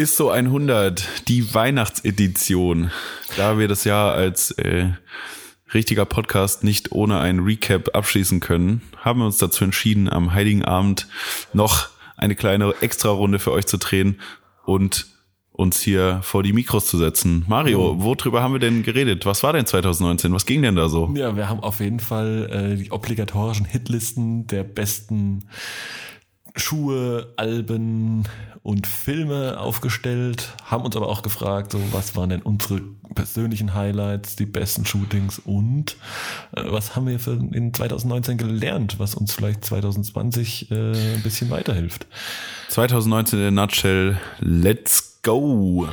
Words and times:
Ist 0.00 0.16
so 0.16 0.30
100, 0.30 1.28
die 1.28 1.52
Weihnachtsedition. 1.52 2.90
Da 3.36 3.58
wir 3.58 3.68
das 3.68 3.84
Jahr 3.84 4.14
als 4.14 4.50
äh, 4.52 4.86
richtiger 5.74 6.06
Podcast 6.06 6.64
nicht 6.64 6.90
ohne 6.92 7.20
ein 7.20 7.40
Recap 7.40 7.94
abschließen 7.94 8.40
können, 8.40 8.80
haben 8.96 9.20
wir 9.20 9.26
uns 9.26 9.36
dazu 9.36 9.62
entschieden, 9.62 10.10
am 10.10 10.32
Heiligen 10.32 10.64
Abend 10.64 11.06
noch 11.52 11.90
eine 12.16 12.34
kleine 12.34 12.72
Extra-Runde 12.80 13.38
für 13.38 13.52
euch 13.52 13.66
zu 13.66 13.76
drehen 13.76 14.18
und 14.64 15.06
uns 15.52 15.82
hier 15.82 16.20
vor 16.22 16.42
die 16.42 16.54
Mikros 16.54 16.86
zu 16.86 16.96
setzen. 16.96 17.44
Mario, 17.46 17.92
Mhm. 17.92 18.02
worüber 18.02 18.42
haben 18.42 18.52
wir 18.54 18.58
denn 18.58 18.82
geredet? 18.82 19.26
Was 19.26 19.42
war 19.42 19.52
denn 19.52 19.66
2019? 19.66 20.32
Was 20.32 20.46
ging 20.46 20.62
denn 20.62 20.76
da 20.76 20.88
so? 20.88 21.12
Ja, 21.14 21.36
wir 21.36 21.50
haben 21.50 21.60
auf 21.60 21.80
jeden 21.80 22.00
Fall 22.00 22.72
äh, 22.72 22.76
die 22.82 22.90
obligatorischen 22.90 23.66
Hitlisten 23.66 24.46
der 24.46 24.64
besten 24.64 25.44
Schuhe, 26.56 27.32
Alben 27.36 28.24
und 28.62 28.86
Filme 28.86 29.58
aufgestellt, 29.58 30.54
haben 30.64 30.84
uns 30.84 30.96
aber 30.96 31.08
auch 31.08 31.22
gefragt, 31.22 31.72
so 31.72 31.80
was 31.92 32.14
waren 32.16 32.30
denn 32.30 32.42
unsere 32.42 32.82
persönlichen 33.14 33.74
Highlights, 33.74 34.36
die 34.36 34.46
besten 34.46 34.84
Shootings 34.84 35.38
und 35.38 35.96
äh, 36.54 36.62
was 36.66 36.94
haben 36.94 37.06
wir 37.06 37.18
für 37.18 37.32
in 37.32 37.72
2019 37.72 38.38
gelernt, 38.38 38.98
was 38.98 39.14
uns 39.14 39.32
vielleicht 39.32 39.64
2020 39.64 40.70
äh, 40.70 41.14
ein 41.14 41.22
bisschen 41.22 41.50
weiterhilft. 41.50 42.06
2019 42.68 43.38
in 43.38 43.42
der 43.42 43.50
Nutshell. 43.50 44.20
Let's 44.40 45.18
go! 45.22 45.88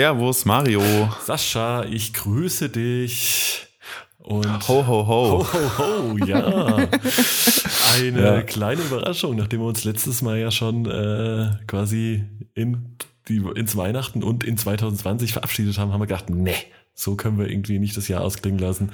Servus, 0.00 0.44
Mario. 0.44 0.82
Sascha, 1.24 1.84
ich 1.84 2.12
grüße 2.12 2.68
dich. 2.68 3.66
Und 4.18 4.68
Ho, 4.68 4.86
ho, 4.86 5.06
ho. 5.06 5.06
Ho, 5.06 5.46
ho, 5.54 5.78
ho, 5.78 6.18
ja. 6.18 6.76
Eine 7.96 8.20
Ja. 8.22 8.42
kleine 8.42 8.82
Überraschung, 8.82 9.36
nachdem 9.36 9.60
wir 9.60 9.66
uns 9.68 9.84
letztes 9.84 10.20
Mal 10.20 10.36
ja 10.38 10.50
schon 10.50 10.84
äh, 10.84 11.48
quasi 11.66 12.24
in 12.52 12.98
die, 13.28 13.38
ins 13.54 13.74
Weihnachten 13.74 14.22
und 14.22 14.44
in 14.44 14.58
2020 14.58 15.32
verabschiedet 15.32 15.78
haben, 15.78 15.94
haben 15.94 16.00
wir 16.02 16.06
gedacht, 16.06 16.28
nee, 16.28 16.52
so 16.92 17.14
können 17.14 17.38
wir 17.38 17.48
irgendwie 17.48 17.78
nicht 17.78 17.96
das 17.96 18.06
Jahr 18.08 18.20
ausklingen 18.20 18.60
lassen. 18.60 18.90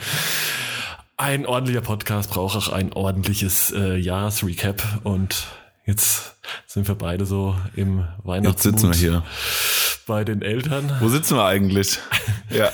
Ein 1.16 1.47
ordentlicher 1.47 1.81
Podcast 1.83 2.31
braucht 2.31 2.56
auch 2.56 2.69
ein 2.69 2.92
ordentliches 2.92 3.72
äh, 3.72 3.97
Jahresrecap 3.97 5.00
und 5.03 5.48
jetzt 5.86 6.34
sind 6.66 6.86
wir 6.88 6.94
beide 6.94 7.27
so 7.27 7.56
im 7.77 7.98
Jetzt 7.98 8.25
Weihnachtsmut 8.25 8.62
sitzen 8.80 8.88
wir 8.92 8.98
hier. 8.98 9.22
bei 10.06 10.25
den 10.25 10.42
Eltern. 10.42 10.97
Wo 11.00 11.08
sitzen 11.08 11.36
wir 11.36 11.44
eigentlich? 11.44 11.98
Ja. 12.50 12.70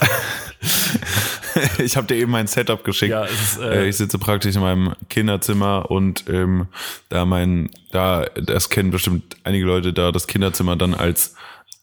Ich 1.78 1.96
habe 1.96 2.06
dir 2.06 2.16
eben 2.16 2.30
mein 2.32 2.46
Setup 2.46 2.82
geschickt. 2.84 3.10
Ja, 3.12 3.24
ist, 3.24 3.58
Äh, 3.60 3.84
äh, 3.84 3.88
ich 3.88 3.96
sitze 3.96 4.18
praktisch 4.18 4.54
in 4.56 4.60
meinem 4.60 4.94
Kinderzimmer 5.08 5.90
und 5.90 6.24
ähm, 6.28 6.66
da 7.08 7.24
mein, 7.24 7.70
da, 7.92 8.24
das 8.24 8.68
kennen 8.68 8.90
bestimmt 8.90 9.36
einige 9.44 9.64
Leute, 9.66 9.92
da 9.92 10.12
das 10.12 10.26
Kinderzimmer 10.26 10.76
dann 10.76 10.94
als 10.94 11.34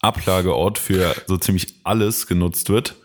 Ablageort 0.01 0.77
für 0.77 1.15
so 1.27 1.37
ziemlich 1.37 1.75
alles 1.83 2.27
genutzt 2.27 2.69
wird, 2.69 2.95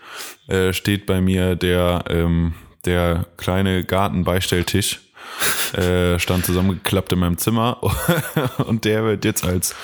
äh, 0.48 0.72
steht 0.72 1.06
bei 1.06 1.20
mir 1.20 1.56
der, 1.56 2.04
ähm, 2.08 2.54
der 2.84 3.26
kleine 3.36 3.84
Gartenbeistelltisch. 3.84 5.00
Äh, 5.72 6.18
stand 6.18 6.44
zusammengeklappt 6.44 7.12
in 7.12 7.20
meinem 7.20 7.38
Zimmer 7.38 7.78
und 8.66 8.84
der 8.84 9.04
wird 9.04 9.24
jetzt 9.24 9.44
als 9.44 9.74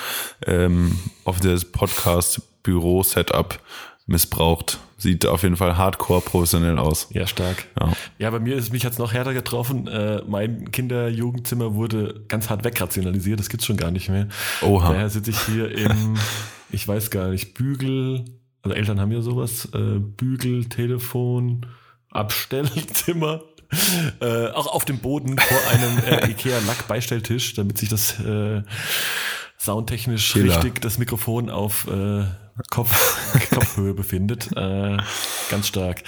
ähm, 0.45 0.99
auf 1.25 1.39
das 1.41 1.65
Podcast-Büro-Setup 1.65 3.61
missbraucht. 4.07 4.79
Sieht 4.99 5.27
auf 5.27 5.43
jeden 5.43 5.57
Fall 5.57 5.77
hardcore 5.77 6.23
professionell 6.23 6.79
aus. 6.79 7.09
Ja, 7.11 7.27
stark. 7.27 7.67
Ja. 7.79 7.93
Ja, 8.19 8.31
bei 8.31 8.39
mir 8.39 8.57
ist 8.57 8.73
mich 8.73 8.83
jetzt 8.83 8.99
noch 8.99 9.13
härter 9.13 9.35
getroffen. 9.35 9.87
Äh, 9.89 10.23
mein 10.27 10.71
Kinder-Jugendzimmer 10.71 11.75
wurde 11.75 12.25
ganz 12.29 12.49
hart 12.49 12.65
wegrationalisiert. 12.65 13.39
Das 13.39 13.51
gibt's 13.51 13.67
schon 13.67 13.77
gar 13.77 13.91
nicht 13.91 14.09
mehr. 14.09 14.29
Oha. 14.63 14.93
Daher 14.93 15.11
sitze 15.11 15.33
ich 15.33 15.41
hier 15.41 15.71
im, 15.71 16.17
ich 16.71 16.89
weiß 16.89 17.11
gar 17.11 17.29
nicht, 17.29 17.53
Bügel. 17.55 18.25
Also 18.63 18.75
Eltern 18.75 18.99
haben 18.99 19.13
ja 19.13 19.21
sowas. 19.21 19.69
Äh, 19.75 19.99
Bügel, 19.99 20.65
Telefon, 20.65 21.67
Abstellzimmer. 22.11 23.43
Äh, 24.21 24.49
auch 24.49 24.67
auf 24.69 24.85
dem 24.85 24.99
Boden 24.99 25.37
vor 25.39 25.59
einem 25.73 25.99
äh, 25.99 26.31
Ikea-Lack-Beistelltisch, 26.31 27.55
damit 27.55 27.79
sich 27.79 27.89
das 27.89 28.19
äh, 28.21 28.63
soundtechnisch 29.59 30.33
Killer. 30.33 30.57
richtig 30.57 30.81
das 30.81 30.99
Mikrofon 30.99 31.51
auf 31.51 31.87
äh, 31.89 32.25
Kopf, 32.71 33.51
Kopfhöhe 33.51 33.95
befindet. 33.95 34.51
Äh, 34.57 34.97
ganz 35.51 35.69
stark. 35.69 36.03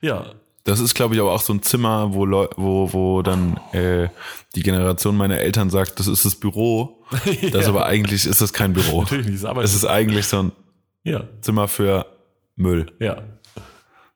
Ja, 0.00 0.32
Das 0.64 0.80
ist, 0.80 0.94
glaube 0.94 1.14
ich, 1.14 1.20
aber 1.20 1.32
auch 1.32 1.40
so 1.42 1.52
ein 1.52 1.62
Zimmer, 1.62 2.14
wo, 2.14 2.24
Leu 2.24 2.46
wo, 2.56 2.92
wo 2.92 3.22
dann 3.22 3.58
äh, 3.72 4.08
die 4.54 4.62
Generation 4.62 5.16
meiner 5.16 5.38
Eltern 5.38 5.68
sagt, 5.70 5.98
das 6.00 6.06
ist 6.06 6.24
das 6.24 6.34
Büro. 6.36 7.04
Das 7.52 7.64
Ja. 7.64 7.68
aber 7.68 7.86
eigentlich 7.86 8.24
ist 8.26 8.40
das 8.40 8.52
kein 8.52 8.72
Büro. 8.72 9.02
Natürlich 9.02 9.26
nicht, 9.28 9.44
aber 9.44 9.62
Es 9.62 9.74
ist 9.74 9.84
eigentlich 9.84 10.26
so 10.26 10.44
ein 10.44 10.52
ja, 11.02 11.24
Zimmer 11.42 11.68
für 11.68 12.06
Müll. 12.56 12.86
ja. 13.00 13.22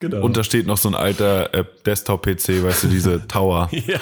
Genau. 0.01 0.23
Und 0.23 0.37
da 0.37 0.45
steht 0.45 0.67
noch 0.67 0.79
so 0.79 0.89
ein 0.89 0.95
alter 0.95 1.53
äh, 1.55 1.65
Desktop-PC, 1.85 2.63
weißt 2.63 2.85
du, 2.85 2.89
diese 2.89 3.27
Tower 3.29 3.69
ja, 3.73 3.99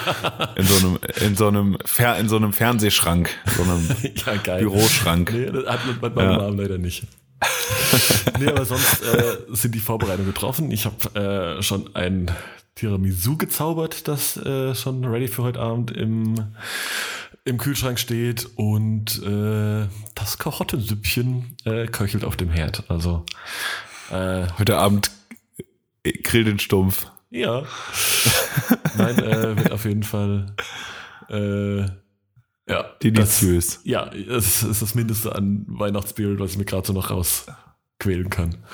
in 0.56 0.64
so 0.66 0.76
einem, 0.76 0.98
in 1.26 1.36
so 1.36 1.48
einem, 1.48 1.78
Fer 1.86 2.18
in 2.18 2.28
so 2.28 2.36
einem 2.36 2.52
Fernsehschrank, 2.52 3.30
so 3.56 3.62
einem 3.62 3.88
ja, 4.26 4.36
geil. 4.36 4.60
Büroschrank. 4.60 5.32
Nee, 5.32 5.46
das 5.46 5.66
hat 5.66 5.86
mit 5.86 6.14
meinem 6.14 6.30
Ja. 6.30 6.36
Namen 6.36 6.58
leider 6.58 6.76
nicht. 6.76 7.06
nee, 8.38 8.46
aber 8.46 8.64
sonst 8.64 9.02
äh, 9.02 9.36
sind 9.50 9.74
die 9.74 9.78
Vorbereitungen 9.80 10.26
getroffen. 10.32 10.70
Ich 10.70 10.86
habe 10.86 11.58
äh, 11.58 11.62
schon 11.62 11.94
ein 11.94 12.30
Tiramisu 12.74 13.38
gezaubert, 13.38 14.06
das 14.06 14.36
äh, 14.36 14.74
schon 14.74 15.04
ready 15.04 15.28
für 15.28 15.42
heute 15.44 15.60
Abend 15.60 15.90
im, 15.90 16.34
im 17.46 17.56
Kühlschrank 17.56 17.98
steht 17.98 18.46
und 18.56 19.22
äh, 19.22 19.86
das 20.14 20.38
Karottensüppchen 20.38 21.56
äh, 21.64 21.86
köchelt 21.86 22.24
auf 22.24 22.36
dem 22.36 22.50
Herd. 22.50 22.84
Also 22.88 23.24
äh, 24.10 24.46
Heute 24.58 24.76
Abend 24.76 25.10
grill 26.12 26.44
den 26.44 26.58
Stumpf. 26.58 27.06
ja. 27.30 27.62
Nein, 28.98 29.18
äh, 29.18 29.56
wird 29.56 29.72
auf 29.72 29.84
jeden 29.84 30.02
Fall 30.02 30.54
äh, 31.28 31.80
ja, 32.68 32.82
Deliziös. 33.02 33.66
Das, 33.76 33.80
ja, 33.84 34.10
es 34.12 34.62
ist 34.62 34.82
das 34.82 34.94
Mindeste 34.94 35.34
an 35.34 35.64
Weihnachtsspirit, 35.68 36.40
was 36.40 36.52
ich 36.52 36.58
mir 36.58 36.64
gerade 36.64 36.86
so 36.86 36.92
noch 36.92 37.10
rausquälen 37.10 38.30
kann. 38.30 38.56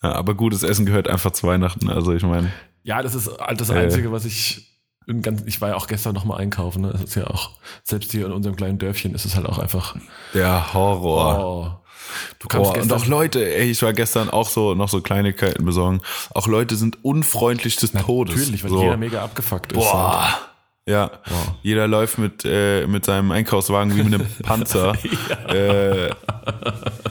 Ja, 0.00 0.12
aber 0.12 0.34
gutes 0.34 0.62
Essen 0.62 0.86
gehört 0.86 1.08
einfach 1.08 1.32
zu 1.32 1.46
Weihnachten. 1.48 1.90
Also 1.90 2.12
ich 2.14 2.22
meine, 2.22 2.52
Ja, 2.84 3.02
das 3.02 3.16
ist 3.16 3.28
halt 3.40 3.60
das 3.60 3.70
Äh. 3.70 3.74
Einzige, 3.80 4.12
was 4.12 4.24
ich 4.24 4.78
ganz, 5.22 5.42
ich 5.46 5.60
war 5.60 5.70
ja 5.70 5.74
auch 5.74 5.88
gestern 5.88 6.14
noch 6.14 6.24
mal 6.24 6.36
einkaufen. 6.36 6.82
Ne? 6.82 6.92
Das 6.92 7.02
ist 7.02 7.14
ja 7.16 7.26
auch, 7.26 7.50
selbst 7.82 8.12
hier 8.12 8.26
in 8.26 8.32
unserem 8.32 8.54
kleinen 8.54 8.78
Dörfchen 8.78 9.12
ist 9.14 9.24
es 9.24 9.34
halt 9.34 9.46
auch 9.46 9.58
einfach, 9.58 9.96
der 10.34 10.72
Horror. 10.72 11.44
oh, 11.44 11.87
du 12.38 12.48
kamst 12.48 12.72
Boah, 12.72 12.82
und 12.82 12.92
auch 12.92 13.06
Leute, 13.06 13.54
ey, 13.56 13.70
ich 13.70 13.82
war 13.82 13.92
gestern 13.92 14.30
auch 14.30 14.48
so 14.48 14.74
noch 14.74 14.88
so 14.88 15.00
Kleinigkeiten 15.00 15.64
besorgen. 15.64 16.00
Auch 16.34 16.46
Leute 16.46 16.76
sind 16.76 17.04
unfreundlich 17.04 17.76
des 17.76 17.92
Todes. 17.92 18.36
natürlich, 18.36 18.64
weil 18.64 18.70
so. 18.70 18.82
jeder 18.82 18.96
mega 18.96 19.22
abgefuckt 19.22 19.72
ist. 19.72 19.78
Boah. 19.78 20.47
Ja, 20.88 21.10
jeder 21.62 21.86
läuft 21.86 22.16
mit, 22.18 22.44
äh, 22.46 22.86
mit 22.86 23.04
seinem 23.04 23.30
Einkaufswagen 23.30 23.94
wie 23.94 24.02
mit 24.04 24.14
einem 24.14 24.26
Panzer 24.42 24.94
äh, 25.48 26.10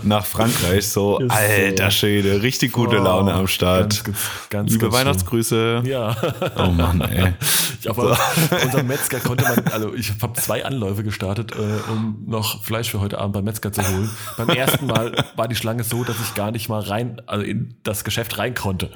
nach 0.03 0.25
Frankreich. 0.25 0.87
So, 0.87 1.19
Ist 1.19 1.31
so. 1.31 1.37
alter 1.37 1.91
Schwede, 1.91 2.41
richtig 2.41 2.71
gute 2.71 2.99
Oh, 2.99 3.03
Laune 3.03 3.33
am 3.33 3.45
Start. 3.47 4.03
Ganz, 4.03 4.19
ganz, 4.49 4.71
Liebe 4.71 4.85
ganz 4.85 4.95
Weihnachtsgrüße. 4.95 5.83
Ja. 5.85 6.15
Oh 6.57 6.71
Mann, 6.71 7.01
ey. 7.01 7.33
Ich 7.79 7.87
aber 7.87 8.17
unser 8.63 8.81
Metzger 8.83 9.19
konnte 9.19 9.43
man, 9.43 9.63
also 9.71 9.93
ich 9.93 10.11
habe 10.21 10.33
zwei 10.41 10.65
Anläufe 10.65 11.03
gestartet, 11.03 11.51
äh, 11.53 11.91
um 11.91 12.23
noch 12.25 12.63
Fleisch 12.63 12.89
für 12.89 12.99
heute 12.99 13.19
Abend 13.19 13.33
beim 13.33 13.43
Metzger 13.45 13.71
zu 13.71 13.81
holen. 13.87 14.09
Beim 14.37 14.49
ersten 14.49 14.87
Mal 14.87 15.23
war 15.35 15.47
die 15.47 15.55
Schlange 15.55 15.83
so, 15.83 16.03
dass 16.03 16.15
ich 16.19 16.33
gar 16.33 16.49
nicht 16.51 16.67
mal 16.67 16.81
rein, 16.81 17.21
also 17.27 17.43
in 17.45 17.75
das 17.83 18.03
Geschäft 18.03 18.39
rein 18.39 18.55
konnte. 18.55 18.89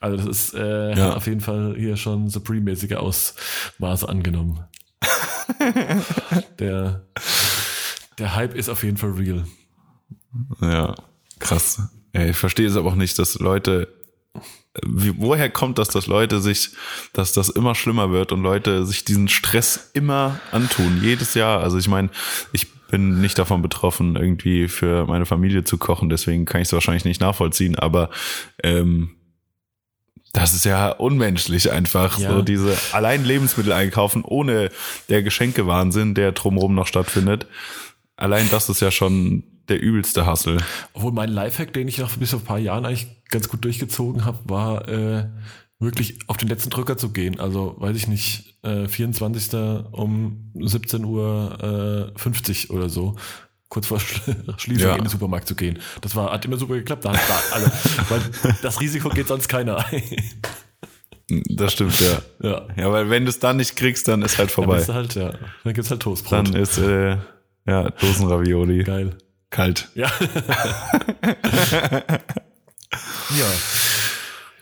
Also 0.00 0.16
das 0.16 0.26
ist 0.26 0.54
äh, 0.54 0.96
Ja. 0.96 1.12
auf 1.16 1.26
jeden 1.26 1.40
Fall 1.42 1.74
hier 1.76 1.96
schon 1.98 2.30
Supreme-mäßige 2.30 2.94
Ausmaße 2.94 4.08
angenommen. 4.22 4.64
der, 6.58 7.02
der 8.18 8.34
Hype 8.36 8.54
ist 8.54 8.68
auf 8.68 8.84
jeden 8.84 8.96
Fall 8.96 9.10
real. 9.10 9.44
Ja, 10.60 10.94
krass. 11.40 11.82
Ich 12.12 12.36
verstehe 12.36 12.68
es 12.68 12.76
aber 12.76 12.90
auch 12.90 12.94
nicht, 12.94 13.18
dass 13.18 13.38
Leute, 13.40 13.88
wie, 14.86 15.14
woher 15.16 15.50
kommt 15.50 15.78
das, 15.78 15.88
dass 15.88 16.06
Leute 16.06 16.40
sich, 16.40 16.70
dass 17.12 17.32
das 17.32 17.48
immer 17.48 17.74
schlimmer 17.74 18.12
wird 18.12 18.32
und 18.32 18.42
Leute 18.42 18.86
sich 18.86 19.04
diesen 19.04 19.28
Stress 19.28 19.90
immer 19.92 20.40
antun, 20.52 21.00
jedes 21.02 21.34
Jahr. 21.34 21.60
Also 21.60 21.78
ich 21.78 21.88
meine, 21.88 22.10
ich 22.52 22.72
bin 22.88 23.20
nicht 23.20 23.38
davon 23.38 23.60
betroffen, 23.62 24.16
irgendwie 24.16 24.68
für 24.68 25.06
meine 25.06 25.26
Familie 25.26 25.64
zu 25.64 25.78
kochen, 25.78 26.10
deswegen 26.10 26.44
kann 26.44 26.60
ich 26.60 26.68
es 26.68 26.72
wahrscheinlich 26.72 27.06
nicht 27.06 27.20
nachvollziehen, 27.20 27.76
aber 27.76 28.10
ähm, 28.62 29.16
das 30.32 30.54
ist 30.54 30.64
ja 30.64 30.90
unmenschlich 30.90 31.70
einfach, 31.70 32.18
Ja. 32.18 32.32
so 32.32 32.42
diese 32.42 32.76
allein 32.92 33.24
Lebensmittel 33.24 33.72
einkaufen, 33.72 34.24
ohne 34.24 34.70
der 35.08 35.22
Geschenkewahnsinn, 35.22 36.14
der 36.14 36.32
drumherum 36.32 36.74
noch 36.74 36.86
stattfindet. 36.86 37.46
Allein 38.16 38.48
das 38.50 38.68
ist 38.68 38.80
ja 38.80 38.90
schon 38.90 39.44
der 39.68 39.80
übelste 39.80 40.26
Hassel. 40.26 40.58
Obwohl 40.92 41.12
mein 41.12 41.28
Lifehack, 41.30 41.72
den 41.72 41.88
ich 41.88 41.98
noch 41.98 42.16
bis 42.16 42.30
vor 42.30 42.40
ein 42.40 42.44
paar 42.44 42.58
Jahren 42.58 42.84
eigentlich 42.86 43.08
ganz 43.28 43.48
gut 43.48 43.64
durchgezogen 43.64 44.24
habe, 44.24 44.38
war, 44.44 44.88
äh, 44.88 45.28
wirklich 45.78 46.18
auf 46.28 46.36
den 46.36 46.48
letzten 46.48 46.70
Drücker 46.70 46.96
zu 46.96 47.10
gehen. 47.10 47.40
Also, 47.40 47.74
weiß 47.78 47.96
ich 47.96 48.06
nicht, 48.08 48.56
äh, 48.62 48.86
24. 48.88 49.84
um 49.92 50.50
17 50.54 51.04
Uhr 51.04 52.12
äh, 52.14 52.18
50 52.18 52.70
oder 52.70 52.88
so. 52.88 53.16
Kurz 53.72 53.86
vor 53.86 53.96
Schl- 53.96 54.58
Schließung 54.60 54.86
Ja. 54.90 54.96
in 54.96 55.04
den 55.04 55.08
Supermarkt 55.08 55.48
zu 55.48 55.54
gehen. 55.54 55.78
Das 56.02 56.14
war, 56.14 56.30
hat 56.30 56.44
immer 56.44 56.58
super 56.58 56.74
geklappt. 56.74 57.06
Da 57.06 57.14
hat 57.14 57.20
da 57.26 57.40
alle, 57.54 57.72
weil 58.10 58.20
das 58.60 58.82
Risiko 58.82 59.08
geht 59.08 59.28
sonst 59.28 59.48
keiner 59.48 59.78
ein. 59.86 60.02
Das 61.48 61.72
stimmt, 61.72 61.98
ja. 61.98 62.20
Ja. 62.42 62.66
Ja, 62.76 62.92
weil 62.92 63.08
wenn 63.08 63.24
du 63.24 63.30
es 63.30 63.38
dann 63.38 63.56
nicht 63.56 63.74
kriegst, 63.76 64.06
dann 64.08 64.20
ist 64.20 64.36
halt 64.36 64.50
Dann 64.50 64.54
vorbei. 64.56 64.76
bist 64.76 64.90
du 64.90 64.92
halt, 64.92 65.14
ja. 65.14 65.32
Dann 65.64 65.72
gibt's 65.72 65.90
halt 65.90 66.02
Toastbrot. 66.02 66.48
Dann 66.48 66.54
ist, 66.54 66.76
äh, 66.76 67.16
ja, 67.66 67.88
Dosenravioli. 67.88 68.84
Geil. 68.84 69.16
Kalt. 69.48 69.88
Ja. 69.94 70.08
ja, 73.30 73.46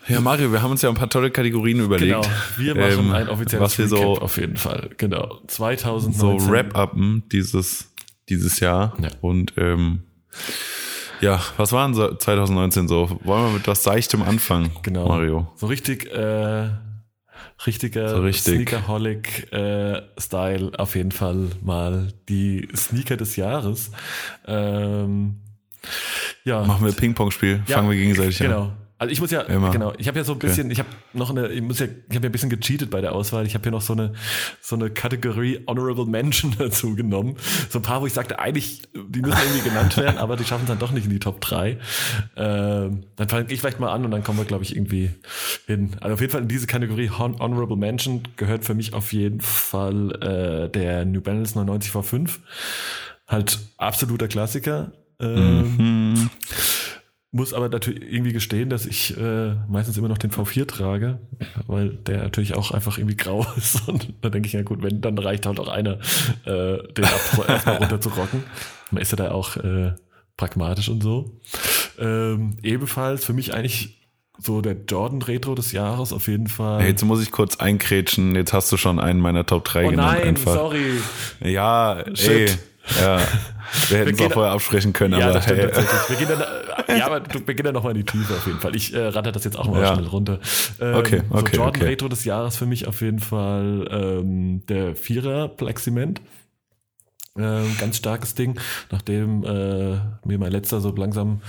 Ja, 0.07 0.21
Mario, 0.21 0.51
wir 0.51 0.61
haben 0.61 0.71
uns 0.71 0.81
ja 0.81 0.89
ein 0.89 0.95
paar 0.95 1.09
tolle 1.09 1.31
Kategorien 1.31 1.79
überlegt. 1.79 2.13
genau. 2.13 2.25
Wir 2.57 2.75
machen 2.75 3.05
ähm, 3.07 3.11
ein 3.13 3.29
offizielles 3.29 3.63
was 3.63 3.77
wir 3.77 3.85
Recap 3.85 3.99
so, 3.99 4.17
auf 4.21 4.37
jeden 4.37 4.57
Fall. 4.57 4.89
Genau. 4.97 5.39
so 5.41 5.47
2019. 5.47 6.49
Wrap-upen 6.49 7.23
dieses, 7.31 7.90
dieses 8.31 8.59
Jahr. 8.59 8.93
Ja. 9.01 9.09
Und 9.21 9.53
ähm, 9.57 10.03
ja, 11.21 11.39
was 11.57 11.71
waren 11.71 11.93
so 11.93 12.15
2019 12.15 12.87
so? 12.87 13.19
Wollen 13.23 13.45
wir 13.45 13.51
mit 13.51 13.67
was 13.67 13.83
Seichtem 13.83 14.23
anfangen, 14.23 14.71
Genau. 14.81 15.07
Mario? 15.07 15.51
So 15.55 15.67
richtig, 15.67 16.11
äh, 16.11 16.69
richtiger 17.65 18.09
So 18.09 18.21
richtig. 18.21 18.67
Sneakerholic-Style 18.69 20.71
auf 20.79 20.95
jeden 20.95 21.11
Fall 21.11 21.49
mal 21.61 22.07
die 22.29 22.67
Sneaker 22.75 23.17
des 23.17 23.35
Jahres. 23.35 23.91
Ähm, 24.47 25.41
ja, 26.43 26.63
Machen 26.63 26.85
wir 26.85 26.93
Ping-Pong-Spiel, 26.93 27.63
Ja, 27.67 27.77
fangen 27.77 27.89
wir 27.89 27.97
gegenseitig 27.97 28.41
an. 28.41 28.47
Genau. 28.47 28.71
Also 29.01 29.13
ich 29.13 29.19
muss 29.19 29.31
ja, 29.31 29.41
Immer. 29.41 29.71
genau, 29.71 29.93
ich 29.97 30.07
habe 30.07 30.19
ja 30.19 30.23
so 30.23 30.33
ein 30.33 30.37
bisschen, 30.37 30.69
ich 30.69 30.77
habe 30.77 30.89
noch 31.13 31.31
eine, 31.31 31.47
ich 31.47 31.63
muss 31.63 31.79
ja, 31.79 31.87
ich 31.87 32.15
habe 32.15 32.27
ja 32.27 32.29
ein 32.29 32.31
bisschen 32.31 32.51
gecheatet 32.51 32.91
bei 32.91 33.01
der 33.01 33.13
Auswahl. 33.13 33.47
Ich 33.47 33.55
habe 33.55 33.63
hier 33.63 33.71
noch 33.71 33.81
so 33.81 33.93
eine, 33.93 34.13
so 34.61 34.75
eine 34.75 34.91
Kategorie 34.91 35.59
Honorable 35.65 36.05
Mention 36.05 36.53
dazu 36.59 36.95
genommen. 36.95 37.35
So 37.71 37.79
ein 37.79 37.81
paar, 37.81 38.03
wo 38.03 38.05
ich 38.05 38.13
sagte, 38.13 38.37
eigentlich, 38.37 38.83
die 38.93 39.21
müssen 39.21 39.39
irgendwie 39.43 39.67
genannt 39.67 39.97
werden, 39.97 40.19
aber 40.19 40.37
die 40.37 40.43
schaffen 40.43 40.65
es 40.65 40.67
dann 40.67 40.77
doch 40.77 40.91
nicht 40.91 41.05
in 41.05 41.09
die 41.09 41.17
Top 41.17 41.41
3. 41.41 41.79
Ähm, 42.35 43.05
dann 43.15 43.27
fange 43.27 43.51
ich 43.51 43.59
vielleicht 43.59 43.79
mal 43.79 43.91
an 43.91 44.05
und 44.05 44.11
dann 44.11 44.23
kommen 44.23 44.37
wir, 44.37 44.45
glaube 44.45 44.65
ich, 44.65 44.75
irgendwie 44.75 45.09
hin. 45.65 45.95
Also 45.99 46.13
auf 46.13 46.21
jeden 46.21 46.31
Fall 46.31 46.43
in 46.43 46.47
diese 46.47 46.67
Kategorie 46.67 47.09
Hon 47.09 47.39
Honorable 47.39 47.77
Mention 47.77 48.21
gehört 48.35 48.65
für 48.65 48.75
mich 48.75 48.93
auf 48.93 49.13
jeden 49.13 49.41
Fall 49.41 50.11
äh, 50.21 50.69
der 50.69 51.05
New 51.05 51.21
Balance 51.21 51.57
99 51.57 51.91
V5. 51.91 52.37
Halt 53.27 53.57
absoluter 53.77 54.27
Klassiker. 54.27 54.91
Ähm, 55.19 56.29
muss 57.31 57.53
aber 57.53 57.69
natürlich 57.69 58.01
irgendwie 58.01 58.33
gestehen, 58.33 58.69
dass 58.69 58.85
ich 58.85 59.17
äh, 59.17 59.55
meistens 59.69 59.97
immer 59.97 60.09
noch 60.09 60.17
den 60.17 60.31
V4 60.31 60.67
trage, 60.67 61.19
weil 61.65 61.89
der 61.89 62.23
natürlich 62.23 62.55
auch 62.55 62.71
einfach 62.71 62.97
irgendwie 62.97 63.15
grau 63.15 63.45
ist. 63.57 63.87
Und 63.87 64.13
da 64.21 64.29
denke 64.29 64.47
ich, 64.47 64.53
ja 64.53 64.63
gut, 64.63 64.83
wenn, 64.83 65.01
dann 65.01 65.17
reicht 65.17 65.45
halt 65.45 65.59
auch 65.59 65.69
einer, 65.69 65.99
äh, 66.45 66.77
den 66.93 67.05
ab, 67.05 67.45
erstmal 67.47 67.77
runter 67.77 68.01
zu 68.01 68.09
rocken. 68.09 68.43
Man 68.91 69.01
ist 69.01 69.11
ja 69.11 69.15
da 69.15 69.31
auch 69.31 69.55
äh, 69.55 69.93
pragmatisch 70.35 70.89
und 70.89 71.01
so. 71.01 71.39
Ähm, 71.97 72.57
ebenfalls 72.63 73.23
für 73.23 73.33
mich 73.33 73.53
eigentlich 73.53 74.01
so 74.37 74.59
der 74.61 74.75
Jordan 74.87 75.21
Retro 75.21 75.55
des 75.55 75.71
Jahres 75.71 76.11
auf 76.11 76.27
jeden 76.27 76.47
Fall. 76.47 76.81
Hey, 76.81 76.89
Jetzt 76.89 77.05
muss 77.05 77.21
ich 77.21 77.31
kurz 77.31 77.57
einkrätschen. 77.57 78.35
Jetzt 78.35 78.51
hast 78.51 78.71
du 78.71 78.77
schon 78.77 78.99
einen 78.99 79.19
meiner 79.19 79.45
Top 79.45 79.63
3 79.65 79.85
oh 79.85 79.89
genannt. 79.91 80.17
nein, 80.17 80.27
einfach. 80.29 80.53
sorry. 80.53 80.99
Ja, 81.39 81.99
ey. 81.99 82.15
Shit. 82.15 82.57
Ja. 82.99 83.21
Wir 83.89 83.97
hätten 83.99 84.15
es 84.15 84.21
auch 84.21 84.31
vorher 84.31 84.51
absprechen 84.53 84.93
können, 84.93 85.17
Ja, 85.19 85.25
aber 85.25 85.33
das 85.35 85.43
stimmt 85.45 85.59
hey. 85.59 85.67
tatsächlich. 85.71 86.09
Wir 86.19 86.25
gehen 86.27 86.37
dann, 86.87 86.97
ja, 86.97 87.05
aber 87.05 87.19
du- 87.21 87.47
wir 87.47 87.53
gehen 87.53 87.63
dann 87.65 87.73
nochmal 87.73 87.91
in 87.91 87.97
die 88.05 88.11
Tiefe 88.11 88.33
auf 88.33 88.45
jeden 88.47 88.59
Fall. 88.59 88.75
Ich 88.75 88.93
äh, 88.93 88.99
ratter 89.07 89.31
das 89.31 89.43
jetzt 89.43 89.57
auch 89.57 89.67
mal 89.67 89.81
Ja. 89.81 89.93
schnell 89.93 90.07
runter. 90.07 90.39
Ähm, 90.79 90.95
Okay, 90.95 91.21
so 91.29 91.35
okay, 91.37 91.55
Jordan 91.57 91.81
okay. 91.81 91.85
Retro 91.91 92.07
des 92.09 92.25
Jahres 92.25 92.57
für 92.57 92.65
mich 92.65 92.87
auf 92.87 93.01
jeden 93.01 93.19
Fall 93.19 93.87
ähm, 93.91 94.65
der 94.67 94.95
Vierer 94.95 95.47
Pleximent. 95.47 96.21
Ähm, 97.37 97.75
ganz 97.79 97.95
starkes 97.97 98.35
Ding, 98.35 98.59
nachdem 98.91 99.43
äh, 99.45 99.93
mir 100.25 100.37
mein 100.37 100.51
letzter 100.51 100.81
so 100.81 100.93
langsam, 100.93 101.41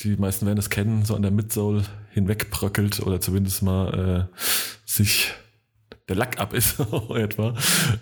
die 0.00 0.14
meisten 0.16 0.46
werden 0.46 0.58
es 0.60 0.70
kennen, 0.70 1.04
so 1.04 1.16
an 1.16 1.22
der 1.22 1.32
Midsole 1.32 1.82
hinwegbröckelt 2.12 3.00
oder 3.00 3.20
zumindest 3.20 3.62
mal 3.64 4.28
äh, 4.30 4.38
sich 4.86 5.32
der 6.08 6.16
Lack 6.16 6.40
ab 6.40 6.52
ist, 6.54 6.80
etwa. 7.14 7.54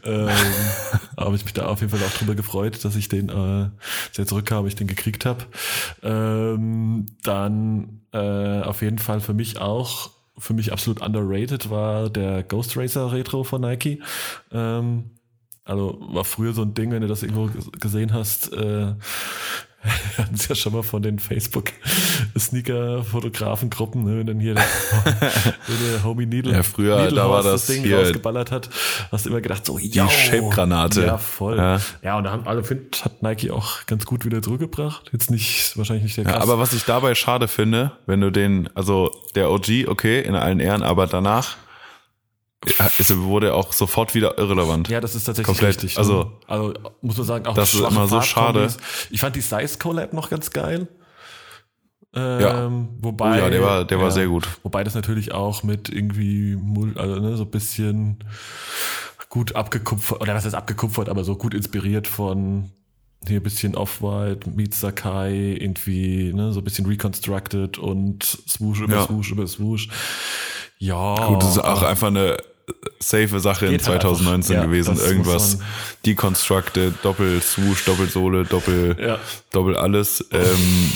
Ähm, 0.05 0.29
habe 1.17 1.37
ich 1.37 1.45
mich 1.45 1.55
da 1.55 1.67
auf 1.67 1.81
jeden 1.81 1.91
Fall 1.91 2.07
auch 2.07 2.19
drüber 2.19 2.35
gefreut, 2.35 2.85
dass 2.85 2.97
ich 2.97 3.09
den, 3.09 3.29
äh, 3.29 3.69
sehr 4.13 4.27
zurückkam, 4.27 4.67
ich 4.67 4.77
den 4.77 4.87
gekriegt 4.87 5.27
habe. 5.27 5.45
Ähm, 6.03 7.07
dann 7.23 8.03
äh, 8.13 8.63
auf 8.63 8.83
jeden 8.83 8.99
Fall 8.99 9.21
für 9.21 9.35
mich 9.35 9.59
auch, 9.59 10.11
für 10.39 10.55
mich 10.55 10.73
absolut 10.73 11.01
underrated 11.01 11.71
war 11.71 12.11
der 12.11 12.43
Ghost 12.43 12.77
Racer 12.77 13.13
Retro 13.13 13.43
von 13.43 13.63
Nike. 13.63 14.03
Ähm, 14.53 15.11
also 15.65 15.99
war 16.01 16.25
früher 16.25 16.53
so 16.53 16.63
ein 16.63 16.75
Ding, 16.75 16.93
wenn 16.93 17.03
du 17.03 17.09
das 17.09 17.25
irgendwo 17.25 17.51
gesehen 17.81 18.13
hast, 18.13 18.53
äh, 18.53 18.95
wir 19.87 20.19
hatten 20.25 20.35
es 20.35 20.49
ja 20.49 20.55
schon 20.55 20.73
mal 20.73 20.83
von 20.83 21.03
den 21.03 21.19
Facebook-Sneaker-Fotografengruppen, 21.19 24.05
ne, 24.05 24.19
wenn 24.19 24.27
dann 24.27 24.41
hier 24.41 24.55
der, 24.55 24.65
der 25.15 26.05
Homie 26.05 26.27
Needle, 26.27 26.53
Ja, 26.53 26.63
früher, 26.63 26.97
Needle 27.03 27.17
da 27.17 27.23
war 27.29 27.37
Horse 27.45 27.51
das 27.51 27.67
Ding 27.67 27.83
hier- 27.85 27.99
rausgeballert 27.99 28.51
hat, 28.51 28.69
hast 29.13 29.27
du 29.27 29.31
immer 29.31 29.41
gedacht, 29.41 29.65
so, 29.67 29.79
die 29.79 29.93
Shape-Granate. 29.93 31.05
Ja, 31.07 31.19
voll. 31.19 31.57
Ja, 31.57 31.81
Ja. 32.03 32.19
und 32.19 32.25
da 32.25 32.33
haben 32.33 32.47
alle, 32.47 32.65
find, 32.65 33.05
hat 33.05 33.23
Nike 33.23 33.51
auch 33.51 33.87
ganz 33.87 34.05
gut 34.05 34.25
wieder 34.25 34.43
zurückgebracht. 34.43 35.11
Jetzt 35.13 35.31
nicht, 35.31 35.77
wahrscheinlich 35.77 36.05
nicht 36.05 36.17
der 36.17 36.25
Ja, 36.25 36.33
krass. 36.33 36.43
aber 36.43 36.59
was 36.59 36.73
ich 36.73 36.85
dabei 36.85 37.15
schade 37.15 37.49
finde, 37.49 37.93
wenn 38.07 38.21
du 38.21 38.31
den, 38.31 38.69
also 38.75 39.11
der 39.35 39.51
OG, 39.51 39.87
okay, 39.89 40.21
in 40.21 40.35
allen 40.35 40.61
Ehren, 40.61 40.83
aber 40.83 41.07
danach 41.07 41.57
ja, 42.79 42.91
ist, 42.99 43.17
wurde 43.19 43.55
auch 43.55 43.73
sofort 43.73 44.15
wieder 44.15 44.39
irrelevant. 44.39 44.89
Ja, 44.89 45.01
das 45.01 45.15
ist 45.15 45.25
tatsächlich 45.25 45.47
Komplett. 45.47 45.83
richtig. 45.83 45.99
Also- 45.99 46.33
also 46.47 46.75
muss 47.03 47.17
man 47.17 47.27
sagen, 47.27 47.47
auch 47.47 47.55
Das 47.55 47.73
ist 47.75 47.81
immer 47.81 48.07
so 48.09 48.21
Farbkombis. 48.21 48.77
Ich 49.11 49.21
fand 49.21 49.37
die 49.37 49.41
Size 49.41 49.79
Collab 49.79 50.13
noch 50.13 50.31
ganz 50.31 50.51
geil. 50.51 50.89
Ähm, 52.15 52.41
Ja. 52.41 52.71
Wobei, 53.01 53.39
ja, 53.39 53.51
der 53.51 53.63
war- 53.63 53.85
der 53.85 54.01
war 54.01 54.11
sehr 54.11 54.27
gut. 54.27 54.49
Wobei 54.63 54.85
das 54.85 54.95
natürlich 54.95 55.33
auch 55.33 55.63
mit 55.63 55.89
irgendwie, 55.89 56.57
also 56.97 57.17
ne, 57.21 57.37
so 57.37 57.45
ein 57.45 57.51
bisschen 57.51 58.19
gut 59.29 59.55
abgekupfert, 59.55 60.21
oder 60.23 60.35
was 60.35 60.45
heißt 60.45 60.55
abgekupfert, 60.55 61.09
aber 61.09 61.25
so 61.25 61.37
gut 61.37 61.53
inspiriert 61.53 62.07
von 62.07 62.71
hier 63.27 63.41
ein 63.41 63.43
bisschen 63.43 63.75
Off-White, 63.75 64.49
meets 64.51 64.81
Sakai, 64.81 65.57
irgendwie, 65.61 66.33
ne, 66.33 66.53
so 66.53 66.61
ein 66.61 66.65
bisschen 66.65 66.87
reconstructed 66.87 67.77
und 67.77 68.23
Swoosh 68.25 68.81
über 68.81 68.95
Ja. 68.95 69.05
Swoosh 69.07 69.33
über 69.33 69.47
Swoosh. 69.47 69.89
Ja. 70.79 71.27
Gut, 71.29 71.43
das 71.43 71.51
ist 71.53 71.59
auch 71.59 71.83
einfach 71.83 72.09
eine 72.09 72.37
safe 72.99 73.39
Sache 73.41 73.67
in 73.67 73.73
Geht 73.73 73.87
halt 73.89 74.03
2019 74.03 74.57
einfach. 74.57 74.65
Ja, 74.65 74.71
gewesen. 74.71 74.99
Irgendwas 74.99 75.59
deconstructed, 76.05 76.95
Doppel 77.03 77.41
Swoosh, 77.41 77.85
Doppelsohle, 77.85 78.45
Doppel, 78.45 78.97
Ja. 79.01 79.19
Doppel 79.53 79.77
alles. 79.77 80.25
Ähm, 80.33 80.93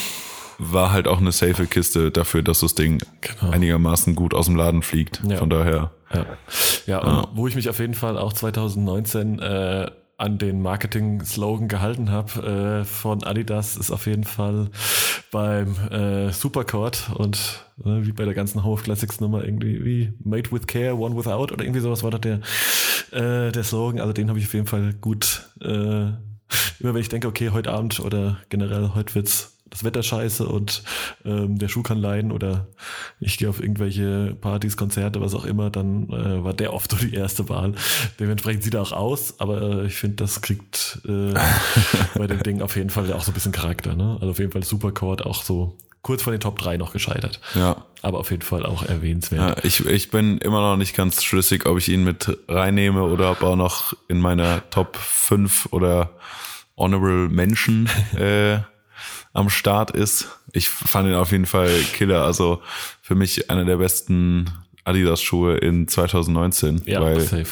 war 0.59 0.93
halt 0.93 1.09
auch 1.09 1.19
eine 1.19 1.33
safe 1.33 1.67
Kiste 1.67 2.11
dafür, 2.11 2.43
dass 2.43 2.61
das 2.61 2.75
Ding 2.75 2.99
Genau. 3.23 3.53
einigermaßen 3.53 4.15
gut 4.15 4.35
aus 4.35 4.47
dem 4.47 4.57
Laden 4.57 4.83
fliegt. 4.83 5.23
Ja. 5.27 5.39
Von 5.39 5.49
daher. 5.49 5.91
Ja, 6.13 6.27
ja 6.87 6.99
und 6.99 7.29
wo 7.35 7.47
ich 7.47 7.55
mich 7.55 7.69
auf 7.71 7.79
jeden 7.79 7.95
Fall 7.95 8.19
auch 8.19 8.33
2019 8.33 9.39
äh, 9.39 9.91
an 10.21 10.37
den 10.37 10.61
Marketing-Slogan 10.61 11.67
gehalten 11.67 12.11
habe 12.11 12.83
äh, 12.83 12.85
von 12.85 13.25
Adidas, 13.25 13.79
ist 13.79 13.91
auf 13.91 14.07
jeden 14.07 14.25
Fall 14.25 14.69
beim 15.31 15.75
äh, 15.91 16.31
Supercord 16.31 17.11
und 17.15 17.65
äh, 17.81 18.05
wie 18.05 18.13
bei 18.13 18.27
der 18.27 18.35
ganzen 18.35 18.63
Home 18.63 18.75
of 18.75 18.83
Classics 18.83 19.21
Nummer 19.21 19.45
irgendwie 19.45 19.83
wie 19.83 20.13
Made 20.23 20.53
with 20.53 20.67
Care, 20.67 20.95
One 20.99 21.17
Without 21.17 21.53
oder 21.55 21.65
irgendwie 21.65 21.81
sowas 21.81 22.03
war 22.03 22.11
da 22.11 22.19
der, 22.19 22.41
äh, 23.13 23.51
der 23.51 23.65
Slogan. 23.65 24.01
Also 24.01 24.13
den 24.13 24.29
habe 24.29 24.39
ich 24.39 24.45
auf 24.45 24.53
jeden 24.53 24.67
Fall 24.67 24.93
gut, 24.93 25.49
äh, 25.63 25.67
immer 26.81 26.95
wenn 26.95 26.97
ich 26.97 27.09
denke, 27.09 27.27
okay, 27.27 27.51
heute 27.51 27.73
Abend 27.73 28.01
oder 28.01 28.39
generell 28.51 28.91
heute 28.95 29.15
wird's 29.15 29.60
das 29.71 29.85
Wetter 29.85 30.03
scheiße 30.03 30.47
und 30.47 30.83
ähm, 31.25 31.59
der 31.59 31.69
Schuh 31.69 31.83
kann 31.83 31.99
leiden 31.99 32.33
oder 32.33 32.67
ich 33.21 33.39
gehe 33.39 33.49
auf 33.49 33.61
irgendwelche 33.61 34.37
Partys, 34.41 34.77
Konzerte, 34.77 35.21
was 35.21 35.35
auch 35.35 35.45
immer, 35.45 35.71
dann 35.71 36.09
äh, 36.11 36.45
war 36.45 36.53
der 36.53 36.75
oft 36.75 36.91
so 36.91 36.97
die 36.97 37.15
erste 37.15 37.49
Wahl. 37.49 37.75
Dementsprechend 38.19 38.65
sieht 38.65 38.75
er 38.75 38.83
auch 38.83 38.93
aus, 38.93 39.39
aber 39.39 39.63
äh, 39.63 39.87
ich 39.87 39.95
finde, 39.95 40.17
das 40.17 40.43
kriegt 40.43 41.01
äh, 41.07 41.35
bei 42.17 42.27
dem 42.27 42.43
Ding 42.43 42.63
auf 42.63 42.77
jeden 42.77 42.91
Fall 42.91 43.13
auch 43.13 43.23
so 43.23 43.31
ein 43.31 43.35
bisschen 43.35 43.53
Charakter. 43.53 43.95
Ne? 43.95 44.19
Also 44.21 44.31
auf 44.31 44.39
jeden 44.39 44.53
Fall 44.53 44.65
Supercord 44.65 45.25
auch 45.25 45.43
so 45.43 45.77
kurz 46.03 46.23
vor 46.23 46.33
den 46.33 46.41
Top 46.41 46.59
3 46.59 46.77
noch 46.77 46.93
gescheitert. 46.93 47.41
Ja. 47.55 47.85
Aber 48.03 48.19
auf 48.19 48.31
jeden 48.31 48.43
Fall 48.43 48.65
auch 48.65 48.83
erwähnenswert. 48.83 49.59
Ja, 49.59 49.65
ich, 49.65 49.85
ich 49.85 50.11
bin 50.11 50.39
immer 50.39 50.61
noch 50.61 50.77
nicht 50.77 50.97
ganz 50.97 51.23
schlüssig, 51.23 51.67
ob 51.67 51.79
ich 51.79 51.89
ihn 51.89 52.05
mit 52.05 52.39
reinnehme 52.49 53.03
oder 53.03 53.33
ob 53.33 53.43
er 53.43 53.49
auch 53.49 53.57
noch 53.57 53.93
in 54.09 54.21
meiner 54.21 54.69
Top 54.71 54.97
5 54.97 55.69
oder 55.71 56.11
Honorable 56.77 57.29
Mention 57.29 57.91
äh, 58.17 58.61
am 59.33 59.49
Start 59.51 59.91
ist. 59.93 60.29
Ich 60.53 60.69
fand 60.69 61.09
ihn 61.09 61.15
auf 61.15 61.33
jeden 61.33 61.47
Fall 61.47 61.71
Killer. 61.95 62.25
Also 62.25 62.61
für 63.03 63.15
mich 63.15 63.51
einer 63.51 63.65
der 63.65 63.77
besten 63.77 64.51
Adidas-Schuhe 64.85 65.57
in 65.59 65.87
2019. 65.89 66.83
Ja, 66.87 67.01
weil, 67.01 67.21
safe. 67.21 67.47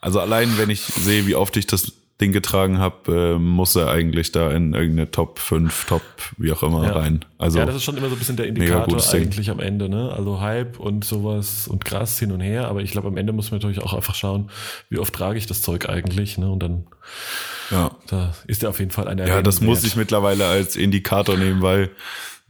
also 0.00 0.20
allein 0.20 0.58
wenn 0.58 0.68
ich 0.70 0.80
sehe, 0.82 1.26
wie 1.26 1.34
oft 1.34 1.56
ich 1.56 1.66
das 1.66 1.92
Ding 2.20 2.32
getragen 2.32 2.76
habe, 2.78 3.34
äh, 3.36 3.38
muss 3.38 3.74
er 3.76 3.88
eigentlich 3.90 4.30
da 4.30 4.50
in 4.50 4.74
irgendeine 4.74 5.10
Top 5.10 5.38
5, 5.38 5.86
Top 5.86 6.02
wie 6.36 6.52
auch 6.52 6.62
immer 6.62 6.84
Ja. 6.84 6.92
rein. 6.92 7.24
Also 7.38 7.58
ja, 7.60 7.64
das 7.64 7.76
ist 7.76 7.84
schon 7.84 7.96
immer 7.96 8.10
so 8.10 8.14
ein 8.16 8.18
bisschen 8.18 8.36
der 8.36 8.46
Indikator 8.46 8.84
gutes 8.88 9.10
Ding. 9.10 9.22
eigentlich 9.22 9.48
am 9.48 9.58
Ende, 9.58 9.88
ne? 9.88 10.12
Also 10.14 10.38
Hype 10.38 10.78
und 10.78 11.02
sowas 11.02 11.66
und 11.66 11.82
krass 11.86 12.18
hin 12.18 12.30
und 12.30 12.40
her, 12.40 12.68
aber 12.68 12.82
ich 12.82 12.90
glaube, 12.90 13.08
am 13.08 13.16
Ende 13.16 13.32
muss 13.32 13.50
man 13.50 13.58
natürlich 13.60 13.80
auch 13.80 13.94
einfach 13.94 14.14
schauen, 14.14 14.50
wie 14.90 14.98
oft 14.98 15.14
trage 15.14 15.38
ich 15.38 15.46
das 15.46 15.62
Zeug 15.62 15.88
eigentlich, 15.88 16.36
ne? 16.36 16.50
Und 16.50 16.62
dann 16.62 16.84
ja. 17.70 17.90
da 18.08 18.34
ist 18.46 18.62
er 18.62 18.70
auf 18.70 18.78
jeden 18.78 18.90
Fall 18.90 19.08
einer. 19.08 19.26
Ja, 19.26 19.42
das 19.42 19.60
muss 19.60 19.84
ich 19.84 19.96
mittlerweile 19.96 20.46
als 20.46 20.76
Indikator 20.76 21.36
nehmen, 21.36 21.62
weil 21.62 21.90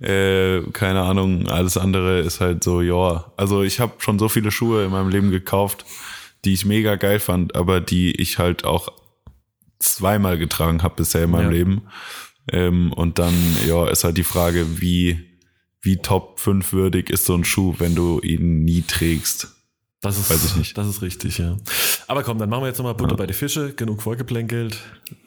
äh, 0.00 0.62
keine 0.72 1.02
Ahnung, 1.02 1.48
alles 1.48 1.76
andere 1.76 2.20
ist 2.20 2.40
halt 2.40 2.64
so, 2.64 2.80
ja. 2.80 3.32
Also 3.36 3.62
ich 3.62 3.80
habe 3.80 3.94
schon 3.98 4.18
so 4.18 4.28
viele 4.28 4.50
Schuhe 4.50 4.84
in 4.84 4.90
meinem 4.90 5.10
Leben 5.10 5.30
gekauft, 5.30 5.84
die 6.44 6.54
ich 6.54 6.64
mega 6.64 6.96
geil 6.96 7.20
fand, 7.20 7.54
aber 7.54 7.80
die 7.80 8.12
ich 8.12 8.38
halt 8.38 8.64
auch 8.64 8.92
zweimal 9.78 10.38
getragen 10.38 10.82
habe 10.82 10.96
bisher 10.96 11.24
in 11.24 11.30
meinem 11.30 11.52
Ja. 11.52 11.58
Leben. 11.58 11.82
Ähm, 12.50 12.92
und 12.92 13.18
dann, 13.18 13.34
ja, 13.66 13.88
ist 13.88 14.04
halt 14.04 14.16
die 14.16 14.24
Frage, 14.24 14.80
wie, 14.80 15.20
wie 15.82 15.98
top 15.98 16.40
5 16.40 16.72
würdig 16.72 17.10
ist 17.10 17.26
so 17.26 17.34
ein 17.34 17.44
Schuh, 17.44 17.74
wenn 17.78 17.94
du 17.94 18.20
ihn 18.20 18.64
nie 18.64 18.82
trägst. 18.82 19.54
Das 20.00 20.16
ist, 20.18 20.30
Weiß 20.30 20.44
ich 20.44 20.56
nicht. 20.56 20.78
Das 20.78 20.86
ist 20.86 21.02
richtig, 21.02 21.38
ja. 21.38 21.56
Aber 22.06 22.22
komm, 22.22 22.38
dann 22.38 22.48
machen 22.48 22.62
wir 22.62 22.68
jetzt 22.68 22.78
nochmal 22.78 22.94
Butter 22.94 23.16
bei 23.16 23.26
die 23.26 23.34
Fische. 23.34 23.74
Genug 23.74 24.00
vorgeplänkelt. 24.02 24.78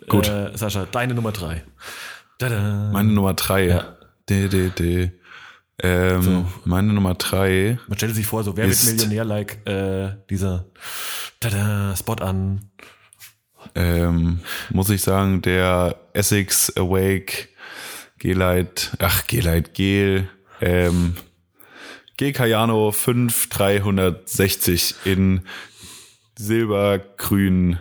Gut. 0.09 0.27
Äh, 0.27 0.51
Sascha, 0.57 0.85
deine 0.91 1.13
Nummer 1.13 1.31
drei. 1.31 1.63
Tada. 2.39 2.89
Meine 2.91 3.11
Nummer 3.11 3.35
drei. 3.35 3.67
Ja. 3.67 3.97
De, 4.29 4.47
de, 4.47 4.69
de. 4.71 5.11
Ähm, 5.81 6.21
So. 6.21 6.45
Meine 6.65 6.91
Nummer 6.93 7.13
drei. 7.13 7.77
Man 7.87 7.97
stellt 7.97 8.15
sich 8.15 8.25
vor, 8.25 8.43
so 8.43 8.57
wer 8.57 8.65
Ist- 8.65 8.85
wird 8.87 8.95
Millionär, 9.07 9.25
like 9.25 9.67
äh, 9.67 10.15
dieser 10.29 10.65
Tada, 11.39 11.95
Spot 11.95 12.15
an. 12.15 12.69
ähm, 13.75 14.39
muss 14.71 14.89
ich 14.89 15.01
sagen, 15.01 15.41
der 15.41 15.95
Essex 16.13 16.75
Awake 16.77 17.47
G-Light, 18.19 18.91
ach, 18.99 19.25
G-Light 19.27 19.73
Gel, 19.73 20.29
ähm, 20.61 21.15
G 22.23 22.31
Cayano 22.31 22.91
5360 22.93 24.95
in 25.03 25.41
silbergrün, 26.37 27.79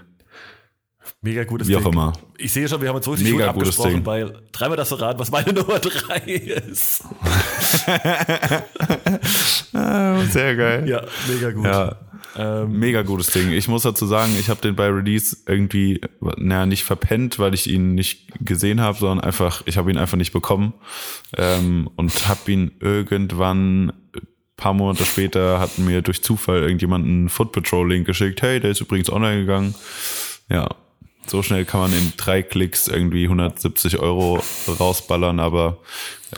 Mega 1.21 1.45
gutes 1.45 1.69
wie 1.69 1.77
auch 1.77 1.83
Ding. 1.83 1.93
immer. 1.93 2.13
Ich 2.39 2.53
sehe 2.53 2.67
schon, 2.69 2.81
wir 2.83 2.89
haben 2.89 2.97
uns 2.97 3.07
richtig 3.07 3.31
Mega 3.31 3.53
gut 3.53 3.63
abgesprochen, 3.63 3.93
Ding. 3.93 4.05
weil 4.07 4.33
dreimal 4.51 4.77
das 4.77 4.89
verraten, 4.89 5.21
was 5.21 5.31
meine 5.31 5.53
Nummer 5.53 5.79
drei 5.79 6.17
ist. 6.19 7.05
Sehr 10.33 10.57
geil. 10.57 10.89
Ja, 10.89 11.05
mega 11.29 11.53
gut. 11.53 11.65
Ja, 11.65 11.97
Ähm, 12.35 12.79
mega 12.79 13.03
gutes 13.03 13.27
Ding. 13.29 13.53
Ich 13.53 13.69
muss 13.69 13.83
dazu 13.83 14.07
sagen, 14.07 14.35
ich 14.41 14.49
habe 14.49 14.61
den 14.61 14.75
bei 14.75 14.89
Release 14.89 15.37
irgendwie, 15.47 16.01
naja, 16.39 16.67
nicht 16.67 16.83
verpennt, 16.83 17.39
weil 17.39 17.55
ich 17.55 17.69
ihn 17.71 17.95
nicht 17.95 18.27
gesehen 18.41 18.81
habe, 18.81 18.99
sondern 18.99 19.21
einfach, 19.21 19.63
ich 19.67 19.77
habe 19.77 19.91
ihn 19.91 19.99
einfach 19.99 20.17
nicht 20.17 20.33
bekommen 20.33 20.73
ähm, 21.37 21.89
und 21.95 22.27
habe 22.29 22.51
ihn 22.51 22.73
irgendwann 22.81 23.93
paar 24.63 24.75
Monate 24.75 25.05
später 25.05 25.59
hat 25.59 25.77
mir 25.79 26.03
durch 26.03 26.23
Zufall 26.23 26.63
irgendjemand 26.63 27.05
einen 27.05 27.29
Foot 27.29 27.51
Patrol 27.51 27.93
Link 27.93 28.07
geschickt. 28.07 28.43
Hey, 28.43 28.61
der 28.61 28.71
ist 28.71 28.81
übrigens 28.81 29.11
online 29.11 29.41
gegangen. 29.41 29.75
Ja, 30.49 30.69
so 31.27 31.43
schnell 31.43 31.65
kann 31.65 31.81
man 31.81 31.93
in 31.93 32.13
drei 32.17 32.43
Klicks 32.43 32.87
irgendwie 32.87 33.25
170 33.25 33.99
Euro 33.99 34.41
rausballern, 34.69 35.41
aber 35.41 35.79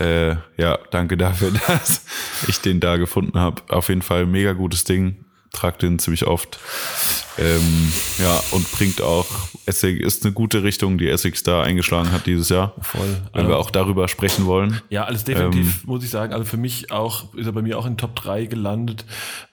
äh, 0.01 0.37
ja, 0.57 0.79
danke 0.91 1.19
dafür, 1.19 1.53
dass 1.67 2.07
ich 2.49 2.61
den 2.61 2.81
da 2.81 2.97
gefunden 2.97 3.39
habe. 3.39 3.61
Auf 3.69 3.91
jeden 3.91 4.03
Fall 4.03 4.25
mega 4.25 4.55
gutes 4.55 4.85
Ding. 4.85 5.24
Trag 5.55 5.79
den 5.79 5.99
ziemlich 5.99 6.27
oft. 6.27 6.59
Ähm, 7.37 7.93
ja, 8.19 8.43
und 8.53 8.71
bringt 8.73 9.01
auch, 9.01 9.27
Essig 9.67 9.99
ist 10.01 10.25
eine 10.25 10.33
gute 10.33 10.63
Richtung, 10.63 10.99
die 10.99 11.09
Essex 11.09 11.43
da 11.43 11.63
eingeschlagen 11.63 12.13
hat 12.13 12.27
dieses 12.27 12.49
Jahr. 12.49 12.75
Voll. 12.81 13.17
Wenn 13.33 13.43
Ähm, 13.43 13.49
wir 13.49 13.59
auch 13.59 13.71
darüber 13.71 14.07
sprechen 14.09 14.47
wollen. 14.47 14.81
Ja, 14.91 15.05
alles 15.05 15.25
definitiv, 15.25 15.85
muss 15.85 16.05
ich 16.05 16.11
sagen. 16.11 16.33
Also 16.33 16.45
für 16.45 16.57
mich 16.59 16.93
auch, 16.93 17.35
ist 17.35 17.47
er 17.47 17.53
bei 17.53 17.63
mir 17.63 17.79
auch 17.79 17.87
in 17.87 17.97
Top 17.97 18.15
3 18.15 18.45
gelandet. 18.47 19.05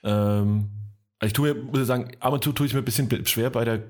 Ähm, 0.03 0.69
also 1.19 1.27
ich 1.27 1.33
tue 1.33 1.53
mir, 1.53 1.61
muss 1.63 1.79
ich 1.81 1.87
sagen, 1.87 2.11
ab 2.19 2.33
und 2.33 2.43
zu 2.43 2.51
tue 2.51 2.67
ich 2.67 2.73
mir 2.73 2.79
ein 2.79 2.85
bisschen 2.85 3.09
schwer 3.25 3.49
bei 3.49 3.65
der, 3.65 3.81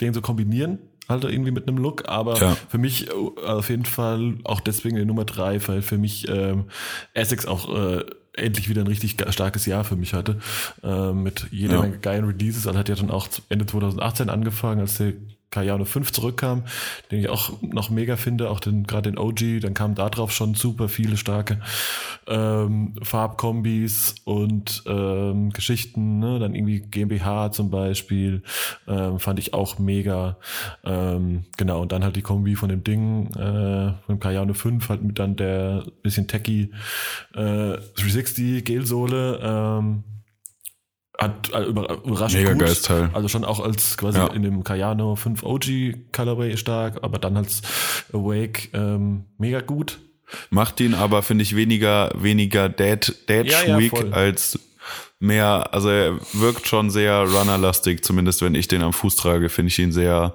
den 0.00 0.14
so 0.14 0.20
kombinieren, 0.20 0.78
halt 1.08 1.24
irgendwie 1.24 1.50
mit 1.50 1.66
einem 1.66 1.78
Look, 1.78 2.08
aber 2.08 2.38
Ja. 2.40 2.56
für 2.68 2.78
mich 2.78 3.08
äh, 3.08 3.12
auf 3.46 3.68
jeden 3.68 3.84
Fall 3.84 4.34
auch 4.44 4.60
deswegen 4.60 4.96
die 4.96 5.04
Nummer 5.04 5.24
3, 5.24 5.66
weil 5.66 5.82
für 5.82 5.98
mich 5.98 6.28
ähm, 6.28 6.66
Essex 7.14 7.46
auch 7.46 7.68
äh, 7.76 8.04
endlich 8.34 8.68
wieder 8.68 8.82
ein 8.82 8.86
richtig 8.86 9.16
starkes 9.30 9.66
Jahr 9.66 9.84
für 9.84 9.96
mich 9.96 10.14
hatte. 10.14 10.38
Ähm, 10.82 11.22
mit 11.22 11.46
jeder 11.50 11.74
Ja. 11.74 11.80
Menge 11.82 11.98
geilen 11.98 12.24
Releases. 12.24 12.66
Also 12.66 12.78
hat 12.78 12.88
ja 12.88 12.94
dann 12.94 13.10
auch 13.10 13.28
Ende 13.48 13.66
2018 13.66 14.28
angefangen, 14.30 14.80
als 14.80 14.98
der 14.98 15.12
Cayano 15.50 15.84
5 15.84 16.12
zurückkam, 16.12 16.64
den 17.10 17.20
ich 17.20 17.28
auch 17.28 17.60
noch 17.60 17.90
mega 17.90 18.16
finde, 18.16 18.50
auch 18.50 18.60
den, 18.60 18.84
gerade 18.84 19.10
den 19.10 19.18
OG, 19.18 19.60
dann 19.60 19.74
kamen 19.74 19.94
da 19.94 20.08
drauf 20.08 20.30
schon 20.30 20.54
super 20.54 20.88
viele 20.88 21.16
starke 21.16 21.58
ähm, 22.28 22.94
Farbkombis 23.02 24.14
und 24.24 24.84
ähm, 24.86 25.50
Geschichten, 25.50 26.20
ne? 26.20 26.38
dann 26.38 26.54
irgendwie 26.54 26.80
GmbH 26.80 27.50
zum 27.50 27.70
Beispiel, 27.70 28.42
ähm, 28.86 29.18
fand 29.18 29.38
ich 29.38 29.52
auch 29.52 29.78
mega. 29.78 30.36
Ähm, 30.84 31.44
genau, 31.56 31.82
und 31.82 31.92
dann 31.92 32.04
halt 32.04 32.16
die 32.16 32.22
Kombi 32.22 32.54
von 32.54 32.68
dem 32.68 32.84
Ding, 32.84 33.26
äh, 33.34 33.94
von 34.06 34.16
dem 34.16 34.20
Cayano 34.20 34.54
5, 34.54 34.88
halt 34.88 35.02
mit 35.02 35.18
dann 35.18 35.36
der 35.36 35.84
bisschen 36.02 36.28
techy 36.28 36.70
äh, 37.34 37.76
360 37.96 38.64
Gelsohle, 38.64 39.40
ähm, 39.42 40.04
hat 41.20 41.48
über, 41.68 42.02
überraschend 42.04 42.40
Mega 42.42 42.52
gut. 42.54 42.62
geiles 42.62 42.82
Teil. 42.82 43.10
Also 43.12 43.28
schon 43.28 43.44
auch 43.44 43.60
als 43.60 43.96
quasi 43.96 44.18
Ja. 44.18 44.26
in 44.28 44.42
dem 44.42 44.64
Cayano 44.64 45.16
5 45.16 45.42
OG 45.42 45.94
Colorway 46.12 46.56
stark, 46.56 46.98
aber 47.02 47.18
dann 47.18 47.36
als 47.36 47.62
Awake 48.12 48.68
ähm, 48.72 49.24
mega 49.38 49.60
gut. 49.60 49.98
Macht 50.50 50.80
ihn 50.80 50.94
aber, 50.94 51.22
finde 51.22 51.42
ich, 51.42 51.56
weniger, 51.56 52.10
weniger 52.14 52.68
Dad, 52.68 53.14
Dad 53.26 53.46
Ja, 53.46 53.64
ja, 53.66 53.78
Week 53.78 53.90
voll. 53.90 54.12
als 54.14 54.58
mehr, 55.18 55.68
also 55.74 55.88
er 55.90 56.18
wirkt 56.32 56.66
schon 56.66 56.90
sehr 56.90 57.24
runnerlastig, 57.28 58.02
zumindest 58.04 58.40
wenn 58.42 58.54
ich 58.54 58.68
den 58.68 58.82
am 58.82 58.92
Fuß 58.92 59.16
trage, 59.16 59.48
finde 59.48 59.68
ich 59.70 59.78
ihn 59.78 59.92
sehr 59.92 60.34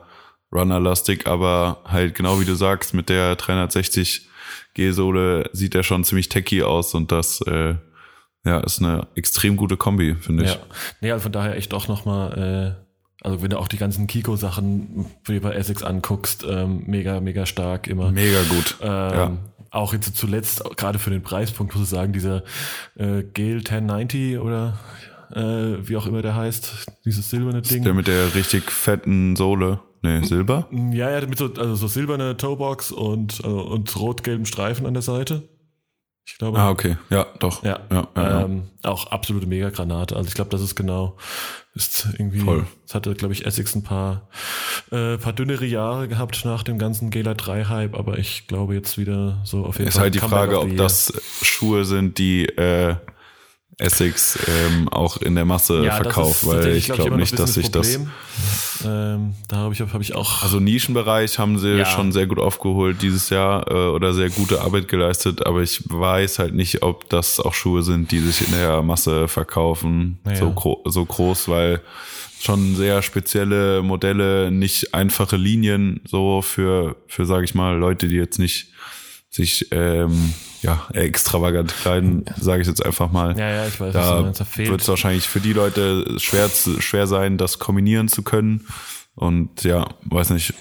runnerlastig, 0.53 1.25
aber 1.27 1.81
halt 1.85 2.13
genau 2.15 2.39
wie 2.39 2.45
du 2.45 2.53
sagst, 2.55 2.93
mit 2.93 3.09
der 3.09 3.35
360 3.37 4.27
G-Sohle 4.75 5.49
sieht 5.53 5.73
er 5.75 5.83
schon 5.83 6.03
ziemlich 6.03 6.29
techy 6.29 6.61
aus 6.63 6.93
und 6.93 7.11
das, 7.11 7.41
äh, 7.41 7.75
ja, 8.45 8.59
ist 8.59 8.81
eine 8.81 9.07
extrem 9.15 9.57
gute 9.57 9.75
Kombi, 9.75 10.15
finde 10.15 10.45
ich. 10.45 10.51
Ja. 10.51 10.59
Nee, 11.01 11.11
also 11.11 11.23
von 11.23 11.31
daher 11.31 11.55
echt 11.55 11.73
auch 11.73 11.87
nochmal, 11.87 12.77
äh, 12.77 13.25
also 13.25 13.41
wenn 13.41 13.49
du 13.49 13.57
auch 13.59 13.67
die 13.67 13.77
ganzen 13.77 14.07
Kiko-Sachen 14.07 15.07
wie 15.25 15.39
bei 15.39 15.53
Essex 15.53 15.83
anguckst, 15.83 16.45
ähm, 16.47 16.83
mega, 16.85 17.19
mega 17.19 17.45
stark 17.45 17.87
immer. 17.87 18.11
Mega 18.11 18.43
gut. 18.49 18.77
Ähm, 18.81 18.89
ja. 18.89 19.37
Auch 19.71 19.93
jetzt 19.93 20.15
zuletzt, 20.15 20.63
gerade 20.77 20.99
für 20.99 21.09
den 21.09 21.23
Preispunkt, 21.23 21.73
muss 21.73 21.83
ich 21.83 21.89
sagen, 21.89 22.13
dieser 22.13 22.43
äh, 22.95 23.23
Gale 23.23 23.57
1090 23.57 24.37
oder 24.37 24.79
äh, 25.33 25.41
wie 25.81 25.97
auch 25.97 26.05
immer 26.05 26.21
der 26.21 26.35
heißt, 26.35 26.85
dieses 27.03 27.29
silberne 27.29 27.61
Ding. 27.61 27.83
Der 27.83 27.93
mit 27.93 28.07
der 28.07 28.35
richtig 28.35 28.71
fetten 28.71 29.35
Sohle. 29.35 29.79
Nee, 30.01 30.21
Silber? 30.21 30.67
Ja, 30.91 31.09
ja, 31.09 31.25
mit 31.25 31.39
so, 31.39 31.45
also 31.45 31.73
so 31.73 31.87
silberne 31.87 32.37
Toebox 32.37 32.91
und, 32.91 33.39
äh, 33.43 33.47
und 33.47 33.99
rot-gelben 33.99 34.45
Streifen 34.45 34.85
an 34.85 34.93
der 34.93 35.01
Seite. 35.01 35.49
Ich 36.27 36.37
glaube. 36.39 36.57
Ah, 36.57 36.71
okay. 36.71 36.97
Ja, 37.09 37.27
doch. 37.39 37.63
Ja, 37.63 37.79
ja, 37.91 38.07
ja, 38.15 38.23
ja. 38.23 38.41
Ähm, 38.45 38.69
auch 38.83 39.07
absolute 39.07 39.45
Megagranate. 39.45 40.15
Also 40.15 40.27
ich 40.27 40.33
glaube, 40.33 40.49
das 40.49 40.61
ist 40.61 40.75
genau, 40.75 41.17
ist 41.75 42.07
irgendwie, 42.17 42.39
Voll. 42.39 42.65
es 42.87 42.95
hatte, 42.95 43.13
glaube 43.13 43.33
ich, 43.33 43.45
Essex 43.45 43.75
ein 43.75 43.83
paar, 43.83 44.27
äh, 44.91 45.17
paar 45.17 45.33
dünnere 45.33 45.65
Jahre 45.65 46.07
gehabt 46.07 46.43
nach 46.43 46.63
dem 46.63 46.79
ganzen 46.79 47.11
Gala 47.11 47.35
3 47.35 47.65
Hype, 47.65 47.95
aber 47.95 48.17
ich 48.17 48.47
glaube 48.47 48.73
jetzt 48.73 48.97
wieder 48.97 49.41
so 49.43 49.65
auf 49.65 49.77
jeden 49.77 49.89
Ist 49.89 49.95
Fall. 49.95 50.03
halt 50.03 50.15
die 50.15 50.19
Frage, 50.19 50.59
ob 50.59 50.75
das 50.77 51.13
Schuhe 51.43 51.85
sind, 51.85 52.17
die 52.17 52.45
äh, 52.45 52.95
Essex 53.77 54.39
ähm, 54.47 54.87
auch 54.89 55.17
in 55.17 55.35
der 55.35 55.43
Masse 55.45 55.83
ja, 55.83 55.91
verkauft, 55.91 56.45
weil 56.47 56.75
ich 56.75 56.85
glaub 56.85 56.97
glaube 56.97 57.11
noch 57.11 57.17
nicht, 57.17 57.37
dass 57.37 57.57
ich 57.57 57.69
das. 57.71 57.95
Ähm, 58.85 59.33
da 59.47 59.57
habe 59.57 59.73
ich, 59.73 59.81
hab 59.81 60.01
ich 60.01 60.15
auch. 60.15 60.43
Also 60.43 60.59
Nischenbereich 60.59 61.39
haben 61.39 61.57
sie 61.59 61.69
Ja. 61.77 61.85
schon 61.85 62.11
sehr 62.11 62.27
gut 62.27 62.39
aufgeholt 62.39 63.01
dieses 63.01 63.29
Jahr 63.29 63.69
äh, 63.69 63.73
oder 63.89 64.13
sehr 64.13 64.29
gute 64.29 64.61
Arbeit 64.61 64.87
geleistet, 64.87 65.45
aber 65.45 65.61
ich 65.61 65.81
weiß 65.89 66.39
halt 66.39 66.53
nicht, 66.53 66.83
ob 66.83 67.09
das 67.09 67.39
auch 67.39 67.53
Schuhe 67.53 67.83
sind, 67.83 68.11
die 68.11 68.19
sich 68.19 68.47
in 68.47 68.53
der 68.53 68.81
Masse 68.81 69.27
verkaufen, 69.27 70.19
Naja. 70.23 70.37
so, 70.39 70.51
gro 70.51 70.81
so 70.85 71.03
groß, 71.05 71.47
weil 71.49 71.81
schon 72.41 72.75
sehr 72.75 73.01
spezielle 73.01 73.81
Modelle, 73.81 74.51
nicht 74.51 74.93
einfache 74.93 75.35
Linien, 75.35 76.01
so 76.05 76.41
für, 76.41 76.95
für 77.07 77.25
sage 77.25 77.45
ich 77.45 77.55
mal, 77.55 77.75
Leute, 77.77 78.07
die 78.07 78.15
jetzt 78.15 78.39
nicht 78.39 78.67
sich 79.35 79.67
ähm, 79.71 80.33
ja 80.61 80.87
extravagant 80.93 81.75
kleiden, 81.75 82.25
sage 82.39 82.61
ich 82.61 82.67
jetzt 82.67 82.85
einfach 82.85 83.11
mal. 83.11 83.37
ja, 83.37 83.49
ja, 83.49 83.67
ich 83.67 83.79
weiß, 83.79 83.93
Da 83.93 84.33
wird 84.55 84.81
es 84.81 84.87
wahrscheinlich 84.87 85.27
für 85.27 85.39
die 85.41 85.53
Leute 85.53 86.19
schwer, 86.19 86.51
zu, 86.51 86.81
schwer 86.81 87.07
sein, 87.07 87.37
das 87.37 87.59
kombinieren 87.59 88.07
zu 88.07 88.23
können. 88.23 88.67
Und 89.15 89.63
ja, 89.63 89.87
weiß 90.05 90.31
nicht, 90.31 90.53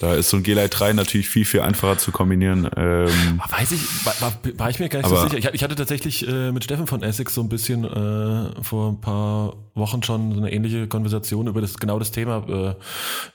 Da 0.00 0.14
ist 0.14 0.28
so 0.28 0.36
ein 0.36 0.42
G-Lite 0.42 0.68
3 0.68 0.92
natürlich 0.92 1.28
viel, 1.28 1.44
viel 1.44 1.60
einfacher 1.60 1.98
zu 1.98 2.12
kombinieren. 2.12 2.68
Ähm, 2.76 3.40
Weiß 3.48 3.72
ich, 3.72 4.04
war, 4.04 4.14
war, 4.20 4.32
war 4.58 4.70
ich 4.70 4.78
mir 4.78 4.88
gar 4.88 5.00
nicht 5.00 5.08
so 5.08 5.16
sicher. 5.16 5.38
Ich, 5.38 5.46
ich 5.46 5.62
hatte 5.62 5.76
tatsächlich 5.76 6.26
äh, 6.28 6.52
mit 6.52 6.64
Steffen 6.64 6.86
von 6.86 7.02
Essex 7.02 7.34
so 7.34 7.40
ein 7.40 7.48
bisschen 7.48 7.84
äh, 7.84 8.62
vor 8.62 8.90
ein 8.90 9.00
paar 9.00 9.56
Wochen 9.74 10.02
schon 10.02 10.32
so 10.32 10.38
eine 10.38 10.52
ähnliche 10.52 10.88
Konversation 10.88 11.46
über 11.46 11.60
das 11.60 11.78
genau 11.78 11.98
das 11.98 12.10
Thema, 12.10 12.44
äh, 12.48 12.74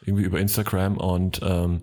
irgendwie 0.05 0.23
über 0.23 0.39
Instagram. 0.39 0.97
Und 0.97 1.39
ähm, 1.43 1.81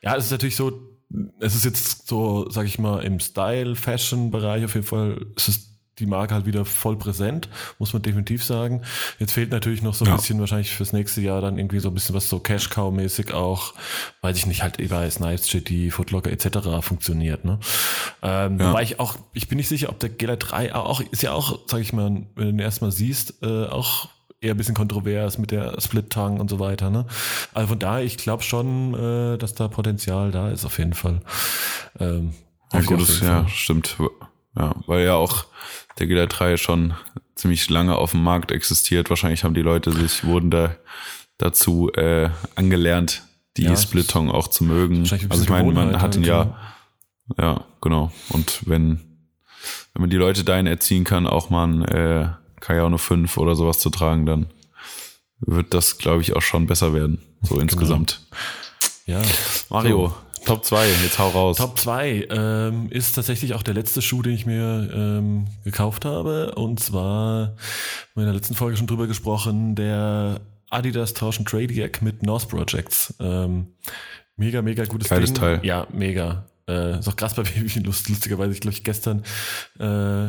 ja, 0.00 0.16
es 0.16 0.26
ist 0.26 0.30
natürlich 0.30 0.56
so, 0.56 0.93
es 1.40 1.54
ist 1.54 1.64
jetzt 1.64 2.06
so, 2.08 2.48
sag 2.50 2.66
ich 2.66 2.78
mal, 2.78 3.02
im 3.04 3.20
Style-Fashion-Bereich 3.20 4.64
auf 4.64 4.74
jeden 4.74 4.86
Fall, 4.86 5.26
es 5.36 5.48
ist 5.48 5.70
die 6.00 6.06
Marke 6.06 6.34
halt 6.34 6.44
wieder 6.44 6.64
voll 6.64 6.96
präsent, 6.96 7.48
muss 7.78 7.92
man 7.92 8.02
definitiv 8.02 8.42
sagen. 8.42 8.82
Jetzt 9.20 9.30
fehlt 9.30 9.52
natürlich 9.52 9.80
noch 9.80 9.94
so 9.94 10.04
ein 10.04 10.10
Ja. 10.10 10.16
bisschen 10.16 10.40
wahrscheinlich 10.40 10.72
fürs 10.72 10.92
nächste 10.92 11.20
Jahr 11.20 11.40
dann 11.40 11.56
irgendwie 11.56 11.78
so 11.78 11.86
ein 11.88 11.94
bisschen 11.94 12.16
was 12.16 12.28
so 12.28 12.40
Cash-Cow-mäßig 12.40 13.32
auch, 13.32 13.74
weiß 14.20 14.36
ich 14.36 14.46
nicht, 14.46 14.64
halt 14.64 14.76
bei 14.88 15.08
Snipes, 15.08 15.46
GT, 15.48 15.92
Footlocker 15.92 16.32
etc. 16.32 16.80
funktioniert. 16.80 17.44
Ne? 17.44 17.60
Ähm, 18.22 18.58
Ja. 18.58 18.70
Wobei 18.70 18.82
ich 18.82 18.98
auch, 18.98 19.16
ich 19.34 19.46
bin 19.46 19.56
nicht 19.56 19.68
sicher, 19.68 19.88
ob 19.88 20.00
der 20.00 20.08
Gela 20.08 20.34
3 20.34 20.74
auch, 20.74 21.00
ist 21.00 21.22
ja 21.22 21.30
auch, 21.32 21.60
sag 21.68 21.80
ich 21.80 21.92
mal, 21.92 22.06
wenn 22.06 22.26
du 22.34 22.44
den 22.46 22.58
erstmal 22.58 22.90
siehst, 22.90 23.34
äh, 23.44 23.66
auch 23.66 24.08
eher 24.44 24.54
ein 24.54 24.56
bisschen 24.56 24.74
kontrovers 24.74 25.38
mit 25.38 25.50
der 25.50 25.80
Split-Tongue 25.80 26.40
und 26.40 26.50
so 26.50 26.58
weiter. 26.58 26.90
Ne? 26.90 27.06
Also 27.54 27.68
von 27.68 27.78
daher, 27.78 28.04
ich 28.04 28.18
glaube 28.18 28.42
schon, 28.42 28.94
äh, 28.94 29.38
dass 29.38 29.54
da 29.54 29.68
Potenzial 29.68 30.30
da 30.30 30.50
ist 30.50 30.64
auf 30.64 30.78
jeden 30.78 30.94
Fall. 30.94 31.20
Ähm, 31.98 32.34
ja, 32.72 32.80
gut, 32.82 33.00
jeden 33.00 33.24
ja, 33.24 33.48
stimmt. 33.48 33.96
Ja, 34.56 34.74
weil 34.86 35.04
ja 35.04 35.14
auch 35.14 35.46
der 35.98 36.06
G-Lite 36.06 36.28
3 36.28 36.56
schon 36.56 36.94
ziemlich 37.34 37.68
lange 37.70 37.96
auf 37.96 38.12
dem 38.12 38.22
Markt 38.22 38.52
existiert. 38.52 39.10
Wahrscheinlich 39.10 39.44
haben 39.44 39.54
die 39.54 39.62
Leute 39.62 39.92
sich, 39.92 40.24
wurden 40.24 40.50
da 40.50 40.76
dazu 41.38 41.90
äh, 41.92 42.30
angelernt, 42.54 43.22
die 43.56 43.64
Ja, 43.64 43.72
es 43.72 43.82
Splitton 43.82 44.30
auch 44.30 44.48
zu 44.48 44.64
mögen. 44.64 45.00
Also 45.28 45.42
ich 45.42 45.48
meine, 45.48 45.72
man 45.72 46.00
hat 46.00 46.16
ihn 46.16 46.22
halt, 46.22 46.26
ja, 46.26 46.56
ja, 47.38 47.64
genau. 47.80 48.12
Und 48.28 48.62
wenn, 48.66 49.00
wenn 49.92 50.00
man 50.00 50.10
die 50.10 50.16
Leute 50.16 50.44
dahin 50.44 50.66
erziehen 50.66 51.04
kann, 51.04 51.26
auch 51.26 51.50
mal 51.50 51.66
ein 51.66 51.84
äh, 51.84 52.28
Kayano 52.60 52.98
5 52.98 53.36
oder 53.38 53.54
sowas 53.54 53.78
zu 53.78 53.90
tragen, 53.90 54.26
dann 54.26 54.46
wird 55.40 55.74
das, 55.74 55.98
glaube 55.98 56.22
ich, 56.22 56.34
auch 56.34 56.42
schon 56.42 56.66
besser 56.66 56.94
werden. 56.94 57.18
So 57.42 57.58
insgesamt. 57.58 58.26
Ja. 59.06 59.20
Mario, 59.68 60.14
Top 60.44 60.64
2, 60.64 60.86
jetzt 61.02 61.18
hau 61.18 61.28
raus. 61.28 61.56
Top 61.56 61.78
2 61.78 62.28
ähm, 62.30 62.88
ist 62.90 63.14
tatsächlich 63.14 63.54
auch 63.54 63.62
der 63.62 63.74
letzte 63.74 64.02
Schuh, 64.02 64.20
den 64.20 64.34
ich 64.34 64.44
mir 64.44 64.90
ähm, 64.92 65.46
gekauft 65.64 66.04
habe. 66.04 66.54
Und 66.54 66.80
zwar, 66.80 67.56
in 68.14 68.24
der 68.24 68.34
letzten 68.34 68.54
Folge 68.54 68.76
schon 68.76 68.86
drüber 68.86 69.06
gesprochen, 69.06 69.74
der 69.74 70.40
Adidas 70.70 71.14
Torsion 71.14 71.46
Tradiac 71.46 72.02
mit 72.02 72.22
North 72.22 72.48
Projects. 72.48 73.14
Ähm, 73.20 73.68
mega, 74.36 74.60
mega 74.60 74.84
gutes 74.84 75.08
Geiles 75.08 75.32
Ding. 75.32 75.40
Teil. 75.40 75.60
Ja, 75.62 75.86
mega. 75.92 76.46
Äh, 76.68 76.98
ist 76.98 77.08
auch 77.08 77.16
krass 77.16 77.34
bei 77.34 77.42
lust, 77.82 78.08
lustigerweise, 78.08 78.52
ich 78.52 78.60
glaube 78.60 78.74
ich 78.74 78.84
gestern 78.84 79.22
äh, 79.78 80.28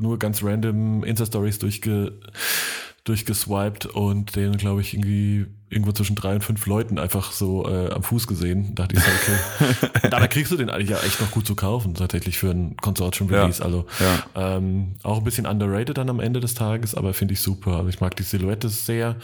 nur 0.00 0.18
ganz 0.18 0.42
random 0.42 1.04
Insta-Stories 1.04 1.58
durchge, 1.58 2.18
durchgeswiped 3.04 3.86
und 3.86 4.36
den, 4.36 4.56
glaube 4.56 4.80
ich, 4.80 4.94
irgendwie 4.94 5.46
irgendwo 5.70 5.92
zwischen 5.92 6.16
drei 6.16 6.34
und 6.34 6.42
fünf 6.42 6.66
Leuten 6.66 6.98
einfach 6.98 7.30
so 7.32 7.66
äh, 7.68 7.90
am 7.92 8.02
Fuß 8.02 8.26
gesehen. 8.26 8.74
Da 8.74 8.86
dachte 8.86 8.96
ich 8.96 9.02
so, 9.02 9.10
okay. 9.10 10.08
da 10.10 10.26
kriegst 10.26 10.50
du 10.52 10.56
den 10.56 10.68
eigentlich 10.68 10.90
ja 10.90 10.98
echt 10.98 11.20
noch 11.20 11.30
gut 11.30 11.46
zu 11.46 11.54
kaufen, 11.54 11.94
tatsächlich 11.94 12.38
für 12.38 12.50
ein 12.50 12.76
Consortium-Release. 12.76 13.60
Ja. 13.60 13.64
Also 13.64 13.86
Ja. 14.34 14.56
ähm, 14.56 14.96
auch 15.04 15.18
ein 15.18 15.24
bisschen 15.24 15.46
underrated 15.46 15.96
dann 15.96 16.10
am 16.10 16.18
Ende 16.20 16.40
des 16.40 16.54
Tages, 16.54 16.94
aber 16.94 17.14
finde 17.14 17.34
ich 17.34 17.40
super. 17.40 17.76
Also 17.76 17.88
ich 17.88 18.00
mag 18.00 18.16
die 18.16 18.24
Silhouette 18.24 18.68
sehr. 18.68 19.16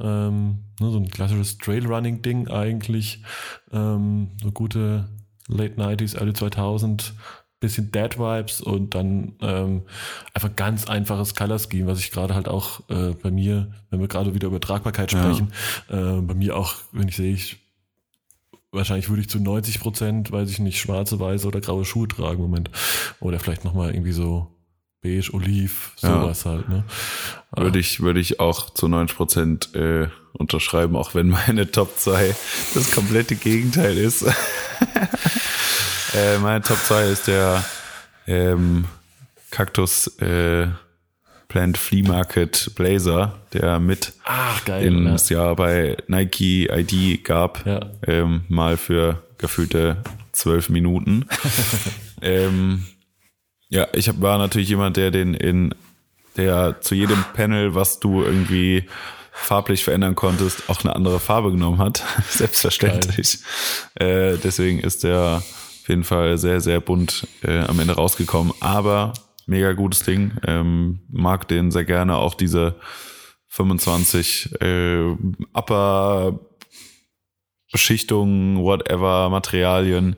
Ähm, 0.00 0.64
ne, 0.80 0.90
so 0.90 0.96
ein 0.98 1.10
klassisches 1.10 1.58
Trailrunning-Ding 1.58 2.48
eigentlich. 2.48 3.22
Ähm, 3.72 4.30
so 4.42 4.50
gute 4.52 5.08
Late 5.48 5.74
90s, 5.74 6.16
Early 6.16 6.32
2000 6.32 7.12
bisschen 7.60 7.92
Dead 7.92 8.18
Vibes 8.18 8.60
und 8.62 8.94
dann 8.94 9.34
ähm, 9.42 9.82
einfach 10.34 10.56
ganz 10.56 10.86
einfaches 10.88 11.34
Color 11.34 11.58
Scheme, 11.58 11.86
was 11.86 11.98
ich 12.00 12.10
gerade 12.10 12.34
halt 12.34 12.48
auch 12.48 12.80
äh, 12.88 13.12
bei 13.22 13.30
mir, 13.30 13.70
wenn 13.90 14.00
wir 14.00 14.08
gerade 14.08 14.34
wieder 14.34 14.48
über 14.48 14.60
Tragbarkeit 14.60 15.12
Ja. 15.12 15.18
sprechen, 15.20 15.52
äh, 15.88 16.20
bei 16.22 16.34
mir 16.34 16.56
auch, 16.56 16.74
wenn 16.92 17.06
ich 17.08 17.16
sehe, 17.16 17.32
ich 17.34 17.58
wahrscheinlich 18.72 19.08
würde 19.08 19.20
ich 19.22 19.28
zu 19.28 19.38
90 19.40 19.80
Prozent, 19.80 20.30
weiß 20.32 20.48
ich 20.50 20.58
nicht, 20.60 20.80
schwarze, 20.80 21.18
weiße 21.20 21.46
oder 21.46 21.60
graue 21.60 21.84
Schuhe 21.84 22.08
tragen 22.08 22.36
im 22.36 22.50
Moment. 22.50 22.70
Oder 23.18 23.40
vielleicht 23.40 23.64
nochmal 23.64 23.90
irgendwie 23.92 24.12
so 24.12 24.46
beige, 25.02 25.30
oliv, 25.34 25.92
Ja. 26.00 26.20
sowas 26.20 26.46
halt, 26.46 26.68
ne? 26.68 26.84
Würde 27.56 27.78
ich, 27.80 28.00
würde 28.00 28.20
ich 28.20 28.38
auch 28.38 28.70
zu 28.70 28.86
90 28.86 29.16
Prozent 29.16 29.74
äh, 29.74 30.08
unterschreiben, 30.34 30.94
auch 30.94 31.14
wenn 31.14 31.28
meine 31.28 31.70
Top 31.70 31.98
2 31.98 32.34
das 32.74 32.94
komplette 32.94 33.34
Gegenteil 33.34 33.98
ist. 33.98 34.24
äh, 36.14 36.38
meine 36.38 36.62
Top 36.62 36.78
2 36.78 37.04
ist 37.06 37.26
der 37.28 37.64
ähm, 38.26 38.84
Cactus 39.50 40.06
äh, 40.20 40.68
Plant 41.48 41.78
Flea 41.78 42.06
Market 42.06 42.70
Blazer, 42.76 43.38
der 43.52 43.80
mit 43.80 44.12
Ach, 44.24 44.64
geil. 44.64 44.86
ins 44.86 45.28
Jahr 45.28 45.56
bei 45.56 45.96
Nike 46.06 46.68
ID 46.70 47.24
gab, 47.24 47.66
Ja. 47.66 47.80
ähm, 48.06 48.42
mal 48.48 48.76
für 48.76 49.22
gefühlte 49.38 49.96
zwölf 50.32 50.68
Minuten. 50.68 51.26
ähm, 52.22 52.86
ja, 53.68 53.88
ich 53.92 54.08
hab, 54.08 54.20
war 54.20 54.38
natürlich 54.38 54.68
jemand, 54.68 54.96
der 54.96 55.10
den 55.10 55.34
in, 55.34 55.74
der 56.36 56.80
zu 56.80 56.94
jedem 56.94 57.24
Panel, 57.34 57.74
was 57.74 57.98
du 57.98 58.22
irgendwie 58.22 58.88
farblich 59.32 59.82
verändern 59.82 60.14
konntest, 60.14 60.68
auch 60.68 60.84
eine 60.84 60.94
andere 60.94 61.18
Farbe 61.18 61.50
genommen 61.50 61.78
hat. 61.78 62.04
Selbstverständlich. 62.28 63.38
Äh, 63.94 64.36
deswegen 64.36 64.78
ist 64.78 65.02
der 65.02 65.42
jeden 65.90 66.04
Fall 66.04 66.38
sehr, 66.38 66.62
sehr 66.62 66.80
bunt 66.80 67.28
äh, 67.42 67.58
am 67.58 67.78
Ende 67.78 67.94
rausgekommen. 67.94 68.54
Aber 68.60 69.12
mega 69.46 69.72
gutes 69.72 70.02
Ding. 70.04 70.32
Ähm, 70.46 71.00
mag 71.10 71.46
den 71.48 71.70
sehr 71.70 71.84
gerne. 71.84 72.16
Auch 72.16 72.34
diese 72.34 72.76
25 73.48 74.62
äh, 74.62 75.10
Upper 75.52 76.40
Beschichtungen, 77.72 78.58
whatever, 78.58 79.28
Materialien. 79.30 80.16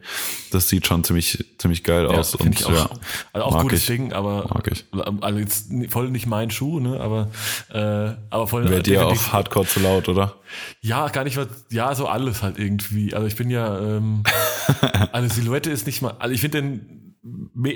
Das 0.53 0.69
sieht 0.69 0.87
schon 0.87 1.05
ziemlich, 1.05 1.45
ziemlich 1.59 1.85
geil 1.85 2.05
Ja, 2.11 2.19
aus. 2.19 2.35
Und 2.35 2.59
ich 2.59 2.65
auch. 2.65 2.73
ja, 2.73 2.91
also 3.33 3.47
auch 3.47 3.61
gutes 3.62 3.81
ich. 3.81 3.87
Ding, 3.87 4.12
aber 4.12 4.47
Mag 4.53 4.71
ich. 4.73 4.85
also 5.21 5.38
jetzt 5.38 5.69
voll 5.91 6.11
nicht 6.11 6.27
mein 6.27 6.51
Schuh, 6.51 6.81
ne? 6.81 6.99
Aber 7.01 7.29
äh, 7.71 8.15
aber 8.31 8.47
voll 8.47 8.69
wäre 8.71 8.83
dir 8.83 9.07
auch 9.07 9.33
hardcore 9.33 9.67
zu 9.67 9.81
laut, 9.81 10.09
oder? 10.09 10.37
Ja, 10.81 11.09
gar 11.09 11.25
nicht 11.25 11.37
was, 11.37 11.49
ja, 11.71 11.95
so 11.95 12.07
alles 12.07 12.43
halt 12.43 12.59
irgendwie. 12.59 13.15
Also 13.15 13.27
ich 13.27 13.37
bin 13.37 13.51
ja, 13.51 13.79
ähm, 13.79 14.23
also 15.12 15.35
Silhouette 15.35 15.71
ist 15.71 15.87
nicht 15.87 16.01
mal, 16.01 16.15
also 16.19 16.35
ich 16.35 16.41
finde 16.41 16.62
den, 16.62 17.15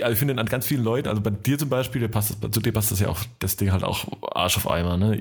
also 0.00 0.12
ich 0.12 0.18
finde 0.18 0.34
den 0.34 0.38
an 0.38 0.46
ganz 0.46 0.66
vielen 0.66 0.84
Leuten, 0.84 1.08
also 1.08 1.20
bei 1.20 1.30
dir 1.30 1.58
zum 1.58 1.68
Beispiel, 1.68 2.00
der 2.00 2.08
passt, 2.08 2.36
zu 2.50 2.60
dir 2.60 2.72
passt 2.72 2.90
das 2.92 3.00
ja 3.00 3.08
auch, 3.08 3.20
das 3.40 3.56
Ding 3.56 3.72
halt 3.72 3.84
auch 3.84 4.06
Arsch 4.34 4.56
auf 4.56 4.70
Eimer, 4.70 4.96
ne? 4.96 5.20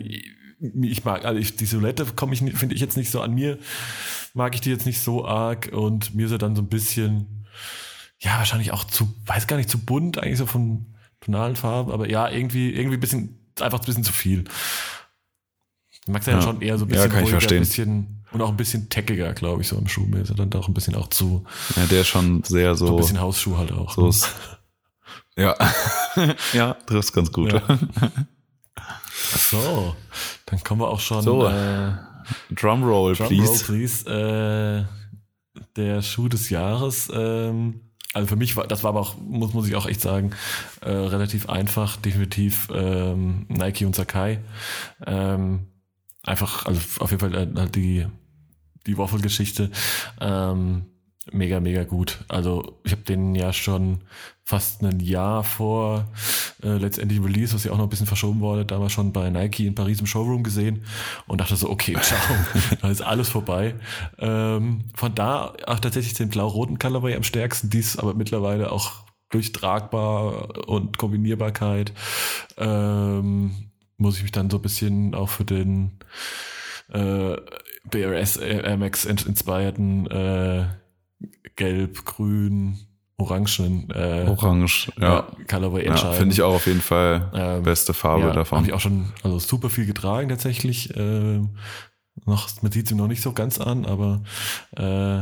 Ich 0.59 1.03
mag, 1.03 1.25
also 1.25 1.39
ich, 1.39 1.55
die 1.55 1.65
Silhouette 1.65 2.05
komme 2.15 2.33
ich, 2.33 2.39
finde 2.39 2.75
ich 2.75 2.81
jetzt 2.81 2.97
nicht 2.97 3.11
so 3.11 3.21
an 3.21 3.33
mir, 3.33 3.59
mag 4.33 4.55
ich 4.55 4.61
die 4.61 4.69
jetzt 4.69 4.85
nicht 4.85 5.01
so 5.01 5.25
arg 5.25 5.69
und 5.73 6.15
mir 6.15 6.25
ist 6.27 6.31
er 6.31 6.37
dann 6.37 6.55
so 6.55 6.61
ein 6.61 6.69
bisschen, 6.69 7.45
ja, 8.19 8.37
wahrscheinlich 8.37 8.71
auch 8.71 8.85
zu, 8.85 9.13
weiß 9.25 9.47
gar 9.47 9.57
nicht, 9.57 9.69
zu 9.69 9.79
bunt, 9.79 10.17
eigentlich 10.17 10.37
so 10.37 10.45
von 10.45 10.85
tonalen 11.19 11.55
Farben, 11.55 11.91
aber 11.91 12.09
ja, 12.09 12.29
irgendwie, 12.29 12.71
irgendwie 12.71 12.97
ein 12.97 13.01
bisschen, 13.01 13.39
einfach 13.59 13.79
ein 13.79 13.85
bisschen 13.85 14.03
zu 14.03 14.13
viel. 14.13 14.45
Ich 15.91 16.07
mag 16.07 16.25
ja, 16.25 16.33
Ja. 16.33 16.41
schon 16.41 16.61
eher 16.61 16.77
so 16.77 16.85
ein 16.85 16.89
Ja, 16.89 16.95
bisschen 16.95 17.09
kann 17.11 17.19
ich 17.19 17.25
ruhiger, 17.25 17.39
verstehen. 17.41 17.59
bisschen 17.59 18.25
und 18.31 18.41
auch 18.41 18.49
ein 18.49 18.57
bisschen 18.57 18.89
teckiger, 18.89 19.33
glaube 19.33 19.61
ich, 19.61 19.67
so 19.67 19.77
im 19.77 19.87
Schuh. 19.87 20.05
Mir 20.05 20.21
ist 20.21 20.29
er 20.29 20.35
dann 20.35 20.51
auch 20.53 20.67
ein 20.67 20.73
bisschen 20.73 20.95
auch 20.95 21.07
zu, 21.07 21.45
Ja, 21.75 21.85
der 21.87 22.01
ist 22.01 22.07
schon 22.07 22.43
sehr 22.43 22.75
so 22.75 22.85
ein 22.85 22.89
so. 22.89 22.95
bisschen 22.97 23.19
Hausschuh 23.19 23.57
halt 23.57 23.71
auch. 23.71 23.93
so 23.93 24.07
ist, 24.09 24.29
ja. 25.37 25.55
ja, 26.53 26.73
trifft 26.85 27.13
ganz 27.13 27.31
gut. 27.31 27.51
Ja. 27.53 27.61
Ach 29.33 29.39
so, 29.39 29.95
dann 30.45 30.63
kommen 30.63 30.81
wir 30.81 30.89
auch 30.89 30.99
schon. 30.99 31.21
So, 31.21 31.47
äh, 31.47 31.93
Drumroll, 32.51 33.15
Drum 33.15 33.27
please. 33.27 33.47
Roll, 33.47 33.59
please. 33.59 34.85
Äh, 34.87 35.61
der 35.75 36.01
Schuh 36.01 36.27
des 36.27 36.49
Jahres. 36.49 37.09
Ähm, 37.13 37.81
also 38.13 38.27
für 38.27 38.35
mich 38.37 38.55
war, 38.55 38.65
das 38.65 38.83
war 38.83 38.89
aber 38.89 39.01
auch, 39.01 39.17
muss, 39.17 39.53
muss 39.53 39.67
ich 39.67 39.75
auch 39.75 39.85
echt 39.85 40.01
sagen, 40.01 40.31
äh, 40.81 40.89
relativ 40.89 41.49
einfach. 41.49 41.97
Definitiv 41.97 42.69
ähm, 42.73 43.45
Nike 43.49 43.85
und 43.85 43.95
Sakai. 43.95 44.39
Ähm, 45.05 45.67
einfach, 46.23 46.65
also 46.65 46.79
auf 46.99 47.11
jeden 47.11 47.19
Fall 47.19 47.35
äh, 47.35 47.59
halt 47.59 47.75
die, 47.75 48.05
die 48.87 48.97
Waffle-Geschichte. 48.97 49.69
Ähm, 50.21 50.85
mega, 51.31 51.59
mega 51.59 51.83
gut. 51.83 52.19
Also 52.27 52.79
ich 52.83 52.91
habe 52.91 53.01
den 53.03 53.35
ja 53.35 53.51
schon 53.53 54.01
fast 54.43 54.83
ein 54.83 54.99
Jahr 54.99 55.43
vor 55.43 56.05
äh, 56.61 56.77
letztendlich 56.77 57.21
Release, 57.23 57.53
was 57.53 57.63
ja 57.63 57.71
auch 57.71 57.77
noch 57.77 57.85
ein 57.85 57.89
bisschen 57.89 58.05
verschoben 58.05 58.41
wurde, 58.41 58.63
damals 58.65 58.91
schon 58.93 59.11
bei 59.11 59.29
Nike 59.31 59.65
in 59.65 59.73
Paris 59.75 59.99
im 59.99 60.05
Showroom 60.05 60.43
gesehen 60.43 60.83
und 61.25 61.41
dachte 61.41 61.55
so, 61.55 61.69
okay, 61.69 61.97
ciao, 62.01 62.19
da 62.81 62.89
ist 62.89 63.01
alles 63.01 63.29
vorbei. 63.29 63.73
Ähm, 64.19 64.81
von 64.93 65.15
da 65.15 65.53
auch 65.65 65.79
tatsächlich 65.79 66.13
den 66.13 66.29
blau-roten 66.29 66.77
Colorway 66.77 67.15
am 67.15 67.23
stärksten, 67.23 67.69
dies 67.71 67.97
aber 67.97 68.13
mittlerweile 68.13 68.71
auch 68.71 68.91
durch 69.31 69.51
Tragbar 69.51 70.67
und 70.67 70.97
Kombinierbarkeit 70.99 71.91
ähm, 72.57 73.71
muss 73.97 74.17
ich 74.17 74.23
mich 74.23 74.31
dann 74.31 74.49
so 74.51 74.57
ein 74.57 74.61
bisschen 74.61 75.15
auch 75.15 75.29
für 75.29 75.45
den 75.45 75.97
äh, 76.93 77.35
BRS 77.89 78.37
Air 78.37 78.77
Max 78.77 79.05
in- 79.05 79.17
inspirierten 79.17 80.05
äh, 80.11 80.65
Gelb, 81.55 82.05
Grün, 82.05 82.77
Orangen 83.17 83.89
äh, 83.91 84.25
Orange, 84.27 84.91
ja. 84.99 85.27
Colorway 85.47 85.85
Ja, 85.85 85.91
entscheiden. 85.91 86.17
finde 86.17 86.33
ich 86.33 86.41
auch 86.41 86.55
auf 86.55 86.67
jeden 86.67 86.81
Fall 86.81 87.31
Ähm, 87.33 87.63
beste 87.63 87.93
Farbe 87.93 88.27
ja, 88.27 88.33
davon. 88.33 88.57
Habe 88.57 88.67
ich 88.67 88.73
auch 88.73 88.81
schon 88.81 89.05
also 89.23 89.39
super 89.39 89.69
viel 89.69 89.85
getragen 89.85 90.27
tatsächlich. 90.27 90.93
Ähm, 90.97 91.51
noch, 92.25 92.49
man 92.61 92.71
sieht 92.71 92.87
sie 92.87 92.95
noch 92.95 93.07
nicht 93.07 93.21
so 93.21 93.31
ganz 93.31 93.59
an, 93.59 93.85
aber 93.85 94.21
äh, 94.75 95.19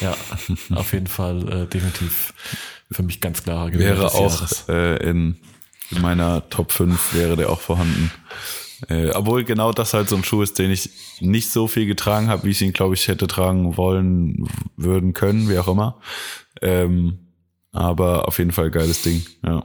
ja, 0.00 0.14
auf 0.74 0.92
jeden 0.92 1.06
Fall 1.06 1.48
äh, 1.48 1.66
definitiv 1.66 2.34
für 2.90 3.02
mich 3.02 3.20
ganz 3.20 3.42
klarer 3.42 3.70
Gewinner 3.70 3.90
wäre 3.98 4.14
auch 4.14 4.68
äh, 4.68 4.96
in, 5.08 5.36
in 5.90 6.02
meiner 6.02 6.48
Top 6.50 6.72
5 6.72 7.14
wäre 7.14 7.36
der 7.36 7.50
auch 7.50 7.60
vorhanden. 7.60 8.10
Äh, 8.88 9.10
obwohl 9.10 9.44
genau 9.44 9.72
das 9.72 9.94
halt 9.94 10.08
so 10.08 10.16
ein 10.16 10.24
Schuh 10.24 10.42
ist, 10.42 10.58
den 10.58 10.70
ich 10.70 10.90
nicht 11.20 11.50
so 11.50 11.68
viel 11.68 11.86
getragen 11.86 12.28
habe, 12.28 12.44
wie 12.44 12.50
ich 12.50 12.62
ihn, 12.62 12.72
glaube 12.72 12.94
ich, 12.94 13.08
hätte 13.08 13.26
tragen 13.26 13.76
wollen, 13.76 14.46
würden 14.76 15.12
können, 15.12 15.48
wie 15.48 15.58
auch 15.58 15.68
immer. 15.68 16.00
Ähm, 16.60 17.18
aber 17.72 18.28
auf 18.28 18.38
jeden 18.38 18.52
Fall 18.52 18.70
geiles 18.70 19.02
Ding, 19.02 19.24
ja. 19.44 19.64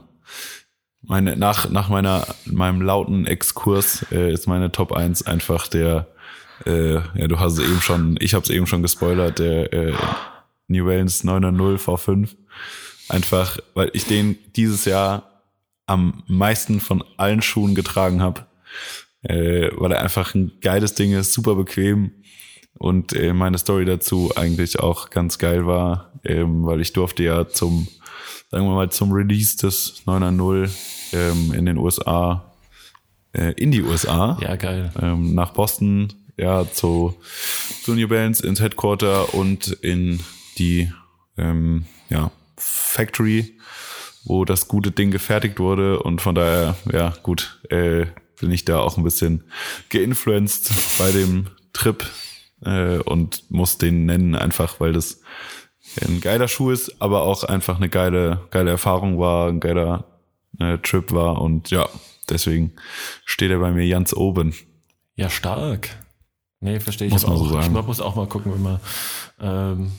Meine, 1.02 1.36
nach, 1.36 1.70
nach 1.70 1.88
meiner, 1.88 2.26
meinem 2.44 2.82
lauten 2.82 3.26
Exkurs 3.26 4.04
äh, 4.12 4.32
ist 4.32 4.46
meine 4.46 4.70
Top 4.70 4.92
1 4.92 5.22
einfach 5.26 5.66
der, 5.66 6.08
äh, 6.66 6.94
ja, 6.94 7.26
du 7.26 7.38
hast 7.40 7.54
es 7.54 7.60
eben 7.60 7.80
schon, 7.80 8.16
ich 8.20 8.34
habe 8.34 8.44
es 8.44 8.50
eben 8.50 8.66
schon 8.66 8.82
gespoilert, 8.82 9.38
der 9.38 9.72
äh, 9.72 9.94
New 10.68 10.84
Balance 10.84 11.26
990 11.26 11.86
V5. 11.86 12.28
Einfach, 13.08 13.58
weil 13.74 13.90
ich 13.92 14.06
den 14.06 14.38
dieses 14.54 14.84
Jahr 14.84 15.42
am 15.86 16.22
meisten 16.28 16.78
von 16.78 17.02
allen 17.16 17.42
Schuhen 17.42 17.74
getragen 17.74 18.22
habe. 18.22 18.46
Äh, 19.22 19.70
weil 19.76 19.92
er 19.92 20.00
einfach 20.02 20.34
ein 20.34 20.52
geiles 20.60 20.94
Ding 20.94 21.12
ist, 21.12 21.32
super 21.32 21.54
bequem. 21.54 22.12
Und 22.78 23.12
äh, 23.14 23.32
meine 23.34 23.58
Story 23.58 23.84
dazu 23.84 24.32
eigentlich 24.36 24.80
auch 24.80 25.10
ganz 25.10 25.38
geil 25.38 25.66
war, 25.66 26.12
ähm, 26.24 26.64
weil 26.64 26.80
ich 26.80 26.92
durfte 26.94 27.22
ja 27.24 27.46
zum, 27.48 27.88
sagen 28.50 28.64
wir 28.64 28.74
mal, 28.74 28.90
zum 28.90 29.12
Release 29.12 29.56
des 29.58 30.02
990 30.06 31.12
ähm, 31.12 31.52
in 31.52 31.66
den 31.66 31.76
USA, 31.76 32.54
äh, 33.32 33.52
in 33.56 33.70
die 33.70 33.82
USA, 33.82 34.38
Ja, 34.40 34.56
geil. 34.56 34.90
ähm, 35.02 35.34
nach 35.34 35.52
Boston, 35.52 36.12
ja, 36.38 36.64
zu, 36.72 37.14
zu 37.82 37.94
New 37.94 38.08
Balance 38.08 38.46
ins 38.46 38.60
Headquarter 38.60 39.34
und 39.34 39.68
in 39.68 40.20
die 40.56 40.90
ähm, 41.36 41.84
ja, 42.08 42.30
Factory, 42.56 43.58
wo 44.24 44.46
das 44.46 44.68
gute 44.68 44.90
Ding 44.90 45.10
gefertigt 45.10 45.58
wurde. 45.58 46.02
Und 46.02 46.22
von 46.22 46.34
daher, 46.34 46.76
ja, 46.90 47.12
gut, 47.22 47.60
äh, 47.68 48.06
bin 48.40 48.50
ich 48.50 48.64
da 48.64 48.80
auch 48.80 48.96
ein 48.96 49.04
bisschen 49.04 49.44
geinfluenced 49.88 50.70
bei 50.98 51.10
dem 51.12 51.46
Trip 51.72 52.04
äh, 52.64 52.98
und 52.98 53.50
muss 53.50 53.78
den 53.78 54.06
nennen, 54.06 54.34
einfach 54.34 54.80
weil 54.80 54.92
das 54.92 55.20
ein 56.06 56.20
geiler 56.20 56.48
Schuh 56.48 56.70
ist, 56.70 57.00
aber 57.00 57.22
auch 57.22 57.44
einfach 57.44 57.76
eine 57.76 57.88
geile, 57.88 58.46
geile 58.50 58.70
Erfahrung 58.70 59.18
war, 59.18 59.48
ein 59.48 59.60
geiler 59.60 60.04
äh, 60.58 60.78
Trip 60.78 61.10
war 61.12 61.40
und 61.40 61.70
ja, 61.70 61.88
deswegen 62.28 62.72
steht 63.24 63.50
er 63.50 63.58
bei 63.58 63.70
mir 63.70 63.88
ganz 63.88 64.12
oben. 64.12 64.54
Ja, 65.16 65.30
stark. 65.30 65.90
Nee, 66.60 66.78
verstehe 66.80 67.08
ich 67.08 67.12
Muss 67.12 67.26
man 67.26 67.36
auch. 67.36 67.38
so 67.38 67.52
sagen. 67.52 67.72
Man 67.72 67.86
muss 67.86 68.00
auch 68.00 68.16
mal 68.16 68.28
gucken, 68.28 68.52
wenn 68.54 68.62
man 68.62 68.80
ähm, 69.40 69.92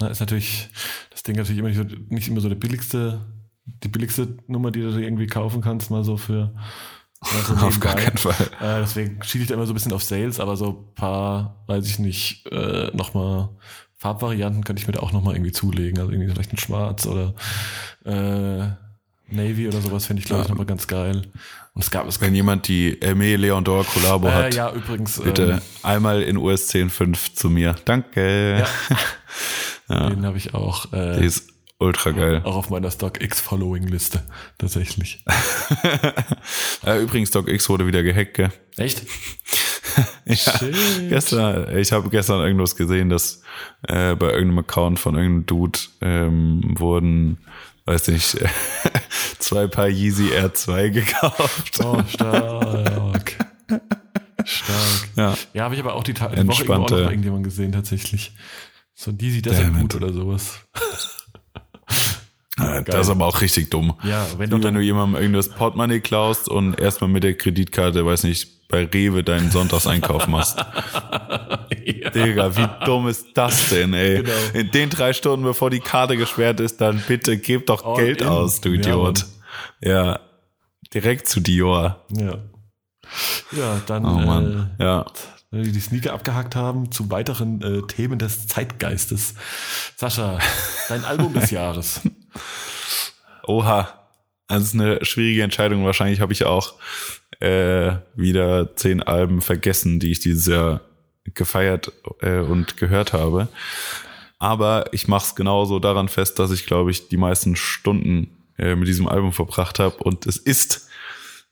na, 0.00 0.08
ist 0.08 0.20
natürlich 0.20 0.68
das 1.10 1.22
Ding 1.22 1.36
natürlich 1.36 1.58
immer 1.58 1.68
nicht, 1.68 1.78
so, 1.78 1.96
nicht 2.08 2.28
immer 2.28 2.40
so 2.40 2.48
der 2.48 2.56
billigste, 2.56 3.20
die 3.64 3.88
billigste 3.88 4.36
Nummer, 4.46 4.70
die 4.70 4.80
du 4.80 4.96
irgendwie 4.98 5.26
kaufen 5.26 5.60
kannst, 5.60 5.90
mal 5.90 6.04
so 6.04 6.16
für 6.16 6.54
mal 7.20 7.42
so 7.60 7.66
Auf 7.66 7.80
gar 7.80 7.96
keinen 7.96 8.16
Fall. 8.18 8.46
Äh, 8.60 8.80
deswegen 8.82 9.22
schiele 9.22 9.42
ich 9.42 9.48
da 9.48 9.54
immer 9.54 9.66
so 9.66 9.72
ein 9.72 9.74
bisschen 9.74 9.92
auf 9.92 10.02
Sales, 10.02 10.40
aber 10.40 10.56
so 10.56 10.68
ein 10.68 10.94
paar, 10.94 11.62
weiß 11.66 11.86
ich 11.86 11.98
nicht, 11.98 12.46
äh, 12.50 12.90
nochmal 12.96 13.48
Farbvarianten 13.96 14.62
könnte 14.64 14.80
ich 14.80 14.86
mir 14.86 14.92
da 14.92 15.00
auch 15.00 15.12
nochmal 15.12 15.34
irgendwie 15.34 15.52
zulegen. 15.52 15.98
Also 15.98 16.12
irgendwie 16.12 16.30
vielleicht 16.30 16.52
ein 16.52 16.58
Schwarz 16.58 17.06
oder 17.06 17.34
äh, 18.04 18.68
Navy 19.30 19.66
oder 19.68 19.80
sowas 19.80 20.06
finde 20.06 20.20
ich, 20.22 20.26
glaube 20.26 20.42
ich, 20.42 20.48
Ja. 20.48 20.52
nochmal 20.52 20.66
ganz 20.66 20.86
geil. 20.86 21.22
Und 21.74 21.82
es 21.82 21.90
gab 21.90 22.06
es 22.08 22.20
Wenn 22.20 22.34
jemand 22.34 22.66
die 22.68 22.96
Hermé 23.00 23.36
Leon 23.36 23.64
Dor 23.64 23.84
Collabo 23.84 24.28
äh, 24.28 24.32
hat, 24.32 24.54
ja, 24.54 24.72
übrigens, 24.72 25.20
bitte 25.20 25.50
ähm, 25.50 25.60
einmal 25.82 26.22
in 26.22 26.36
US 26.36 26.70
10.5 26.72 27.34
zu 27.34 27.50
mir. 27.50 27.74
Danke. 27.84 28.64
Ja. 29.88 30.08
den 30.10 30.24
habe 30.24 30.38
ich 30.38 30.54
auch, 30.54 30.92
äh, 30.92 31.28
ultra 31.78 32.10
geil. 32.10 32.42
auch 32.44 32.56
auf 32.56 32.70
meiner 32.70 32.90
StockX-Following-Liste 32.90 34.22
tatsächlich. 34.58 35.24
Äh, 36.86 37.02
übrigens, 37.02 37.30
DocX 37.32 37.68
wurde 37.68 37.86
wieder 37.86 38.02
gehackt, 38.02 38.34
gell? 38.34 38.52
Echt? 38.76 39.02
Ja, 40.24 40.36
Shit. 40.36 40.76
gestern, 41.08 41.76
ich 41.76 41.90
habe 41.90 42.08
gestern 42.08 42.40
irgendwas 42.40 42.76
gesehen, 42.76 43.08
dass 43.08 43.42
äh, 43.88 44.14
bei 44.14 44.26
irgendeinem 44.26 44.60
Account 44.60 45.00
von 45.00 45.16
irgendeinem 45.16 45.46
Dude 45.46 45.78
ähm, 46.00 46.60
wurden, 46.78 47.38
weiß 47.86 48.08
nicht, 48.08 48.36
zwei 49.40 49.66
Paar 49.66 49.88
Yeezy 49.88 50.28
R2 50.28 50.90
gekauft. 50.90 51.80
Oh, 51.82 52.00
stark. 52.08 53.34
stark. 54.44 55.08
Ja, 55.16 55.34
Ja, 55.52 55.64
habe 55.64 55.74
ich 55.74 55.80
aber 55.80 55.94
auch 55.94 56.04
die, 56.04 56.14
Ta 56.14 56.28
die 56.28 56.46
Woche 56.46 56.62
irgendwo 56.62 56.84
auch 56.84 56.90
noch 56.90 56.98
irgendjemand 56.98 57.42
gesehen 57.42 57.72
tatsächlich. 57.72 58.36
So 58.94 59.10
ein 59.10 59.18
ja 59.18 59.68
it. 59.68 59.80
gut 59.80 59.94
oder 59.96 60.12
sowas. 60.12 60.60
Äh, 62.58 62.82
das 62.84 63.06
ist 63.06 63.10
aber 63.10 63.26
auch 63.26 63.40
richtig 63.40 63.70
dumm. 63.70 63.94
Ja, 64.02 64.26
wenn 64.36 64.50
du 64.50 64.62
wenn 64.62 64.74
du 64.74 64.80
jemandem 64.80 65.20
irgendwas 65.20 65.48
Portemonnaie 65.48 66.00
klaust 66.00 66.48
und 66.48 66.78
erstmal 66.78 67.10
mit 67.10 67.24
der 67.24 67.34
Kreditkarte, 67.34 68.04
weiß 68.04 68.24
nicht, 68.24 68.68
bei 68.68 68.84
Rewe 68.84 69.22
deinen 69.24 69.50
Sonntagseinkauf 69.50 70.26
machst. 70.26 70.58
ja. 71.84 72.10
Digga, 72.10 72.56
wie 72.56 72.68
dumm 72.84 73.08
ist 73.08 73.28
das 73.34 73.70
denn, 73.70 73.94
ey? 73.94 74.22
Genau. 74.22 74.32
In 74.52 74.70
den 74.70 74.90
drei 74.90 75.12
Stunden, 75.12 75.44
bevor 75.44 75.70
die 75.70 75.80
Karte 75.80 76.16
gesperrt 76.16 76.60
ist, 76.60 76.80
dann 76.80 77.02
bitte 77.08 77.38
gib 77.38 77.66
doch 77.66 77.84
All 77.84 77.96
Geld 77.96 78.20
in. 78.20 78.28
aus, 78.28 78.60
du 78.60 78.70
Ja, 78.70 78.74
Idiot. 78.74 79.26
Ja, 79.80 80.20
direkt 80.92 81.28
zu 81.28 81.40
Dior. 81.40 82.04
Ja. 82.10 82.38
Ja, 83.52 83.80
dann, 83.86 84.04
Oh 84.04 84.18
Mann, 84.18 84.70
äh, 84.78 84.84
ja. 84.84 85.06
wenn 85.50 85.64
wir 85.64 85.72
die 85.72 85.80
Sneaker 85.80 86.12
abgehackt 86.12 86.54
haben, 86.54 86.92
zu 86.92 87.10
weiteren 87.10 87.62
äh, 87.62 87.86
Themen 87.86 88.18
des 88.18 88.46
Zeitgeistes. 88.48 89.34
Sascha, 89.96 90.38
dein 90.90 91.04
Album 91.04 91.32
des 91.32 91.50
Jahres. 91.50 92.02
Oha, 93.44 93.88
das 94.48 94.62
ist 94.64 94.74
eine 94.74 95.04
schwierige 95.04 95.42
Entscheidung. 95.42 95.84
Wahrscheinlich 95.84 96.20
habe 96.20 96.32
ich 96.32 96.44
auch 96.44 96.74
äh, 97.40 97.92
wieder 98.14 98.74
zehn 98.76 99.02
Alben 99.02 99.40
vergessen, 99.40 100.00
die 100.00 100.10
ich 100.10 100.20
dieses 100.20 100.46
Jahr 100.46 100.80
gefeiert 101.34 101.92
äh, 102.20 102.38
und 102.38 102.76
gehört 102.76 103.12
habe. 103.12 103.48
Aber 104.38 104.86
ich 104.92 105.08
mache 105.08 105.26
es 105.26 105.34
genauso 105.34 105.78
daran 105.78 106.08
fest, 106.08 106.38
dass 106.38 106.50
ich, 106.50 106.66
glaube 106.66 106.90
ich, 106.90 107.08
die 107.08 107.16
meisten 107.16 107.56
Stunden 107.56 108.36
äh, 108.56 108.74
mit 108.74 108.88
diesem 108.88 109.08
Album 109.08 109.32
verbracht 109.32 109.78
habe. 109.78 109.96
Und 109.96 110.26
es 110.26 110.36
ist 110.36 110.88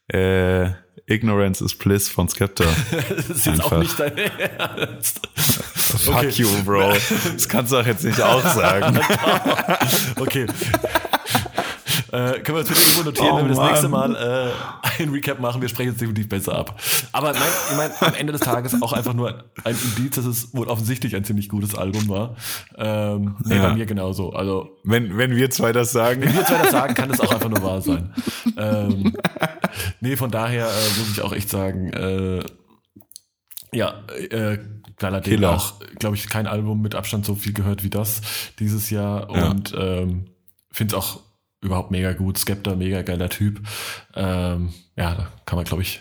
äh, 0.08 0.70
Ignorance 1.06 1.62
is 1.62 1.74
Bliss 1.74 2.08
von 2.08 2.28
Skepta. 2.28 2.64
Das 3.16 3.28
ist 3.30 3.46
jetzt 3.46 3.60
auch 3.60 3.72
Einfach. 3.72 3.78
nicht 3.78 4.00
dein 4.00 4.16
Ernst. 4.16 5.20
Fuck 5.34 6.16
Okay. 6.16 6.28
you, 6.30 6.48
Bro. 6.64 6.94
Das 7.34 7.48
kannst 7.48 7.72
du 7.72 7.76
auch 7.78 7.86
jetzt 7.86 8.04
nicht 8.04 8.20
auch 8.20 8.42
sagen. 8.42 8.98
Okay. 10.18 10.46
Äh, 12.12 12.40
können 12.40 12.46
wir 12.48 12.56
uns 12.58 12.68
bitte 12.68 12.80
irgendwo 12.80 13.02
notieren, 13.04 13.28
Oh 13.32 13.36
wenn 13.38 13.44
wir 13.44 13.48
das 13.48 13.58
Mann. 13.58 13.68
nächste 13.70 13.88
Mal 13.88 14.14
äh, 14.98 15.02
ein 15.02 15.08
Recap 15.10 15.40
machen? 15.40 15.60
Wir 15.60 15.68
sprechen 15.68 15.90
es 15.92 15.96
definitiv 15.98 16.28
besser 16.28 16.56
ab. 16.56 16.80
Aber 17.12 17.32
nein, 17.32 17.42
ich 17.70 17.76
meine, 17.76 17.92
am 18.00 18.14
Ende 18.14 18.32
des 18.32 18.40
Tages 18.42 18.80
auch 18.82 18.92
einfach 18.92 19.14
nur 19.14 19.44
ein 19.64 19.76
Indiz, 19.96 20.16
dass 20.16 20.24
es 20.24 20.54
wohl 20.54 20.68
offensichtlich 20.68 21.16
ein 21.16 21.24
ziemlich 21.24 21.48
gutes 21.48 21.74
Album 21.74 22.08
war. 22.08 22.36
Ähm, 22.76 23.36
nee, 23.44 23.56
Ja. 23.56 23.62
bei 23.68 23.74
mir 23.74 23.86
genauso. 23.86 24.32
Also, 24.32 24.76
Wenn, 24.84 25.16
wenn 25.18 25.34
wir 25.36 25.50
zwei 25.50 25.72
das 25.72 25.92
sagen. 25.92 26.22
wenn 26.22 26.34
wir 26.34 26.44
zwei 26.44 26.58
das 26.58 26.70
sagen, 26.70 26.94
kann 26.94 27.10
es 27.10 27.20
auch 27.20 27.32
einfach 27.32 27.48
nur 27.48 27.62
wahr 27.62 27.80
sein. 27.80 28.14
Ähm, 28.56 29.14
nee, 30.00 30.16
von 30.16 30.30
daher 30.30 30.66
äh, 30.68 30.98
muss 30.98 31.10
ich 31.12 31.20
auch 31.22 31.32
echt 31.32 31.48
sagen, 31.50 31.92
äh, 31.92 32.42
ja, 33.72 33.94
äh, 34.30 34.58
den 34.98 35.22
Killer. 35.22 35.50
auch, 35.54 35.74
glaube 35.98 36.16
ich, 36.16 36.26
kein 36.28 36.46
Album 36.46 36.80
mit 36.80 36.94
Abstand 36.94 37.26
so 37.26 37.34
viel 37.34 37.52
gehört 37.52 37.84
wie 37.84 37.90
das 37.90 38.22
dieses 38.58 38.88
Jahr 38.88 39.28
Ja. 39.34 39.48
und 39.50 39.74
ähm, 39.76 40.26
finde 40.72 40.96
es 40.96 40.98
auch 41.02 41.20
überhaupt 41.60 41.90
mega 41.90 42.12
gut. 42.12 42.38
Skepta, 42.38 42.74
mega 42.74 43.02
geiler 43.02 43.28
Typ. 43.28 43.60
Ähm, 44.14 44.72
ja, 44.96 45.14
da 45.14 45.28
kann 45.46 45.56
man, 45.56 45.64
glaube 45.64 45.82
ich, 45.82 46.00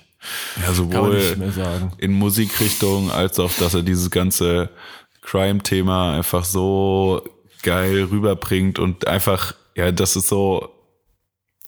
Ja, 0.65 0.73
sowohl 0.73 1.15
nicht 1.15 1.37
mehr 1.37 1.51
sagen. 1.51 1.91
in 1.97 2.13
Musikrichtung 2.13 3.11
als 3.11 3.39
auch, 3.39 3.51
dass 3.59 3.73
er 3.73 3.83
dieses 3.83 4.09
ganze 4.11 4.69
Crime-Thema 5.21 6.15
einfach 6.15 6.45
so 6.45 7.21
geil 7.63 8.03
rüberbringt 8.11 8.77
und 8.79 9.07
einfach, 9.07 9.53
ja, 9.75 9.91
das 9.91 10.15
ist 10.15 10.27
so 10.27 10.69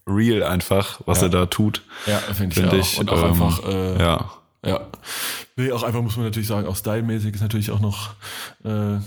real 0.07 0.43
einfach, 0.43 1.01
was 1.05 1.19
Ja. 1.21 1.27
er 1.27 1.29
da 1.29 1.45
tut. 1.47 1.81
Ja, 2.05 2.17
finde 2.19 2.53
ich, 2.53 2.59
Find 2.61 2.69
auch. 2.73 2.77
ich, 2.77 2.99
Und 2.99 3.09
auch 3.09 3.17
ähm, 3.23 3.25
einfach, 3.31 3.63
äh, 3.67 3.99
Ja, 3.99 4.31
Ja. 4.65 4.87
Nee, 5.55 5.71
auch 5.71 5.83
einfach 5.83 6.01
muss 6.01 6.15
man 6.17 6.25
natürlich 6.25 6.47
sagen, 6.47 6.67
auch 6.67 6.75
stylmäßig 6.75 7.33
ist 7.35 7.41
natürlich 7.41 7.71
auch 7.71 7.79
noch, 7.79 8.11
äh, 8.63 8.99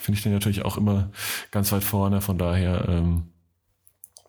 finde 0.00 0.12
ich 0.14 0.22
den 0.22 0.32
natürlich 0.32 0.64
auch 0.64 0.76
immer 0.76 1.10
ganz 1.50 1.70
weit 1.72 1.84
vorne. 1.84 2.20
Von 2.20 2.36
daher, 2.38 2.86
ähm, 2.88 3.28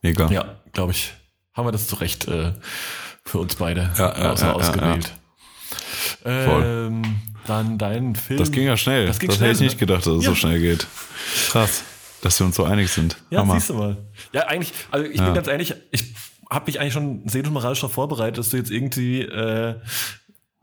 mega. 0.01 0.27
ja, 0.29 0.45
glaube 0.73 0.91
ich, 0.93 1.13
haben 1.53 1.67
wir 1.67 1.71
das 1.71 1.87
zu 1.87 1.95
Recht 1.95 2.27
äh, 2.27 2.53
für 3.25 3.39
uns 3.39 3.55
beide 3.55 3.91
Ja, 3.97 4.17
ja, 4.19 4.31
außer 4.31 4.45
ja, 4.45 4.51
ja, 4.51 4.55
ausgewählt. 4.55 5.11
Voll. 6.23 6.63
Ähm, 6.65 7.21
dann 7.47 7.77
dein 7.77 8.15
Film. 8.15 8.39
Das 8.39 8.51
ging 8.51 8.65
ja 8.65 8.77
schnell. 8.77 9.05
Das 9.07 9.15
Das, 9.15 9.19
ging 9.19 9.29
hätte 9.29 9.37
schnell, 9.39 9.51
ich 9.53 9.59
nicht 9.59 9.77
gedacht, 9.79 10.05
dass 10.05 10.13
es 10.13 10.23
Ja. 10.23 10.29
so 10.31 10.35
schnell 10.35 10.59
geht. 10.59 10.87
Krass, 11.49 11.83
dass 12.21 12.39
wir 12.39 12.45
uns 12.45 12.55
so 12.55 12.63
einig 12.63 12.91
sind. 12.91 13.17
Ja, 13.29 13.39
Hammer. 13.39 13.55
siehst 13.55 13.69
du 13.69 13.75
mal. 13.75 13.97
Ja, 14.33 14.47
eigentlich, 14.47 14.73
also 14.91 15.05
ich 15.09 15.17
Ja. 15.17 15.25
bin 15.25 15.33
ganz 15.35 15.47
ehrlich, 15.47 15.73
ich 15.91 16.13
habe 16.49 16.65
mich 16.67 16.79
eigentlich 16.79 16.93
schon 16.93 17.27
seelisch 17.27 17.49
moralisch 17.51 17.79
darauf 17.81 17.93
vorbereitet, 17.93 18.37
dass 18.39 18.49
du 18.49 18.57
jetzt 18.57 18.71
irgendwie 18.71 19.21
äh, 19.21 19.75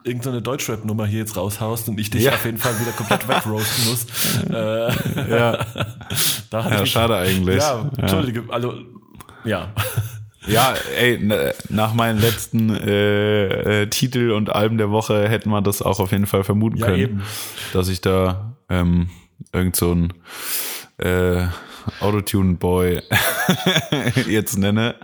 irgendeine 0.04 0.42
Deutschrap-Nummer 0.42 1.06
hier 1.06 1.20
jetzt 1.20 1.36
raushaust 1.36 1.88
und 1.88 1.98
ich 1.98 2.10
dich 2.10 2.22
Ja. 2.24 2.32
auf 2.34 2.44
jeden 2.44 2.58
Fall 2.58 2.78
wieder 2.80 2.92
komplett 2.92 3.26
wegroasten 3.28 3.84
muss. 3.88 4.06
äh, 4.50 5.30
Ja, 5.30 5.64
da 6.50 6.64
hab 6.64 6.72
ich 6.72 6.78
ja 6.80 6.86
schade 6.86 7.16
eigentlich. 7.16 7.56
Ja, 7.58 7.90
Entschuldige, 7.96 8.44
also 8.48 8.74
ja. 9.46 9.72
Ja, 10.48 10.74
ey, 10.96 11.18
na- 11.20 11.50
nach 11.70 11.92
meinen 11.92 12.20
letzten 12.20 12.70
äh, 12.70 13.82
äh, 13.82 13.86
Titel 13.88 14.30
und 14.30 14.54
Alben 14.54 14.78
der 14.78 14.92
Woche 14.92 15.28
hätten 15.28 15.50
wir 15.50 15.60
das 15.60 15.82
auch 15.82 15.98
auf 15.98 16.12
jeden 16.12 16.26
Fall 16.28 16.44
vermuten 16.44 16.76
Ja, 16.76 16.86
können, 16.86 16.98
eben. 17.02 17.22
dass 17.72 17.88
ich 17.88 18.00
da 18.00 18.56
ähm, 18.68 19.10
irgend 19.52 19.74
so 19.74 19.92
ein 19.92 20.12
äh, 20.98 21.48
Autotune-Boy 21.98 23.02
jetzt 24.28 24.56
nenne. 24.56 24.94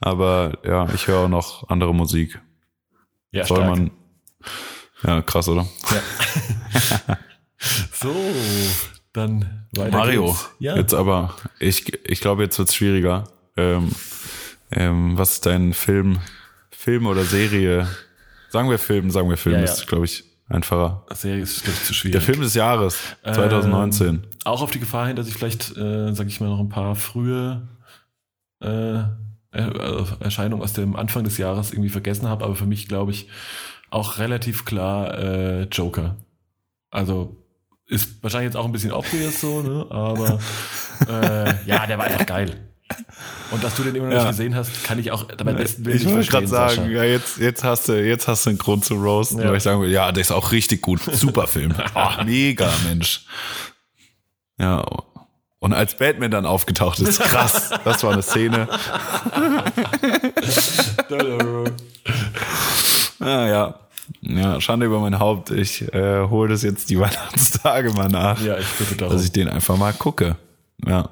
Aber 0.00 0.56
ja, 0.64 0.88
ich 0.94 1.06
höre 1.06 1.18
auch 1.26 1.28
noch 1.28 1.68
andere 1.68 1.94
Musik. 1.94 2.40
Ja, 3.30 3.44
Soll 3.44 3.58
stark. 3.58 3.68
man. 3.70 3.90
Ja, 5.02 5.20
krass, 5.20 5.50
oder? 5.50 5.66
So, 7.92 8.14
dann 9.12 9.66
weiter 9.76 9.96
Mario. 9.98 10.34
Ja, 10.60 10.76
jetzt 10.76 10.94
aber, 10.94 11.34
ich, 11.58 11.92
ich 12.08 12.20
glaube, 12.20 12.42
jetzt 12.44 12.58
wird's 12.58 12.74
schwieriger. 12.74 13.24
Ähm, 13.58 13.90
ähm, 14.70 15.18
was 15.18 15.32
ist 15.32 15.46
dein 15.46 15.72
Film, 15.72 16.18
Film 16.70 17.06
oder 17.06 17.24
Serie? 17.24 17.88
Sagen 18.50 18.70
wir 18.70 18.78
Film, 18.78 19.10
sagen 19.10 19.28
wir 19.28 19.36
Film, 19.36 19.56
Ja, 19.56 19.60
ja. 19.60 19.64
ist, 19.64 19.86
glaube 19.86 20.04
ich, 20.04 20.24
einfacher. 20.48 21.04
Serie 21.12 21.42
ist, 21.42 21.64
glaube 21.64 21.76
ich, 21.78 21.84
zu 21.84 21.92
schwierig. 21.92 22.12
Der 22.12 22.20
Film 22.20 22.40
des 22.40 22.54
Jahres, 22.54 22.98
2019. 23.24 24.06
Ähm, 24.06 24.22
auch 24.44 24.62
auf 24.62 24.70
die 24.70 24.78
Gefahr 24.78 25.08
hin, 25.08 25.16
dass 25.16 25.28
ich 25.28 25.34
vielleicht, 25.34 25.76
äh, 25.76 26.14
sage 26.14 26.28
ich 26.28 26.40
mal, 26.40 26.48
noch 26.48 26.60
ein 26.60 26.68
paar 26.68 26.94
frühe 26.94 27.66
äh, 28.62 28.98
äh, 29.52 30.04
Erscheinungen 30.20 30.62
aus 30.62 30.72
dem 30.72 30.94
Anfang 30.96 31.24
des 31.24 31.36
Jahres 31.38 31.72
irgendwie 31.72 31.90
vergessen 31.90 32.28
habe, 32.28 32.44
aber 32.44 32.54
für 32.54 32.66
mich, 32.66 32.88
glaube 32.88 33.10
ich, 33.10 33.28
auch 33.90 34.18
relativ 34.18 34.64
klar 34.64 35.18
äh, 35.18 35.62
Joker. 35.64 36.16
Also 36.90 37.36
ist 37.86 38.22
wahrscheinlich 38.22 38.48
jetzt 38.48 38.56
auch 38.56 38.66
ein 38.66 38.72
bisschen 38.72 38.92
obvious 38.92 39.40
so, 39.40 39.62
ne? 39.62 39.86
aber 39.90 40.38
äh, 41.08 41.66
ja, 41.66 41.86
der 41.86 41.98
war 41.98 42.04
einfach 42.04 42.26
geil. 42.26 42.68
Und 43.50 43.64
dass 43.64 43.74
du 43.76 43.82
den 43.82 43.94
immer 43.94 44.06
noch 44.06 44.12
Ja. 44.14 44.18
nicht 44.24 44.30
gesehen 44.30 44.54
hast, 44.54 44.84
kann 44.84 44.98
ich 44.98 45.10
auch 45.10 45.24
beim 45.24 45.56
besten 45.56 45.84
Willen 45.84 45.96
ich 45.96 46.04
nicht 46.04 46.14
wollte 46.14 46.28
gerade 46.30 46.46
sagen, 46.46 46.90
ja, 46.90 47.02
jetzt, 47.04 47.38
jetzt, 47.38 47.64
hast 47.64 47.88
du, 47.88 47.92
jetzt 48.02 48.28
hast 48.28 48.46
du 48.46 48.50
einen 48.50 48.58
Grund 48.58 48.84
zu 48.84 48.94
roasten, 48.94 49.40
Ja. 49.40 49.48
weil 49.48 49.56
ich 49.56 49.62
sagen 49.62 49.80
will, 49.80 49.90
ja, 49.90 50.10
der 50.12 50.20
ist 50.20 50.30
auch 50.32 50.52
richtig 50.52 50.82
gut. 50.82 51.00
Super 51.12 51.46
Film. 51.46 51.74
Ach, 51.94 52.24
mega, 52.26 52.70
Mensch. 52.86 53.24
Ja. 54.58 54.84
Und 55.60 55.72
als 55.72 55.96
Batman 55.96 56.30
dann 56.30 56.46
aufgetaucht 56.46 57.00
ist, 57.00 57.20
krass. 57.20 57.70
Das 57.84 58.02
war 58.04 58.12
eine 58.12 58.22
Szene. 58.22 58.68
Ah, 63.20 63.46
ja. 63.48 63.74
Ja, 64.22 64.60
Schande 64.60 64.86
über 64.86 65.00
mein 65.00 65.18
Haupt. 65.18 65.50
Ich 65.50 65.92
äh, 65.92 66.22
hole 66.28 66.48
das 66.50 66.62
jetzt 66.62 66.88
die 66.90 66.98
Weihnachtstage 67.00 67.92
mal 67.92 68.08
nach, 68.08 68.40
ja, 68.40 68.56
ich 68.58 68.66
bitte 68.78 68.96
darum. 68.96 69.12
dass 69.14 69.24
ich 69.24 69.32
den 69.32 69.48
einfach 69.48 69.76
mal 69.76 69.92
gucke. 69.92 70.36
Ja. 70.86 71.10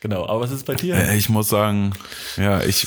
Genau, 0.00 0.26
aber 0.26 0.40
was 0.40 0.50
ist 0.50 0.66
bei 0.66 0.74
dir? 0.74 0.94
Äh, 0.96 1.16
ich 1.16 1.28
muss 1.28 1.48
sagen, 1.48 1.92
ja, 2.36 2.62
ich, 2.62 2.86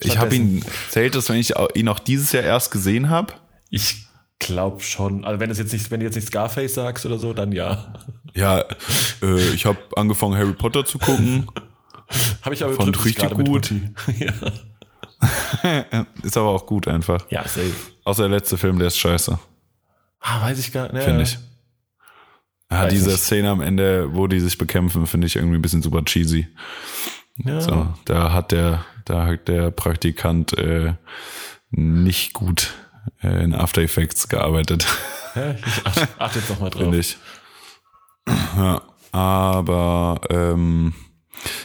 ich 0.00 0.18
habe 0.18 0.34
ihn, 0.34 0.64
zählt 0.90 1.14
das, 1.14 1.28
wenn 1.28 1.36
ich 1.36 1.54
ihn 1.74 1.88
auch 1.88 1.98
dieses 1.98 2.32
Jahr 2.32 2.42
erst 2.44 2.70
gesehen 2.70 3.08
habe? 3.10 3.32
Ich 3.70 4.06
glaube 4.38 4.80
schon. 4.82 5.24
Also 5.24 5.38
wenn 5.40 5.50
es 5.50 5.58
jetzt 5.58 5.72
nicht, 5.72 5.90
wenn 5.90 6.00
du 6.00 6.06
jetzt 6.06 6.16
nicht 6.16 6.26
Scarface 6.28 6.74
sagst 6.74 7.06
oder 7.06 7.18
so, 7.18 7.32
dann 7.32 7.52
ja. 7.52 7.94
Ja, 8.34 8.64
äh, 9.22 9.40
ich 9.54 9.66
habe 9.66 9.78
angefangen 9.96 10.36
Harry 10.36 10.52
Potter 10.54 10.84
zu 10.84 10.98
gucken. 10.98 11.46
Habe 12.42 12.54
ich 12.54 12.62
aber 12.62 12.84
mich 12.84 13.04
richtig 13.06 13.30
gut. 13.30 13.72
Ja. 14.18 14.32
Ist 16.22 16.36
aber 16.36 16.48
auch 16.50 16.66
gut 16.66 16.88
einfach. 16.88 17.24
ja, 17.30 17.42
safe. 17.44 17.72
Außer 18.04 18.24
der 18.28 18.30
letzte 18.38 18.58
Film, 18.58 18.78
der 18.78 18.88
ist 18.88 18.98
scheiße, 18.98 19.38
Ah, 20.20 20.42
weiß 20.42 20.58
ich 20.58 20.72
gar 20.72 20.92
nicht. 20.92 21.04
finde 21.04 21.22
ich. 21.22 21.38
Ja, 22.72 22.82
Weiß 22.84 22.92
diese 22.92 23.10
nicht. 23.10 23.20
Szene 23.22 23.50
am 23.50 23.60
Ende, 23.60 24.14
wo 24.14 24.26
die 24.26 24.40
sich 24.40 24.56
bekämpfen, 24.58 25.06
finde 25.06 25.26
ich 25.26 25.36
irgendwie 25.36 25.56
ein 25.56 25.62
bisschen 25.62 25.82
super 25.82 26.04
cheesy. 26.04 26.46
Ja. 27.44 27.60
So, 27.60 27.88
da 28.04 28.32
hat 28.32 28.52
der, 28.52 28.84
da 29.04 29.26
hat 29.26 29.48
der 29.48 29.70
Praktikant 29.70 30.56
äh, 30.58 30.94
nicht 31.70 32.32
gut 32.34 32.74
äh, 33.22 33.44
in 33.44 33.54
After 33.54 33.82
Effects 33.82 34.28
gearbeitet, 34.28 34.86
Ja, 35.34 35.52
ich 35.52 35.86
achte, 35.86 36.08
achte 36.18 36.38
jetzt 36.38 36.50
noch 36.50 36.60
mal 36.60 36.70
drauf. 36.70 36.82
finde 36.82 36.98
ich. 36.98 37.16
Ja, 38.56 38.82
aber 39.12 40.20
ähm, 40.30 40.94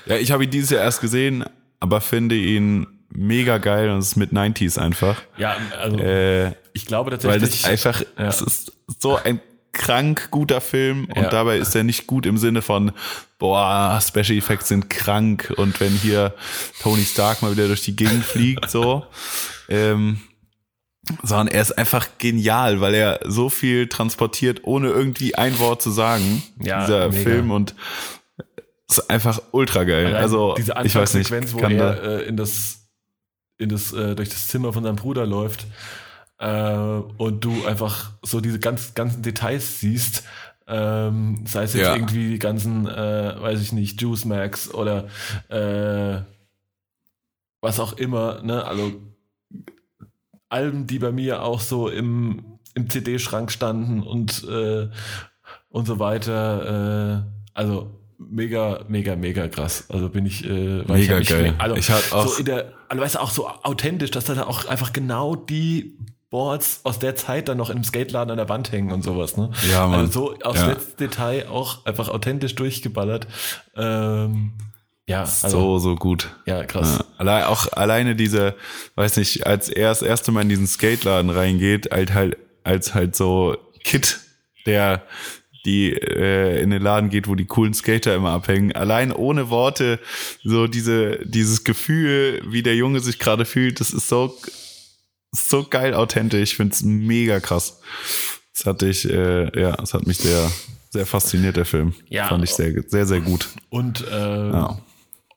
ja, 0.06 0.16
ich 0.18 0.32
habe 0.32 0.44
ihn 0.46 0.50
dieses 0.50 0.70
Jahr 0.72 0.84
erst 0.84 1.02
gesehen, 1.02 1.46
aber 1.80 2.02
finde 2.02 2.36
ihn 2.36 2.88
mega 3.10 3.58
geil 3.58 3.90
und 3.92 4.00
es 4.00 4.08
ist 4.10 4.16
mit 4.16 4.32
90s 4.32 4.78
einfach. 4.80 5.22
Ja, 5.38 5.56
also 5.80 5.98
Äh, 6.00 6.54
ich 6.74 6.86
glaube 6.86 7.12
weil 7.12 7.20
tatsächlich. 7.20 7.62
das 7.62 7.70
einfach, 7.72 8.02
Ja. 8.18 8.28
es 8.28 8.42
ist 8.42 8.72
so 9.00 9.16
ein 9.18 9.40
krank 9.78 10.30
guter 10.32 10.60
Film 10.60 11.06
und 11.16 11.24
Ja. 11.24 11.30
dabei 11.30 11.58
ist 11.58 11.74
er 11.76 11.84
nicht 11.84 12.08
gut 12.08 12.26
im 12.26 12.38
Sinne 12.38 12.62
von, 12.62 12.92
boah, 13.40 14.00
Special 14.02 14.38
Effects 14.38 14.68
sind 14.68 14.90
krank 14.90 15.54
und 15.56 15.80
wenn 15.80 15.94
hier 15.94 16.34
Tony 16.82 17.04
Stark 17.04 17.42
mal 17.42 17.52
wieder 17.54 17.68
durch 17.68 17.84
die 17.84 17.96
Gegend 17.96 18.26
fliegt, 18.26 18.70
so, 18.70 19.06
ähm, 19.70 20.20
sondern 21.24 21.48
er 21.48 21.62
ist 21.62 21.78
einfach 21.78 22.08
genial, 22.18 22.82
weil 22.82 22.94
er 22.94 23.20
so 23.26 23.50
viel 23.50 23.88
transportiert, 23.88 24.62
ohne 24.64 24.90
irgendwie 24.90 25.36
ein 25.36 25.58
Wort 25.60 25.82
zu 25.82 25.92
sagen, 25.92 26.44
Ja, 26.62 26.82
dieser 26.86 27.08
mega. 27.10 27.22
Film 27.22 27.52
und 27.52 27.76
ist 28.90 29.10
einfach 29.10 29.42
ultra 29.52 29.84
geil. 29.84 30.08
Allein 30.08 30.22
Also, 30.22 30.56
diese 30.58 30.74
ich 30.84 30.96
weiß 30.96 31.14
nicht, 31.14 31.32
wo 31.54 31.60
kann 31.60 31.78
da, 31.78 31.94
er 31.94 32.20
äh, 32.22 32.24
in 32.28 32.36
das, 32.38 32.88
in 33.58 33.70
das, 33.70 33.94
äh, 33.94 34.16
durch 34.16 34.30
das 34.30 34.48
Zimmer 34.48 34.74
von 34.74 34.84
seinem 34.84 34.96
Bruder 34.98 35.26
läuft 35.26 35.66
äh, 36.40 36.74
und 37.18 37.44
du 37.44 37.66
einfach 37.66 38.12
so 38.24 38.42
diese 38.42 38.60
ganz, 38.60 38.94
ganzen 38.94 39.22
Details 39.24 39.80
siehst, 39.80 40.24
ähm, 40.68 41.46
sei 41.48 41.64
es 41.64 41.74
jetzt 41.74 41.84
Ja. 41.86 41.96
irgendwie 41.96 42.30
die 42.32 42.40
ganzen, 42.40 42.88
äh, 42.88 43.36
weiß 43.42 43.62
ich 43.62 43.72
nicht, 43.72 44.02
Juice 44.02 44.26
Max 44.26 44.74
oder 44.74 45.08
äh, 45.50 46.22
was 47.62 47.80
auch 47.80 47.94
immer, 47.94 48.42
ne? 48.44 48.66
Also 48.66 48.94
Alben, 50.50 50.88
die 50.88 51.00
bei 51.00 51.12
mir 51.12 51.42
auch 51.44 51.60
so 51.60 51.90
im, 51.90 52.60
im 52.74 52.90
CD-Schrank 52.90 53.52
standen 53.52 54.02
und, 54.04 54.44
äh, 54.48 54.90
und 55.70 55.86
so 55.88 56.00
weiter. 56.00 57.26
Äh, 57.26 57.50
also 57.54 57.92
mega, 58.18 58.84
mega, 58.88 59.16
mega 59.16 59.48
krass. 59.48 59.86
Also 59.90 60.10
bin 60.10 60.26
ich 60.26 60.46
äh, 60.46 60.82
ich 60.82 60.88
Mega 60.88 61.18
mich- 61.20 61.28
geil. 61.28 61.54
Also, 61.58 61.76
Ich 61.76 61.90
hatte 61.90 62.16
auch- 62.16 62.28
so 62.28 62.40
in 62.40 62.46
der, 62.46 62.74
also 62.88 63.04
weißt 63.04 63.16
du, 63.16 63.20
auch 63.20 63.32
so 63.32 63.48
authentisch, 63.48 64.12
dass 64.12 64.26
da 64.26 64.42
auch 64.44 64.66
einfach 64.68 64.94
genau 64.94 65.36
die 65.36 65.98
Boards 66.30 66.82
aus 66.84 67.00
der 67.00 67.16
Zeit 67.16 67.48
dann 67.48 67.58
noch 67.58 67.70
im 67.70 67.84
Skateladen 67.84 68.32
an 68.32 68.38
der 68.38 68.50
Wand 68.50 68.72
hängen 68.72 68.92
und 68.92 69.02
sowas, 69.04 69.38
ne? 69.38 69.52
Ja, 69.72 69.88
Mann. 69.88 70.00
Also 70.02 70.12
so 70.36 70.36
aufs 70.44 70.60
Ja. 70.60 70.68
letzte 70.68 70.96
Detail 71.08 71.48
auch 71.50 71.86
einfach 71.86 72.10
authentisch 72.10 72.56
durchgeballert. 72.56 73.28
Ähm, 73.76 74.54
ja, 75.08 75.22
also, 75.22 75.48
so, 75.48 75.80
so 75.80 75.96
gut. 75.96 76.30
ja, 76.46 76.66
krass. 76.66 76.98
Ja, 77.00 77.06
allein, 77.18 77.44
auch 77.46 77.72
alleine 77.72 78.14
diese, 78.16 78.56
weiß 78.96 79.16
nicht, 79.18 79.48
als 79.48 79.70
er 79.70 79.88
das 79.90 80.02
erste 80.02 80.34
Mal 80.34 80.42
in 80.42 80.50
diesen 80.50 80.68
Skateladen 80.68 81.30
reingeht, 81.30 81.92
halt 81.92 82.14
halt 82.14 82.38
als 82.66 82.94
halt 82.94 83.16
so 83.16 83.56
Kid, 83.86 84.20
der 84.66 85.04
die 85.64 85.94
äh, 85.94 86.62
in 86.62 86.72
den 86.72 86.82
Laden 86.82 87.10
geht, 87.10 87.30
wo 87.30 87.36
die 87.36 87.46
coolen 87.46 87.74
Skater 87.74 88.16
immer 88.16 88.32
abhängen. 88.32 88.74
Allein 88.74 89.14
ohne 89.14 89.50
Worte, 89.50 90.00
so 90.44 90.68
diese 90.68 91.20
dieses 91.26 91.64
Gefühl, 91.64 92.42
wie 92.46 92.64
der 92.64 92.76
Junge 92.76 93.00
sich 93.00 93.18
gerade 93.18 93.46
fühlt, 93.46 93.80
das 93.80 93.92
ist 93.94 94.10
so 94.10 94.36
so 95.32 95.64
geil 95.68 95.94
authentisch. 95.94 96.52
Ich 96.52 96.56
find's 96.58 96.82
mega 96.84 97.40
krass. 97.40 97.80
Das 98.56 98.66
hatte 98.66 98.88
ich, 98.88 99.10
äh, 99.10 99.60
ja, 99.60 99.72
das 99.76 99.94
hat 99.94 100.08
mich 100.08 100.18
sehr 100.18 100.52
sehr 100.90 101.06
fasziniert 101.06 101.58
der 101.58 101.66
Film. 101.66 101.94
Ja. 102.10 102.28
fand 102.28 102.44
ich 102.44 102.52
sehr 102.52 102.74
sehr 102.88 103.06
sehr 103.06 103.20
gut. 103.22 103.50
Und, 103.70 104.06
äh, 104.08 104.50
Ja. 104.52 104.80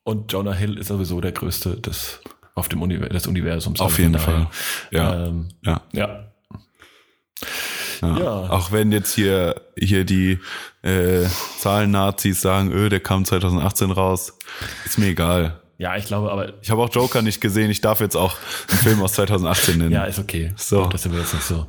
und 0.05 0.33
Jonah 0.33 0.55
Hill 0.55 0.79
ist 0.79 0.87
sowieso 0.89 1.21
der 1.21 1.33
größte 1.33 1.77
des, 1.77 2.21
auf 2.55 2.69
dem 2.69 2.81
Univer 2.83 3.09
des 3.09 3.27
Universums. 3.27 3.81
Auf 3.81 3.93
Also 3.93 4.03
jeden 4.03 4.19
Fall. 4.19 4.47
Ja. 4.91 5.27
Ähm, 5.27 5.49
Ja. 5.63 5.83
ja. 5.93 6.27
Ja. 8.03 8.19
Ja. 8.19 8.51
Auch 8.51 8.73
wenn 8.73 8.93
jetzt 8.93 9.15
hier, 9.15 9.61
hier 9.77 10.05
die 10.05 10.39
äh, 10.83 11.27
Zahlen-Nazis 11.59 12.41
sagen, 12.41 12.73
öh, 12.73 12.89
der 12.89 13.01
kam 13.01 13.25
2018 13.27 13.91
raus, 13.91 14.33
ist 14.87 14.99
mir 14.99 15.09
egal. 15.09 15.61
Ja, 15.81 15.97
ich 15.97 16.05
glaube, 16.05 16.31
aber 16.31 16.53
Ich 16.61 16.71
habe 16.71 16.83
auch 16.83 16.95
Joker 16.95 17.23
nicht 17.23 17.41
gesehen, 17.41 17.71
ich 17.71 17.81
darf 17.81 18.01
jetzt 18.01 18.15
auch 18.17 18.37
einen 18.71 18.79
Film 18.81 19.03
aus 19.03 19.15
2018 19.15 19.79
nennen. 19.79 19.93
ja, 19.93 20.05
ist 20.05 20.19
okay. 20.19 20.53
So. 20.57 20.85
Das 20.87 21.03
sind 21.03 21.13
wir 21.13 21.21
jetzt 21.21 21.33
nicht 21.33 21.47
so. 21.47 21.67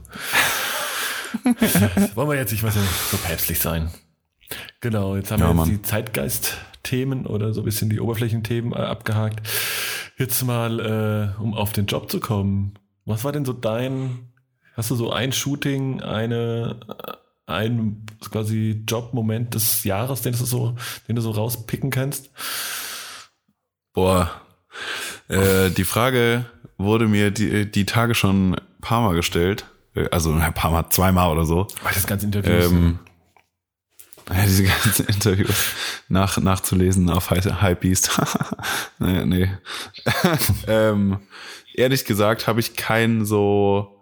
Wollen 2.15 2.29
wir 2.29 2.35
jetzt 2.35 2.51
nicht 2.51 2.61
mal 2.61 2.71
so, 2.73 2.79
so 3.09 3.17
päpstlich 3.17 3.59
sein. 3.59 3.89
Genau, 4.81 5.15
jetzt 5.15 5.31
haben 5.31 5.39
Ja, 5.39 5.45
wir 5.45 5.51
jetzt 5.51 5.57
Mann. 5.57 5.69
die 5.69 5.81
Zeitgeist-Themen 5.81 7.25
oder 7.25 7.53
so 7.53 7.61
ein 7.61 7.63
bisschen 7.65 7.89
die 7.89 8.01
Oberflächenthemen 8.01 8.73
äh, 8.73 8.77
abgehakt. 8.77 9.47
Jetzt 10.17 10.43
mal, 10.43 11.33
äh, 11.37 11.41
um 11.41 11.53
auf 11.53 11.71
den 11.71 11.85
Job 11.85 12.11
zu 12.11 12.19
kommen. 12.19 12.73
Was 13.05 13.23
war 13.23 13.31
denn 13.31 13.45
so 13.45 13.53
dein, 13.53 14.27
Hast 14.75 14.91
du 14.91 14.95
so 14.95 15.11
ein 15.11 15.31
Shooting, 15.31 16.01
eine, 16.01 16.79
ein 17.45 18.05
quasi 18.29 18.83
Jobmoment 18.87 19.53
des 19.55 19.83
Jahres, 19.83 20.21
den 20.21 20.33
du 20.33 20.43
so, 20.45 20.75
den 21.07 21.15
du 21.15 21.21
so 21.21 21.31
rauspicken 21.31 21.89
kannst? 21.91 22.29
Boah, 23.93 24.31
äh, 25.27 25.69
die 25.69 25.83
Frage 25.83 26.45
wurde 26.77 27.07
mir 27.07 27.31
die, 27.31 27.69
die 27.69 27.85
Tage 27.85 28.15
schon 28.15 28.53
ein 28.55 28.61
paar 28.81 29.01
Mal 29.01 29.15
gestellt. 29.15 29.65
Äh, 29.95 30.07
Also 30.11 30.31
ein 30.33 30.53
paar 30.53 30.71
Mal, 30.71 30.89
zweimal 30.89 31.29
oder 31.31 31.45
so. 31.45 31.67
Weil 31.83 31.93
das 31.93 32.07
ganze 32.07 32.25
Interview 32.25 32.51
Ähm, 32.51 32.99
ja, 34.29 34.43
diese 34.45 34.63
ganzen 34.63 35.05
Interviews 35.07 35.73
nach, 36.07 36.37
nachzulesen 36.37 37.09
auf 37.09 37.31
Hy- 37.31 37.61
Hypebeast. 37.61 38.21
nee, 38.99 39.25
nee. 39.25 39.51
ähm, 40.67 41.19
ehrlich 41.73 42.05
gesagt 42.05 42.47
habe 42.47 42.59
ich 42.61 42.75
keinen 42.77 43.25
so, 43.25 44.01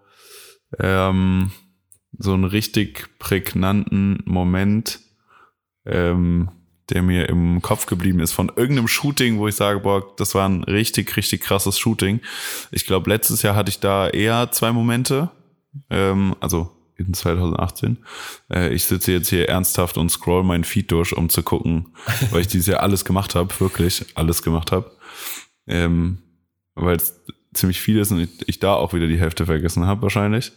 ähm, 0.79 1.51
so 2.17 2.33
einen 2.33 2.43
richtig 2.43 3.07
prägnanten 3.17 4.21
Moment, 4.25 4.99
ähm, 5.85 6.51
der 6.89 7.01
mir 7.01 7.29
im 7.29 7.61
Kopf 7.61 7.85
geblieben 7.85 8.19
ist 8.19 8.31
von 8.31 8.51
irgendeinem 8.55 8.87
Shooting, 8.87 9.37
wo 9.39 9.47
ich 9.47 9.55
sage, 9.55 9.79
boah, 9.79 10.03
das 10.17 10.35
war 10.35 10.47
ein 10.47 10.63
richtig, 10.63 11.15
richtig 11.17 11.41
krasses 11.41 11.77
Shooting. 11.77 12.21
Ich 12.71 12.85
glaube, 12.85 13.09
letztes 13.09 13.41
Jahr 13.41 13.55
hatte 13.55 13.69
ich 13.69 13.79
da 13.79 14.09
eher 14.09 14.51
zwei 14.51 14.71
Momente. 14.71 15.29
Ähm, 15.89 16.35
also 16.39 16.71
in 16.99 17.13
2018. 17.13 17.97
Äh, 18.51 18.73
ich 18.73 18.85
sitze 18.85 19.11
jetzt 19.13 19.29
hier 19.29 19.47
ernsthaft 19.47 19.97
und 19.97 20.09
scroll 20.09 20.43
meinen 20.43 20.63
Feed 20.63 20.91
durch, 20.91 21.15
um 21.15 21.29
zu 21.29 21.43
gucken, 21.43 21.93
weil 22.31 22.41
ich 22.41 22.47
dieses 22.47 22.67
Jahr 22.67 22.81
alles 22.81 23.05
gemacht 23.05 23.35
habe, 23.35 23.57
wirklich 23.59 24.05
alles 24.15 24.43
gemacht 24.43 24.71
habe. 24.71 24.91
Ähm, 25.67 26.19
weil 26.75 26.97
es 26.97 27.21
ziemlich 27.53 27.81
viel 27.81 27.97
ist 27.99 28.11
und 28.11 28.19
ich, 28.19 28.47
ich 28.47 28.59
da 28.59 28.73
auch 28.73 28.93
wieder 28.93 29.07
die 29.07 29.19
Hälfte 29.19 29.45
vergessen 29.45 29.85
habe 29.85 30.01
wahrscheinlich. 30.03 30.51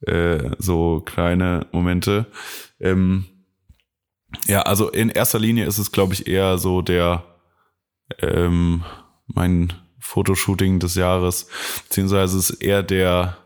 Äh, 0.00 0.50
so 0.58 1.00
kleine 1.00 1.66
Momente. 1.72 2.26
Ähm, 2.80 3.26
ja, 4.46 4.62
also 4.62 4.88
in 4.90 5.08
erster 5.08 5.38
Linie 5.38 5.66
ist 5.66 5.78
es, 5.78 5.92
glaube 5.92 6.14
ich, 6.14 6.26
eher 6.26 6.58
so 6.58 6.82
der 6.82 7.24
ähm, 8.20 8.84
mein 9.26 9.72
Fotoshooting 9.98 10.78
des 10.78 10.94
Jahres, 10.94 11.48
beziehungsweise 11.88 12.38
es 12.38 12.50
ist 12.50 12.62
eher 12.62 12.82
der 12.82 13.38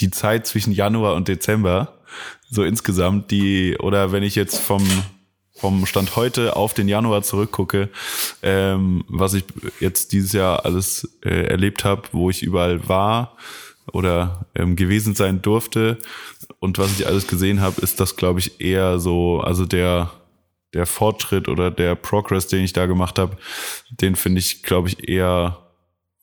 die 0.00 0.10
Zeit 0.10 0.46
zwischen 0.46 0.72
Januar 0.72 1.14
und 1.14 1.28
Dezember, 1.28 2.00
so 2.50 2.62
insgesamt, 2.62 3.30
die, 3.30 3.76
oder 3.78 4.12
wenn 4.12 4.22
ich 4.22 4.34
jetzt 4.34 4.58
vom, 4.58 4.86
vom 5.54 5.86
Stand 5.86 6.16
heute 6.16 6.54
auf 6.54 6.74
den 6.74 6.86
Januar 6.86 7.22
zurückgucke, 7.22 7.88
ähm, 8.42 9.04
was 9.08 9.34
ich 9.34 9.44
jetzt 9.80 10.12
dieses 10.12 10.32
Jahr 10.32 10.64
alles 10.64 11.18
äh, 11.24 11.46
erlebt 11.46 11.84
habe, 11.84 12.02
wo 12.12 12.28
ich 12.28 12.42
überall 12.42 12.88
war 12.88 13.36
oder 13.92 14.46
ähm, 14.54 14.76
gewesen 14.76 15.14
sein 15.14 15.42
durfte 15.42 15.98
und 16.58 16.78
was 16.78 16.98
ich 16.98 17.06
alles 17.06 17.26
gesehen 17.26 17.60
habe, 17.60 17.80
ist 17.80 18.00
das, 18.00 18.16
glaube 18.16 18.40
ich, 18.40 18.60
eher 18.60 18.98
so, 18.98 19.40
also 19.40 19.66
der, 19.66 20.10
der 20.74 20.86
Fortschritt 20.86 21.48
oder 21.48 21.70
der 21.70 21.94
Progress, 21.94 22.48
den 22.48 22.64
ich 22.64 22.72
da 22.72 22.86
gemacht 22.86 23.18
habe, 23.18 23.36
den 23.90 24.16
finde 24.16 24.40
ich, 24.40 24.62
glaube 24.62 24.88
ich, 24.88 25.08
eher 25.08 25.58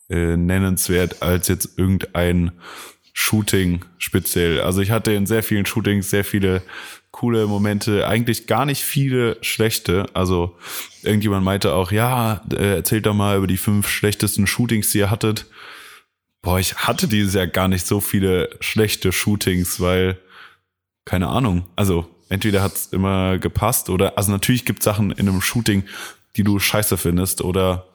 äh, 0.09 0.35
nennenswert 0.37 1.21
als 1.21 1.47
jetzt 1.47 1.77
irgendein 1.77 2.51
Shooting 3.13 3.85
speziell. 3.99 4.61
Also 4.61 4.81
ich 4.81 4.91
hatte 4.91 5.13
in 5.13 5.27
sehr 5.27 5.43
vielen 5.43 5.65
Shootings 5.65 6.09
sehr 6.09 6.25
viele 6.25 6.63
coole 7.11 7.45
Momente, 7.45 8.07
eigentlich 8.07 8.47
gar 8.47 8.65
nicht 8.65 8.83
viele 8.83 9.37
schlechte. 9.41 10.07
Also 10.13 10.57
irgendjemand 11.03 11.45
meinte 11.45 11.73
auch, 11.73 11.91
ja, 11.91 12.41
äh, 12.51 12.75
erzählt 12.75 13.05
doch 13.05 13.13
mal 13.13 13.37
über 13.37 13.45
die 13.45 13.57
fünf 13.57 13.87
schlechtesten 13.87 14.47
Shootings, 14.47 14.91
die 14.91 14.97
ihr 14.97 15.11
hattet. 15.11 15.45
Boah, 16.43 16.59
ich 16.59 16.75
hatte 16.75 17.07
dieses 17.07 17.33
Jahr 17.33 17.47
gar 17.47 17.69
nicht 17.69 17.87
so 17.87 18.01
viele 18.01 18.49
schlechte 18.59 19.13
Shootings, 19.13 19.79
weil, 19.79 20.19
keine 21.05 21.29
Ahnung, 21.29 21.65
also 21.77 22.05
entweder 22.27 22.61
hat's 22.61 22.87
immer 22.87 23.37
gepasst 23.37 23.89
oder, 23.89 24.17
also 24.17 24.29
natürlich 24.29 24.65
gibt 24.65 24.83
Sachen 24.83 25.11
in 25.11 25.29
einem 25.29 25.41
Shooting, 25.41 25.85
die 26.35 26.43
du 26.43 26.59
scheiße 26.59 26.97
findest 26.97 27.41
oder 27.41 27.87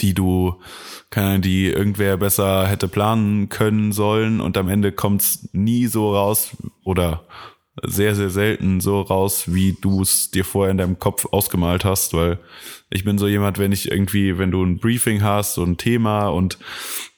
die 0.00 0.12
du, 0.12 0.60
keine 1.08 1.28
Ahnung, 1.28 1.42
die 1.42 1.66
irgendwer 1.68 2.18
besser 2.18 2.66
hätte 2.66 2.86
planen 2.86 3.48
können 3.48 3.92
sollen 3.92 4.42
und 4.42 4.58
am 4.58 4.68
Ende 4.68 4.92
kommt's 4.92 5.48
nie 5.52 5.86
so 5.86 6.14
raus 6.14 6.50
oder 6.84 7.24
sehr, 7.82 8.14
sehr 8.14 8.28
selten 8.28 8.82
so 8.82 9.00
raus, 9.00 9.44
wie 9.46 9.74
du 9.80 10.02
es 10.02 10.30
dir 10.30 10.44
vorher 10.44 10.70
in 10.70 10.78
deinem 10.78 10.98
Kopf 10.98 11.26
ausgemalt 11.30 11.86
hast, 11.86 12.12
weil 12.12 12.40
ich 12.90 13.04
bin 13.04 13.16
so 13.16 13.26
jemand, 13.26 13.58
wenn 13.58 13.72
ich 13.72 13.90
irgendwie, 13.90 14.36
wenn 14.36 14.50
du 14.50 14.62
ein 14.62 14.78
Briefing 14.78 15.22
hast, 15.22 15.54
so 15.54 15.62
ein 15.62 15.78
Thema 15.78 16.28
und 16.28 16.58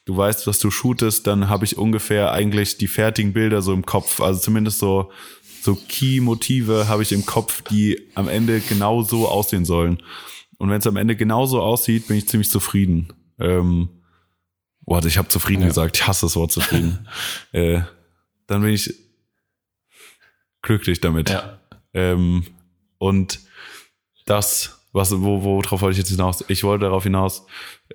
du 0.05 0.17
weißt, 0.17 0.47
was 0.47 0.59
du 0.59 0.71
shootest, 0.71 1.27
dann 1.27 1.49
habe 1.49 1.65
ich 1.65 1.77
ungefähr 1.77 2.31
eigentlich 2.31 2.77
die 2.77 2.87
fertigen 2.87 3.33
Bilder 3.33 3.61
so 3.61 3.73
im 3.73 3.85
Kopf, 3.85 4.19
also 4.21 4.39
zumindest 4.39 4.79
so 4.79 5.11
so 5.63 5.75
Key-Motive 5.75 6.87
habe 6.87 7.03
ich 7.03 7.11
im 7.11 7.23
Kopf, 7.25 7.61
die 7.61 8.09
am 8.15 8.27
Ende 8.27 8.61
genau 8.61 9.03
so 9.03 9.27
aussehen 9.27 9.63
sollen. 9.63 10.01
Und 10.57 10.69
wenn 10.71 10.79
es 10.79 10.87
am 10.87 10.95
Ende 10.95 11.15
genauso 11.15 11.61
aussieht, 11.61 12.07
bin 12.07 12.17
ich 12.17 12.27
ziemlich 12.27 12.49
zufrieden. 12.49 13.13
Ähm, 13.39 13.89
boah, 14.81 15.05
ich 15.05 15.19
habe 15.19 15.27
zufrieden 15.27 15.61
Ja. 15.61 15.67
gesagt, 15.67 15.97
ich 15.97 16.07
hasse 16.07 16.25
das 16.25 16.35
Wort 16.35 16.51
zufrieden. 16.51 17.07
äh, 17.51 17.81
dann 18.47 18.63
bin 18.63 18.73
ich 18.73 18.91
glücklich 20.63 20.99
damit. 20.99 21.29
Ja. 21.29 21.59
Ähm, 21.93 22.45
und 22.97 23.39
das, 24.25 24.80
was, 24.93 25.11
wo, 25.21 25.43
worauf 25.43 25.81
wollte 25.81 25.93
ich 25.93 25.99
jetzt 25.99 26.09
hinaus? 26.09 26.43
Ich 26.47 26.63
wollte 26.63 26.85
darauf 26.85 27.03
hinaus, 27.03 27.45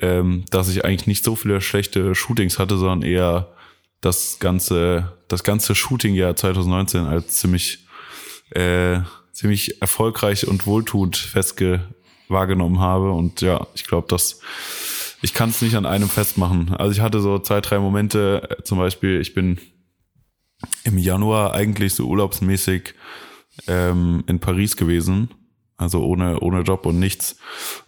ähm, 0.01 0.45
dass 0.51 0.69
ich 0.69 0.85
eigentlich 0.85 1.07
nicht 1.07 1.25
so 1.25 1.37
viele 1.37 1.61
schlechte 1.61 2.15
Shootings 2.15 2.59
hatte, 2.59 2.79
sondern 2.79 3.03
eher 3.03 3.55
das 4.01 4.39
ganze, 4.39 5.13
das 5.29 5.43
ganze 5.43 5.75
Shootingjahr 5.75 6.37
2019 6.37 7.05
als 7.05 7.35
ziemlich, 7.39 7.87
äh, 8.51 9.01
ziemlich 9.33 9.83
erfolgreich 9.83 10.47
und 10.47 10.67
wohltuend 10.67 11.17
festge 11.17 11.83
wahrgenommen 12.29 12.81
habe. 12.81 13.11
Und 13.13 13.41
ja, 13.41 13.67
ich 13.75 13.87
glaube, 13.87 14.09
dass 14.09 14.41
ich 15.23 15.35
kann 15.35 15.51
es 15.51 15.63
nicht 15.63 15.75
an 15.77 15.87
einem 15.87 16.09
festmachen. 16.09 16.75
Also 16.75 16.93
ich 16.93 17.01
hatte 17.01 17.21
so 17.21 17.39
zwei, 17.39 17.61
drei 17.61 17.79
Momente, 17.79 18.49
äh, 18.51 18.63
zum 18.63 18.79
Beispiel, 18.79 19.21
ich 19.21 19.35
bin 19.35 19.59
im 20.85 20.99
Januar 20.99 21.53
eigentlich 21.53 21.95
so 21.95 22.07
urlaubsmäßig 22.07 22.95
ähm, 23.67 24.25
in 24.27 24.41
Paris 24.41 24.77
gewesen, 24.77 25.31
also 25.77 26.05
ohne 26.05 26.41
ohne 26.41 26.61
Job 26.61 26.87
und 26.87 26.99
nichts 26.99 27.37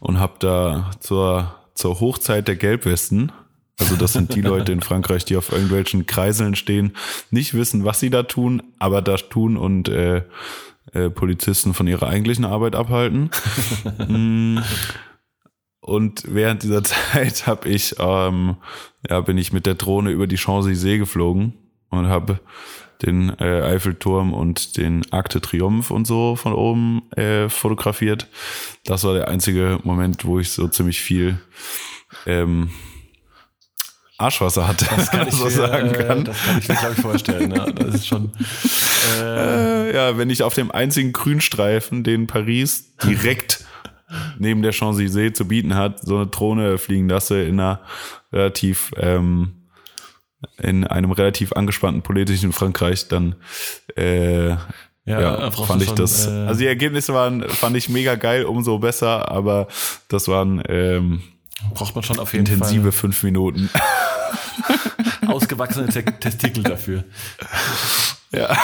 und 0.00 0.18
habe 0.18 0.34
da 0.38 0.90
zur 1.00 1.54
zur 1.74 2.00
Hochzeit 2.00 2.48
der 2.48 2.56
Gelbwesten, 2.56 3.30
also 3.78 3.94
das 3.94 4.12
sind 4.12 4.34
die 4.34 4.40
Leute 4.40 4.72
in 4.72 4.80
Frankreich, 4.80 5.24
die 5.24 5.36
auf 5.36 5.52
irgendwelchen 5.52 6.06
Kreiseln 6.06 6.56
stehen, 6.56 6.96
nicht 7.30 7.54
wissen, 7.54 7.84
was 7.84 8.00
sie 8.00 8.10
da 8.10 8.24
tun, 8.24 8.62
aber 8.78 9.02
das 9.02 9.28
tun 9.28 9.56
und 9.56 9.88
äh, 9.88 10.24
äh, 10.92 11.10
Polizisten 11.10 11.74
von 11.74 11.86
ihrer 11.86 12.08
eigentlichen 12.08 12.44
Arbeit 12.44 12.74
abhalten. 12.74 13.30
Mm. 14.08 14.58
Und 15.80 16.24
während 16.26 16.62
dieser 16.62 16.84
Zeit 17.12 17.46
habe 17.46 17.68
ich, 17.68 17.96
ähm, 17.98 18.56
ja, 19.08 19.20
bin 19.22 19.38
ich 19.38 19.52
mit 19.52 19.64
der 19.64 19.74
Drohne 19.74 20.10
über 20.10 20.26
die 20.26 20.36
Champs-Élysées 20.36 20.98
geflogen 20.98 21.54
und 21.88 22.08
habe 22.08 22.40
den 23.02 23.30
äh, 23.38 23.62
Eiffelturm 23.62 24.34
und 24.34 24.76
den 24.76 25.02
Arc 25.12 25.28
de 25.30 25.40
Triomphe 25.40 25.92
und 25.94 26.06
so 26.06 26.36
von 26.36 26.52
oben 26.52 27.02
äh, 27.12 27.48
fotografiert. 27.48 28.26
Das 28.84 29.04
war 29.04 29.14
der 29.14 29.28
einzige 29.28 29.78
Moment, 29.84 30.24
wo 30.24 30.38
ich 30.40 30.50
so 30.50 30.68
ziemlich 30.68 31.00
viel 31.00 31.38
ähm, 32.26 32.70
Arschwasser 34.18 34.66
hatte, 34.66 34.84
Das 34.96 35.10
kann 35.10 35.28
ich 35.28 35.34
so 35.34 35.48
sagen 35.48 35.94
äh, 35.94 36.04
kann. 36.04 36.24
Das 36.24 36.42
kann 36.42 36.58
ich 36.58 36.68
mir, 36.68 36.74
glaube 36.74 36.94
ich, 36.96 37.00
vorstellen. 37.00 37.54
Ja, 37.54 37.70
das 37.70 37.94
ist 37.94 38.06
schon. 38.08 38.32
Äh, 39.22 39.88
Äh, 39.88 39.94
ja, 39.94 40.18
wenn 40.18 40.30
ich 40.30 40.42
auf 40.42 40.54
dem 40.54 40.70
einzigen 40.70 41.12
Grünstreifen, 41.12 42.02
den 42.02 42.26
Paris 42.26 42.96
direkt 42.96 43.64
neben 44.38 44.62
der 44.62 44.72
Champs-Élysées 44.72 45.34
zu 45.34 45.46
bieten 45.46 45.74
hat, 45.74 46.00
so 46.00 46.16
eine 46.16 46.26
Drohne 46.26 46.78
fliegen 46.78 47.08
lasse 47.08 47.42
in 47.42 47.60
einer 47.60 47.80
relativ, 48.32 48.90
ähm, 48.96 49.57
in 50.62 50.84
einem 50.84 51.12
relativ 51.12 51.52
angespannten 51.52 52.02
politischen 52.02 52.52
Frankreich, 52.52 53.08
dann 53.08 53.36
äh, 53.96 54.50
ja, 55.04 55.48
brauchst 55.48 55.66
fand 55.66 55.82
ich 55.82 55.88
schon, 55.88 55.96
das. 55.96 56.26
äh, 56.26 56.30
also 56.30 56.60
die 56.60 56.66
Ergebnisse 56.66 57.14
waren, 57.14 57.48
fand 57.48 57.76
ich 57.76 57.88
mega 57.88 58.14
geil, 58.16 58.44
umso 58.44 58.78
besser, 58.78 59.30
aber 59.30 59.68
das 60.08 60.28
waren 60.28 60.62
ähm, 60.68 61.22
braucht 61.74 61.94
man 61.94 62.04
schon 62.04 62.18
auf 62.18 62.32
jeden 62.34 62.46
intensive 62.46 62.92
fünf 62.92 63.22
Minuten. 63.22 63.68
Fall 63.68 65.28
ausgewachsene 65.28 65.88
Te 65.88 66.04
Testikel 66.04 66.62
dafür, 66.62 67.04
ja. 68.32 68.48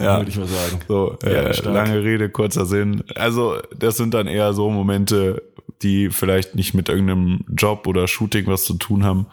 ja. 0.00 0.18
würde 0.18 0.30
ich 0.30 0.36
mal 0.36 0.46
sagen. 0.46 0.80
So, 0.88 1.18
Ja, 1.22 1.28
äh, 1.28 1.60
lange 1.62 2.02
Rede, 2.02 2.30
kurzer 2.30 2.66
Sinn. 2.66 3.04
Also, 3.14 3.60
das 3.76 3.96
sind 3.96 4.14
dann 4.14 4.26
eher 4.26 4.52
so 4.54 4.70
Momente, 4.70 5.42
die 5.82 6.10
vielleicht 6.10 6.54
nicht 6.54 6.74
mit 6.74 6.88
irgendeinem 6.88 7.44
Job 7.48 7.86
oder 7.86 8.08
Shooting 8.08 8.46
was 8.46 8.64
zu 8.64 8.74
tun 8.74 9.04
haben, 9.04 9.26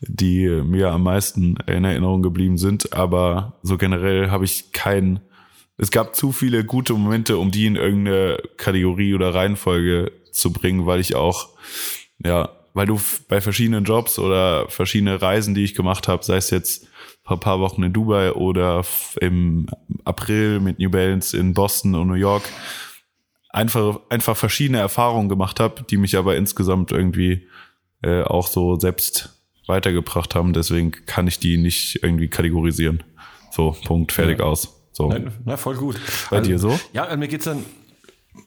die 0.00 0.48
mir 0.48 0.90
am 0.90 1.02
meisten 1.02 1.56
in 1.66 1.84
Erinnerung 1.84 2.22
geblieben 2.22 2.58
sind. 2.58 2.92
Aber 2.92 3.58
so 3.62 3.76
generell 3.76 4.30
habe 4.30 4.44
ich 4.44 4.72
keinen. 4.72 5.20
Es 5.76 5.90
gab 5.90 6.14
zu 6.14 6.32
viele 6.32 6.64
gute 6.64 6.92
Momente, 6.94 7.36
um 7.38 7.50
die 7.50 7.66
in 7.66 7.76
irgendeine 7.76 8.38
Kategorie 8.56 9.14
oder 9.14 9.34
Reihenfolge 9.34 10.12
zu 10.30 10.52
bringen, 10.52 10.86
weil 10.86 11.00
ich 11.00 11.14
auch, 11.14 11.48
ja, 12.24 12.50
weil 12.74 12.86
du 12.86 13.00
bei 13.28 13.40
verschiedenen 13.40 13.84
Jobs 13.84 14.18
oder 14.18 14.68
verschiedene 14.68 15.22
Reisen, 15.22 15.54
die 15.54 15.64
ich 15.64 15.74
gemacht 15.74 16.08
habe, 16.08 16.24
sei 16.24 16.36
es 16.36 16.50
jetzt 16.50 16.88
vor 17.22 17.36
ein 17.36 17.40
paar 17.40 17.60
Wochen 17.60 17.82
in 17.82 17.92
Dubai 17.92 18.32
oder 18.32 18.84
im 19.20 19.66
April 20.04 20.60
mit 20.60 20.78
New 20.78 20.90
Balance 20.90 21.36
in 21.36 21.54
Boston 21.54 21.94
und 21.94 22.08
New 22.08 22.14
York, 22.14 22.42
einfach, 23.54 24.00
einfach 24.10 24.36
verschiedene 24.36 24.78
Erfahrungen 24.78 25.28
gemacht 25.28 25.60
habe, 25.60 25.84
die 25.88 25.96
mich 25.96 26.16
aber 26.16 26.36
insgesamt 26.36 26.90
irgendwie 26.90 27.46
äh, 28.02 28.22
auch 28.22 28.48
so 28.48 28.78
selbst 28.78 29.30
weitergebracht 29.66 30.34
haben. 30.34 30.52
Deswegen 30.52 30.90
kann 31.06 31.26
ich 31.28 31.38
die 31.38 31.56
nicht 31.56 32.02
irgendwie 32.02 32.28
kategorisieren. 32.28 33.02
So, 33.52 33.76
Punkt, 33.84 34.12
fertig 34.12 34.40
aus. 34.40 34.80
So. 34.92 35.08
Nein, 35.08 35.32
na, 35.44 35.56
voll 35.56 35.76
gut. 35.76 36.00
Bei 36.30 36.40
dir 36.40 36.58
so? 36.58 36.78
Ja, 36.92 37.14
mir 37.16 37.28
geht's 37.28 37.44
dann 37.44 37.64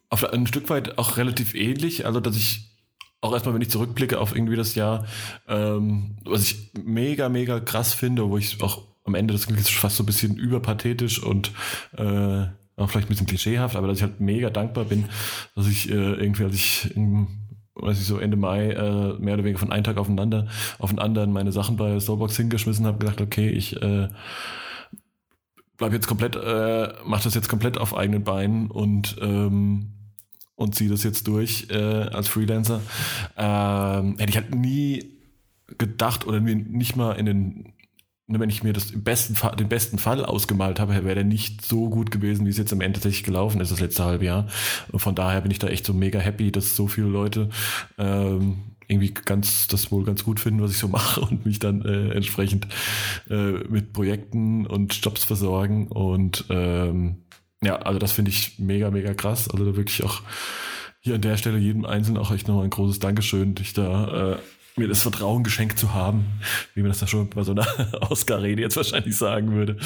auf 0.10 0.26
ein 0.26 0.46
Stück 0.46 0.70
weit 0.70 0.98
auch 0.98 1.18
relativ 1.18 1.56
ähnlich. 1.56 2.06
Also, 2.06 2.20
dass 2.20 2.36
ich 2.36 2.76
auch 3.22 3.34
erstmal, 3.34 3.56
wenn 3.56 3.62
ich 3.62 3.70
zurückblicke 3.70 4.20
auf 4.20 4.36
irgendwie 4.36 4.58
das 4.58 4.76
Jahr, 4.76 5.06
ähm, 5.48 6.18
was 6.26 6.44
ich 6.44 6.72
mega, 6.84 7.30
mega 7.30 7.60
krass 7.62 7.94
finde, 7.94 8.30
wo 8.30 8.38
ich 8.38 8.62
auch 8.62 8.84
am 9.06 9.16
Ende 9.16 9.34
das 9.34 9.46
klingt 9.46 9.60
jetzt 9.60 9.72
fast 9.72 9.96
so 9.96 10.04
ein 10.04 10.06
bisschen 10.06 10.36
überpathetisch 10.36 11.24
und 11.24 11.52
äh, 11.98 12.48
auch 12.78 12.90
vielleicht 12.90 13.08
ein 13.08 13.10
bisschen 13.10 13.28
klischeehaft, 13.28 13.76
aber 13.76 13.88
dass 13.88 13.98
ich 13.98 14.04
halt 14.04 14.20
mega 14.20 14.50
dankbar 14.50 14.86
bin, 14.86 15.06
dass 15.56 15.68
ich 15.68 15.90
äh, 15.90 15.94
irgendwie, 15.94 16.44
als 16.44 16.56
ich 16.56 16.96
im 16.96 17.28
weiß 17.80 18.00
ich 18.00 18.08
so 18.08 18.18
Ende 18.18 18.38
Mai 18.38 18.72
äh, 18.72 19.14
mehr 19.20 19.36
oder 19.36 19.44
weniger 19.44 19.60
von 19.60 19.72
einem 19.72 19.84
Tag 19.84 19.98
aufeinander 19.98 20.48
auf 20.80 20.90
den 20.90 20.98
anderen 20.98 21.32
meine 21.32 21.52
Sachen 21.52 21.78
bei 21.78 22.00
Soulbox 22.00 22.36
hingeschmissen 22.36 22.86
habe, 22.86 22.98
gesagt, 22.98 23.22
okay, 23.22 23.50
ich 23.50 23.80
äh, 23.82 24.08
bleib 25.78 25.94
jetzt 25.94 26.08
komplett, 26.08 26.36
äh, 26.36 26.94
mach 27.06 27.22
das 27.22 27.36
jetzt 27.36 27.50
komplett 27.50 27.78
auf 27.78 27.96
eigenen 27.96 28.24
Beinen 28.24 28.72
und 28.72 29.18
ähm, 29.22 29.94
und 30.56 30.74
ziehe 30.74 30.90
das 30.90 31.04
jetzt 31.04 31.28
durch 31.28 31.68
äh, 31.70 31.76
als 31.76 32.28
Freelancer. 32.28 32.82
Ähm, 33.38 34.18
hätte 34.18 34.32
ich 34.32 34.38
halt 34.38 34.56
nie 34.56 35.06
gedacht 35.78 36.26
oder 36.26 36.42
mir 36.42 36.56
nicht 36.56 36.96
mal 36.96 37.14
in 37.14 37.28
den 37.28 37.67
wenn 38.28 38.50
ich 38.50 38.62
mir 38.62 38.74
das 38.74 38.92
im 38.92 39.04
besten 39.04 39.36
Fall, 39.36 39.56
den 39.56 39.70
besten 39.70 39.98
Fall 39.98 40.26
ausgemalt 40.26 40.80
habe, 40.80 40.94
wäre 41.06 41.16
der 41.16 41.24
nicht 41.24 41.66
so 41.66 41.90
gut 41.90 42.12
gewesen, 42.12 42.46
wie 42.46 42.50
es 42.50 42.58
jetzt 42.58 42.74
am 42.74 42.82
Ende 42.82 43.00
tatsächlich 43.00 43.24
gelaufen 43.24 43.62
ist, 43.62 43.72
das 43.72 43.80
letzte 43.80 44.04
halbe 44.04 44.26
Jahr. 44.26 44.48
Und 44.92 45.00
von 45.00 45.16
daher 45.16 45.42
bin 45.42 45.52
ich 45.52 45.60
da 45.60 45.68
echt 45.68 45.86
so 45.86 45.94
mega 45.94 46.20
happy, 46.20 46.52
dass 46.52 46.76
so 46.76 46.88
viele 46.88 47.08
Leute 47.08 47.50
ähm, 47.98 48.58
irgendwie 48.90 49.14
ganz 49.14 49.68
das 49.68 49.92
wohl 49.92 50.04
ganz 50.04 50.24
gut 50.26 50.40
finden, 50.42 50.62
was 50.62 50.72
ich 50.72 50.78
so 50.78 50.88
mache 50.90 51.22
und 51.22 51.46
mich 51.46 51.60
dann 51.60 51.84
äh, 51.84 52.10
entsprechend 52.12 52.68
äh, 53.30 53.52
mit 53.70 53.94
Projekten 53.94 54.68
und 54.68 54.94
Jobs 55.04 55.24
versorgen. 55.24 55.88
Und 55.88 56.46
ähm, 56.50 57.24
ja, 57.64 57.78
also 57.78 57.98
das 57.98 58.12
finde 58.12 58.32
ich 58.32 58.60
mega, 58.60 58.92
mega 58.92 59.14
krass. 59.14 59.50
Also 59.50 59.64
da 59.64 59.78
wirklich 59.78 60.04
auch 60.04 60.22
hier 61.00 61.16
an 61.16 61.22
der 61.22 61.38
Stelle 61.38 61.58
jedem 61.58 61.86
Einzelnen 61.86 62.18
auch 62.18 62.32
echt 62.32 62.50
nochmal 62.50 62.66
ein 62.66 62.70
großes 62.72 63.00
Dankeschön, 63.00 63.56
dich 63.56 63.74
da 63.74 64.34
äh, 64.34 64.38
mir 64.78 64.88
das 64.88 65.02
Vertrauen 65.02 65.44
geschenkt 65.44 65.80
zu 65.80 65.94
haben, 65.94 66.26
wie 66.76 66.82
man 66.82 66.90
das 66.92 67.00
da 67.00 67.08
schon 67.08 67.30
bei 67.30 67.44
so 67.44 67.52
einer 67.52 67.66
Oscar-Rede 68.10 68.62
jetzt 68.62 68.78
wahrscheinlich 68.78 69.16
sagen 69.16 69.52
würde. 69.54 69.78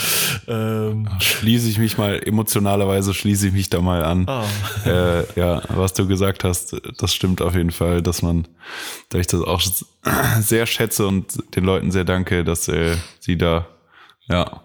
Ähm, 0.48 1.08
Schließe 1.20 1.70
ich 1.70 1.78
mich 1.78 1.98
mal, 1.98 2.22
emotionalerweise 2.26 3.14
schließe 3.14 3.48
ich 3.48 3.54
mich 3.54 3.70
da 3.70 3.82
mal 3.82 4.04
an. 4.04 4.28
ah, 4.28 4.46
äh, 4.86 5.24
ja, 5.39 5.62
was 5.70 5.94
du 5.94 6.08
gesagt 6.08 6.44
hast, 6.44 6.76
das 6.98 7.14
stimmt 7.14 7.42
auf 7.42 7.56
jeden 7.56 7.72
Fall, 7.72 8.02
dass 8.02 8.22
man, 8.22 8.48
da 9.10 9.18
ich 9.20 9.28
das 9.28 9.42
auch 9.42 9.62
sehr 10.39 10.66
schätze 10.66 11.08
und 11.08 11.56
den 11.56 11.64
Leuten 11.64 11.92
sehr 11.92 12.04
danke, 12.06 12.44
dass 12.44 12.68
äh, 12.68 12.96
sie 13.20 13.38
da, 13.38 13.68
ja, 14.28 14.62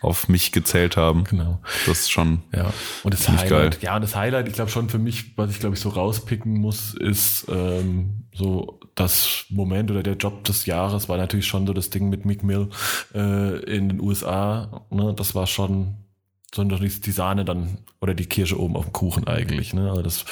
auf 0.00 0.28
mich 0.28 0.50
gezählt 0.50 0.96
haben. 0.96 1.22
genau. 1.22 1.60
Das 1.86 2.00
ist 2.00 2.10
schon, 2.10 2.42
Ja, 2.52 2.72
und 3.04 3.14
das 3.14 3.28
Highlight, 3.28 3.48
geil. 3.48 3.70
ja, 3.82 3.94
und 3.94 4.02
das 4.02 4.16
Highlight, 4.16 4.48
ich 4.48 4.54
glaube 4.54 4.68
schon 4.68 4.88
für 4.88 4.98
mich, 4.98 5.36
was 5.36 5.52
ich 5.52 5.60
glaube 5.60 5.76
ich 5.76 5.80
so 5.80 5.90
rauspicken 5.90 6.54
muss, 6.54 6.94
ist 6.94 7.46
ähm, 7.48 8.24
so 8.34 8.80
das 8.94 9.46
Moment 9.48 9.90
oder 9.90 10.02
der 10.02 10.16
Job 10.16 10.44
des 10.44 10.66
Jahres 10.66 11.08
war 11.08 11.16
natürlich 11.16 11.46
schon 11.46 11.66
so 11.66 11.72
das 11.72 11.90
Ding 11.90 12.08
mit 12.08 12.24
Mick 12.24 12.42
Mill 12.42 12.68
äh, 13.14 13.58
in 13.64 13.88
den 13.88 14.00
USA. 14.00 14.84
Ne? 14.90 15.14
Das 15.16 15.34
war 15.34 15.46
schon 15.46 15.94
so 16.54 16.62
noch 16.64 16.80
nicht 16.80 17.06
die 17.06 17.12
Sahne 17.12 17.44
dann 17.44 17.78
oder 18.00 18.14
die 18.14 18.26
Kirsche 18.26 18.60
oben 18.60 18.76
auf 18.76 18.84
dem 18.84 18.92
Kuchen 18.92 19.26
eigentlich. 19.26 19.72
Ne? 19.72 19.88
Also 19.88 20.02
das 20.02 20.24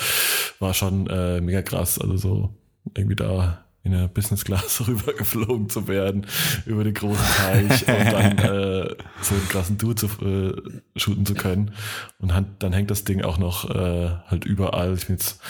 war 0.59 0.75
schon 0.75 1.07
äh, 1.07 1.41
mega 1.41 1.63
krass. 1.63 1.99
Also 1.99 2.17
so 2.17 2.55
irgendwie 2.95 3.17
da 3.17 3.65
in 3.83 3.93
der 3.93 4.09
Business 4.09 4.45
Class 4.45 4.83
rübergeflogen 4.87 5.71
zu 5.71 5.89
werden 5.89 6.27
über 6.67 6.85
den 6.85 6.95
großen 6.95 7.25
Teich 7.25 7.89
und 7.89 8.13
dann 8.13 8.39
äh, 8.39 8.97
so 9.23 9.35
einen 9.35 9.49
krassen 9.49 9.79
Dude 9.79 9.95
zu 9.95 10.07
äh, 10.23 10.53
shooten 10.99 11.25
zu 11.25 11.35
können. 11.35 11.73
Und 12.19 12.33
dann 12.59 12.73
hängt 12.73 12.91
das 12.91 13.05
Ding 13.05 13.23
auch 13.23 13.39
noch 13.39 13.71
äh, 13.71 14.11
halt 14.27 14.45
überall. 14.45 14.95
Ich 14.95 15.07
bin 15.07 15.17
jetzt, 15.17 15.41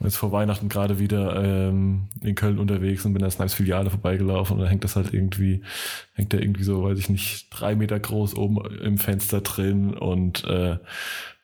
bin 0.00 0.08
jetzt 0.08 0.16
vor 0.16 0.32
Weihnachten 0.32 0.70
gerade 0.70 0.98
wieder 0.98 1.44
ähm, 1.44 2.08
in 2.22 2.34
Köln 2.34 2.58
unterwegs 2.58 3.04
und 3.04 3.12
bin 3.12 3.20
in 3.20 3.24
der 3.24 3.30
Snipes 3.30 3.52
Filiale 3.52 3.90
vorbeigelaufen 3.90 4.56
und 4.56 4.62
da 4.62 4.68
hängt 4.68 4.82
das 4.82 4.96
halt 4.96 5.12
irgendwie, 5.12 5.62
hängt 6.14 6.32
der 6.32 6.40
irgendwie 6.40 6.64
so, 6.64 6.82
weiß 6.82 6.98
ich 6.98 7.10
nicht, 7.10 7.48
drei 7.50 7.74
Meter 7.74 8.00
groß 8.00 8.34
oben 8.34 8.64
im 8.80 8.96
Fenster 8.96 9.42
drin 9.42 9.92
und 9.92 10.42
äh, 10.44 10.78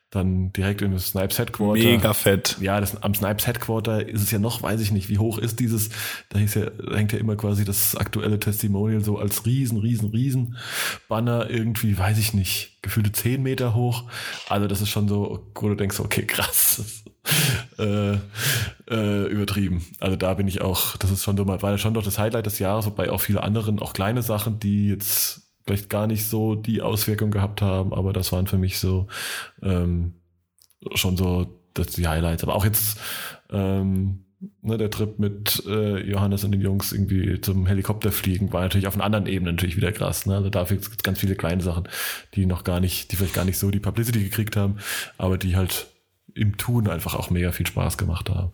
dann 0.09 0.53
direkt 0.53 0.81
im 0.81 0.97
Snipes 0.99 1.37
Headquarter. 1.37 1.83
mega 1.83 2.13
fett. 2.13 2.57
Ja, 2.61 2.79
das, 2.79 3.03
am 3.03 3.13
Snipes 3.13 3.45
Headquarter 3.45 4.07
ist 4.07 4.21
es 4.21 4.31
ja 4.31 4.39
noch, 4.39 4.61
weiß 4.61 4.79
ich 4.79 4.91
nicht, 4.91 5.09
wie 5.09 5.17
hoch 5.17 5.37
ist 5.37 5.59
dieses, 5.59 5.89
da, 6.29 6.39
ist 6.39 6.55
ja, 6.55 6.69
da 6.69 6.95
hängt 6.95 7.11
ja 7.11 7.19
immer 7.19 7.35
quasi 7.35 7.65
das 7.65 7.95
aktuelle 7.95 8.39
Testimonial 8.39 9.03
so 9.03 9.17
als 9.17 9.45
riesen, 9.45 9.79
riesen, 9.79 10.09
riesen 10.09 10.57
Banner 11.09 11.49
irgendwie, 11.49 11.97
weiß 11.97 12.17
ich 12.19 12.33
nicht, 12.33 12.77
gefühlte 12.81 13.11
zehn 13.11 13.43
Meter 13.43 13.75
hoch. 13.75 14.05
Also 14.47 14.67
das 14.67 14.79
ist 14.79 14.89
schon 14.89 15.09
so, 15.09 15.45
wo 15.53 15.67
du 15.67 15.75
denkst, 15.75 15.99
okay, 15.99 16.25
krass. 16.25 17.03
äh, 17.77 18.13
äh, 18.89 19.25
übertrieben. 19.27 19.85
Also 19.99 20.15
da 20.15 20.33
bin 20.35 20.47
ich 20.47 20.61
auch, 20.61 20.95
das 20.95 21.11
ist 21.11 21.23
schon 21.23 21.35
so 21.35 21.43
mal, 21.43 21.61
war 21.61 21.71
ja 21.71 21.77
schon 21.77 21.93
doch 21.93 22.03
das 22.03 22.17
Highlight 22.17 22.45
des 22.45 22.59
Jahres, 22.59 22.85
wobei 22.85 23.11
auch 23.11 23.19
viele 23.19 23.43
anderen, 23.43 23.79
auch 23.79 23.91
kleine 23.91 24.21
Sachen, 24.21 24.59
die 24.59 24.87
jetzt 24.87 25.46
vielleicht 25.67 25.89
gar 25.89 26.07
nicht 26.07 26.25
so 26.25 26.55
die 26.55 26.81
Auswirkung 26.81 27.29
gehabt 27.29 27.61
haben, 27.61 27.93
aber 27.93 28.13
das 28.13 28.31
waren 28.31 28.47
für 28.47 28.57
mich 28.57 28.79
so 28.79 29.07
ähm, 29.61 30.13
schon 30.95 31.17
so 31.17 31.59
das 31.73 31.87
die 31.87 32.07
Highlights. 32.07 32.43
Aber 32.43 32.55
auch 32.55 32.65
jetzt 32.65 32.99
ähm, 33.51 34.25
ne, 34.61 34.77
der 34.77 34.89
Trip 34.89 35.19
mit 35.19 35.63
äh, 35.67 35.99
Johannes 36.09 36.43
und 36.43 36.51
den 36.51 36.61
Jungs 36.61 36.93
irgendwie 36.93 37.41
zum 37.41 37.67
Helikopterfliegen 37.67 38.53
war 38.53 38.61
natürlich 38.61 38.87
auf 38.87 38.95
einer 38.95 39.03
anderen 39.03 39.27
Ebene 39.27 39.51
natürlich 39.51 39.77
wieder 39.77 39.91
krass. 39.91 40.25
Ne? 40.25 40.35
Also 40.35 40.49
dafür 40.49 40.77
gibt 40.77 40.89
es 40.89 41.03
ganz 41.03 41.19
viele 41.19 41.35
kleine 41.35 41.61
Sachen, 41.61 41.87
die 42.33 42.45
noch 42.45 42.63
gar 42.63 42.79
nicht, 42.79 43.11
die 43.11 43.17
vielleicht 43.17 43.33
gar 43.33 43.45
nicht 43.45 43.57
so 43.57 43.69
die 43.69 43.79
Publicity 43.79 44.23
gekriegt 44.23 44.55
haben, 44.55 44.77
aber 45.17 45.37
die 45.37 45.55
halt 45.55 45.87
im 46.37 46.57
Tun 46.57 46.87
einfach 46.87 47.15
auch 47.15 47.29
mega 47.29 47.51
viel 47.51 47.67
Spaß 47.67 47.97
gemacht 47.97 48.29
haben. 48.29 48.51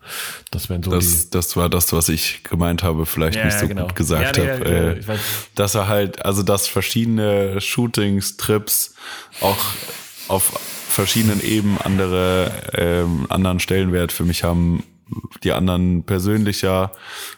Das 0.50 0.68
wären 0.68 0.82
so 0.82 0.90
Das, 0.90 1.30
das 1.30 1.56
war 1.56 1.68
das, 1.68 1.92
was 1.92 2.08
ich 2.08 2.42
gemeint 2.44 2.82
habe, 2.82 3.06
vielleicht 3.06 3.38
die. 3.38 3.44
nicht 3.44 3.58
so 3.58 3.68
gut 3.68 3.94
gesagt 3.94 4.36
genau. 4.36 4.48
ja, 4.48 4.54
habe. 4.54 4.64
nee, 4.64 4.70
ja, 4.70 4.82
äh, 4.82 4.98
ich 4.98 5.08
weiß, 5.08 5.20
dass 5.54 5.74
er 5.74 5.88
halt, 5.88 6.24
also 6.24 6.42
dass 6.42 6.66
verschiedene 6.66 7.60
Shootings, 7.60 8.36
Trips 8.36 8.94
auch 9.40 9.64
auf 10.28 10.58
verschiedenen 10.88 11.42
Ebenen 11.42 11.78
andere, 11.78 12.50
ähm, 12.72 13.26
anderen 13.28 13.60
Stellenwert 13.60 14.12
für 14.12 14.24
mich 14.24 14.44
haben, 14.44 14.84
die 15.42 15.52
anderen 15.52 16.04
persönlicher 16.04 16.92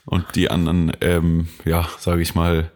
und 0.04 0.24
die 0.34 0.50
anderen, 0.50 0.92
ähm, 1.00 1.48
ja, 1.64 1.88
sage 1.98 2.22
ich 2.22 2.34
mal, 2.34 2.70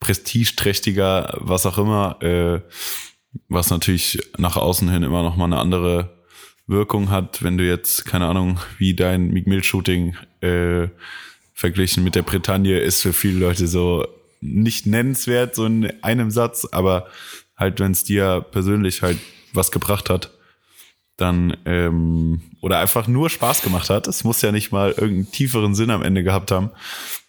prestigeträchtiger, 0.00 1.34
was 1.38 1.64
auch 1.64 1.78
immer, 1.78 2.20
äh, 2.22 2.60
was 3.48 3.70
natürlich 3.70 4.18
nach 4.36 4.56
außen 4.56 4.90
hin 4.90 5.04
immer 5.04 5.22
noch 5.22 5.36
mal 5.36 5.44
eine 5.44 5.58
andere 5.58 6.21
Wirkung 6.72 7.10
hat, 7.10 7.44
wenn 7.44 7.56
du 7.56 7.64
jetzt, 7.64 8.04
keine 8.04 8.26
Ahnung, 8.26 8.58
wie 8.78 8.94
dein 8.94 9.28
Meek 9.28 9.46
Mill 9.46 9.62
Shooting 9.62 10.16
äh, 10.40 10.88
verglichen 11.54 12.02
mit 12.02 12.16
der 12.16 12.22
Bretagne 12.22 12.80
ist 12.80 13.02
für 13.02 13.12
viele 13.12 13.38
Leute 13.38 13.68
so 13.68 14.04
nicht 14.40 14.86
nennenswert, 14.86 15.54
so 15.54 15.64
in 15.64 15.92
einem 16.02 16.32
Satz, 16.32 16.66
aber 16.72 17.06
halt, 17.56 17.78
wenn 17.78 17.92
es 17.92 18.02
dir 18.02 18.44
persönlich 18.50 19.02
halt 19.02 19.18
was 19.52 19.70
gebracht 19.70 20.10
hat, 20.10 20.32
dann 21.16 21.56
ähm, 21.64 22.42
oder 22.60 22.80
einfach 22.80 23.06
nur 23.06 23.30
Spaß 23.30 23.62
gemacht 23.62 23.90
hat, 23.90 24.08
es 24.08 24.24
muss 24.24 24.42
ja 24.42 24.50
nicht 24.50 24.72
mal 24.72 24.90
irgendeinen 24.90 25.30
tieferen 25.30 25.74
Sinn 25.74 25.90
am 25.90 26.02
Ende 26.02 26.24
gehabt 26.24 26.50
haben, 26.50 26.70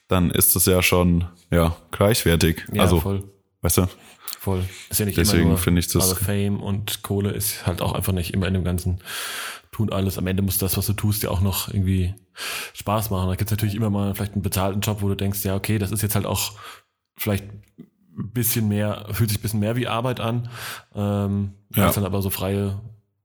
dann 0.08 0.32
ist 0.32 0.56
das 0.56 0.66
ja 0.66 0.82
schon 0.82 1.26
ja 1.52 1.76
gleichwertig. 1.91 2.66
ja, 2.74 2.82
also, 2.82 3.00
voll. 3.00 3.24
weißt 3.62 3.78
du? 3.78 3.88
Voll. 4.44 4.66
Ist 4.89 5.00
ja 5.00 5.06
nicht 5.06 5.18
Deswegen 5.18 5.44
immer 5.44 5.50
nur, 5.52 5.58
finde 5.58 5.80
ich 5.80 5.88
das- 5.88 6.04
Also 6.04 6.16
Fame 6.16 6.60
und 6.62 7.02
Kohle 7.02 7.32
ist 7.32 7.66
halt 7.66 7.82
auch 7.82 7.94
einfach 7.94 8.12
nicht 8.12 8.34
immer 8.34 8.46
in 8.48 8.54
dem 8.54 8.66
ganzen 8.66 9.00
Tun 9.72 9.89
alles. 9.89 10.18
Am 10.18 10.28
Ende 10.28 10.44
muss 10.44 10.58
das, 10.58 10.76
was 10.76 10.86
du 10.86 10.91
tust, 10.91 11.24
ja 11.24 11.30
auch 11.30 11.39
noch 11.39 11.70
irgendwie 11.70 12.14
Spaß 12.74 13.10
machen. 13.10 13.30
Da 13.30 13.36
gibt's 13.36 13.52
natürlich 13.52 13.74
immer 13.76 13.89
mal 13.89 14.14
vielleicht 14.16 14.34
einen 14.34 14.41
bezahlten 14.41 14.82
Job, 14.82 14.98
wo 15.02 15.08
du 15.08 15.16
denkst, 15.16 15.46
ja, 15.46 15.56
okay, 15.56 15.78
das 15.80 15.91
ist 15.94 16.02
jetzt 16.02 16.16
halt 16.16 16.26
auch 16.26 16.52
vielleicht 17.16 17.46
ein 17.46 18.32
bisschen 18.34 18.68
mehr, 18.68 19.06
fühlt 19.12 19.30
sich 19.30 19.39
ein 19.39 19.44
bisschen 19.44 19.62
mehr 19.62 19.78
wie 19.78 19.88
Arbeit 19.88 20.20
an. 20.20 20.50
Ähm, 20.94 21.54
Ja. 21.74 21.86
ja. 21.86 21.91
dann 21.94 22.04
aber 22.06 22.22
so 22.22 22.30
freie 22.30 22.82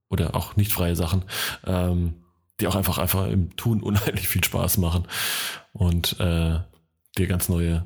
oder 0.09 0.37
auch 0.37 0.55
nicht 0.55 0.73
freie 0.73 0.95
Sachen, 0.95 1.25
ähm, 1.67 2.15
die 2.61 2.69
auch 2.69 2.77
einfach 2.77 2.99
einfach 2.99 3.27
im 3.27 3.57
Tun 3.57 3.83
unheimlich 3.83 4.29
viel 4.29 4.45
Spaß 4.45 4.79
machen 4.79 5.05
und 5.73 6.19
äh, 6.21 6.61
dir 7.19 7.27
ganz 7.27 7.49
neue 7.49 7.85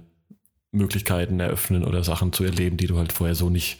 Möglichkeiten 0.72 1.38
eröffnen 1.38 1.84
oder 1.84 2.02
Sachen 2.02 2.32
zu 2.32 2.44
erleben, 2.44 2.76
die 2.76 2.86
du 2.86 2.98
halt 2.98 3.12
vorher 3.12 3.34
so 3.34 3.50
nicht 3.50 3.78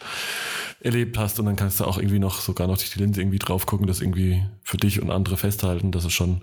erlebt 0.80 1.18
hast. 1.18 1.40
Und 1.40 1.47
dann 1.47 1.57
kannst 1.57 1.80
du 1.80 1.84
auch 1.84 1.99
irgendwie 1.99 2.18
noch 2.18 2.40
sogar 2.40 2.66
noch 2.66 2.76
durch 2.76 2.90
die 2.90 2.99
Linse 2.99 3.20
irgendwie 3.20 3.38
drauf 3.38 3.66
gucken, 3.66 3.86
das 3.86 4.01
irgendwie 4.01 4.45
für 4.62 4.76
dich 4.76 5.01
und 5.01 5.11
andere 5.11 5.36
festhalten. 5.36 5.90
Das 5.90 6.05
ist 6.05 6.12
schon, 6.12 6.43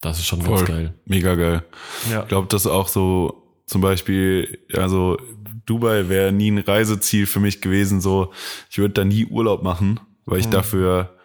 Das 0.00 0.18
ist 0.18 0.26
schon 0.26 0.42
ganz 0.44 0.64
geil. 0.64 0.94
Mega 1.06 1.34
geil. 1.34 1.64
Ja. 2.10 2.22
Ich 2.22 2.28
glaube, 2.28 2.48
das 2.48 2.66
ist 2.66 2.70
auch 2.70 2.88
so 2.88 3.42
zum 3.66 3.80
Beispiel, 3.80 4.58
also 4.74 5.18
Dubai 5.64 6.08
wäre 6.08 6.32
nie 6.32 6.50
ein 6.50 6.58
Reiseziel 6.58 7.26
für 7.26 7.40
mich 7.40 7.60
gewesen. 7.60 8.00
So, 8.00 8.32
ich 8.70 8.78
würde 8.78 8.94
da 8.94 9.04
nie 9.04 9.26
Urlaub 9.26 9.62
machen, 9.62 9.98
weil 10.24 10.40
ich 10.40 10.46
dafür, 10.48 11.16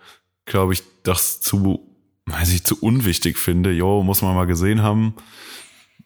glaube 0.45 0.73
ich, 0.73 0.83
das 1.03 1.41
zu, 1.41 1.79
weiß 2.25 2.53
ich, 2.53 2.63
zu 2.63 2.79
unwichtig 2.79 3.37
finde. 3.37 3.71
Jo, 3.71 4.03
muss 4.03 4.21
man 4.21 4.35
mal 4.35 4.45
gesehen 4.45 4.81
haben. 4.81 5.15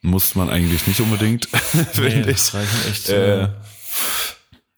Muss 0.06 0.36
man 0.36 0.49
eigentlich 0.49 0.86
nicht 0.88 0.99
unbedingt, 1.01 1.45
finde 1.93 2.20
Nee, 2.28 2.32
ich. 2.32 2.53
reichen 2.53 2.89
echt. 2.91 3.10
Äh, 3.10 3.43
Äh, 3.43 3.49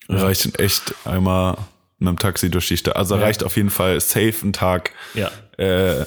Reicht 0.10 0.58
echt 0.60 0.96
einmal 1.06 1.58
mit 2.00 2.08
dem 2.08 2.18
Taxi 2.18 2.50
durch 2.50 2.68
die 2.70 2.78
Stadt. 2.78 2.96
Also 2.96 3.16
Ja. 3.16 3.22
reicht 3.24 3.44
auf 3.44 3.58
jeden 3.58 3.70
Fall 3.70 4.00
safe 4.00 4.36
ein 4.44 4.54
Tag. 4.54 4.92
ja. 5.14 5.30
Äh, 5.58 6.06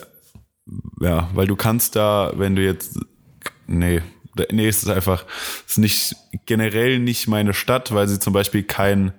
ja, 1.00 1.28
weil 1.34 1.46
du 1.48 1.56
kannst 1.56 1.96
da, 1.96 2.32
wenn 2.36 2.54
du 2.56 2.62
jetzt, 2.64 2.98
nee, 3.66 4.00
nee, 4.52 4.68
es 4.68 4.82
ist 4.84 4.88
einfach, 4.88 5.24
es 5.66 5.72
ist 5.72 5.78
nicht, 5.78 6.16
generell 6.46 6.98
nicht 7.00 7.26
meine 7.26 7.52
Stadt, 7.54 7.92
weil 7.92 8.06
sie 8.06 8.20
zum 8.20 8.32
Beispiel 8.32 8.62
kein, 8.62 9.12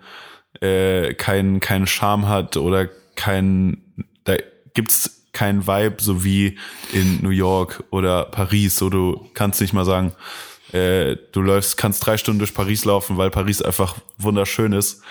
äh, 0.61 1.13
kein, 1.13 1.59
keinen 1.59 1.85
Charme 1.87 2.27
hat 2.29 2.55
oder 2.55 2.87
kein, 3.15 3.83
da 4.23 4.35
gibt's 4.73 5.20
kein 5.33 5.65
Vibe, 5.67 5.97
so 5.99 6.23
wie 6.23 6.57
in 6.93 7.21
New 7.21 7.29
York 7.29 7.83
oder 7.89 8.25
Paris, 8.25 8.75
so 8.77 8.89
du 8.89 9.29
kannst 9.33 9.61
nicht 9.61 9.73
mal 9.73 9.85
sagen, 9.85 10.13
äh, 10.73 11.15
du 11.31 11.41
läufst, 11.41 11.77
kannst 11.77 12.05
drei 12.05 12.17
Stunden 12.17 12.39
durch 12.39 12.53
Paris 12.53 12.85
laufen, 12.85 13.17
weil 13.17 13.29
Paris 13.29 13.61
einfach 13.61 13.95
wunderschön 14.17 14.71
ist 14.73 15.01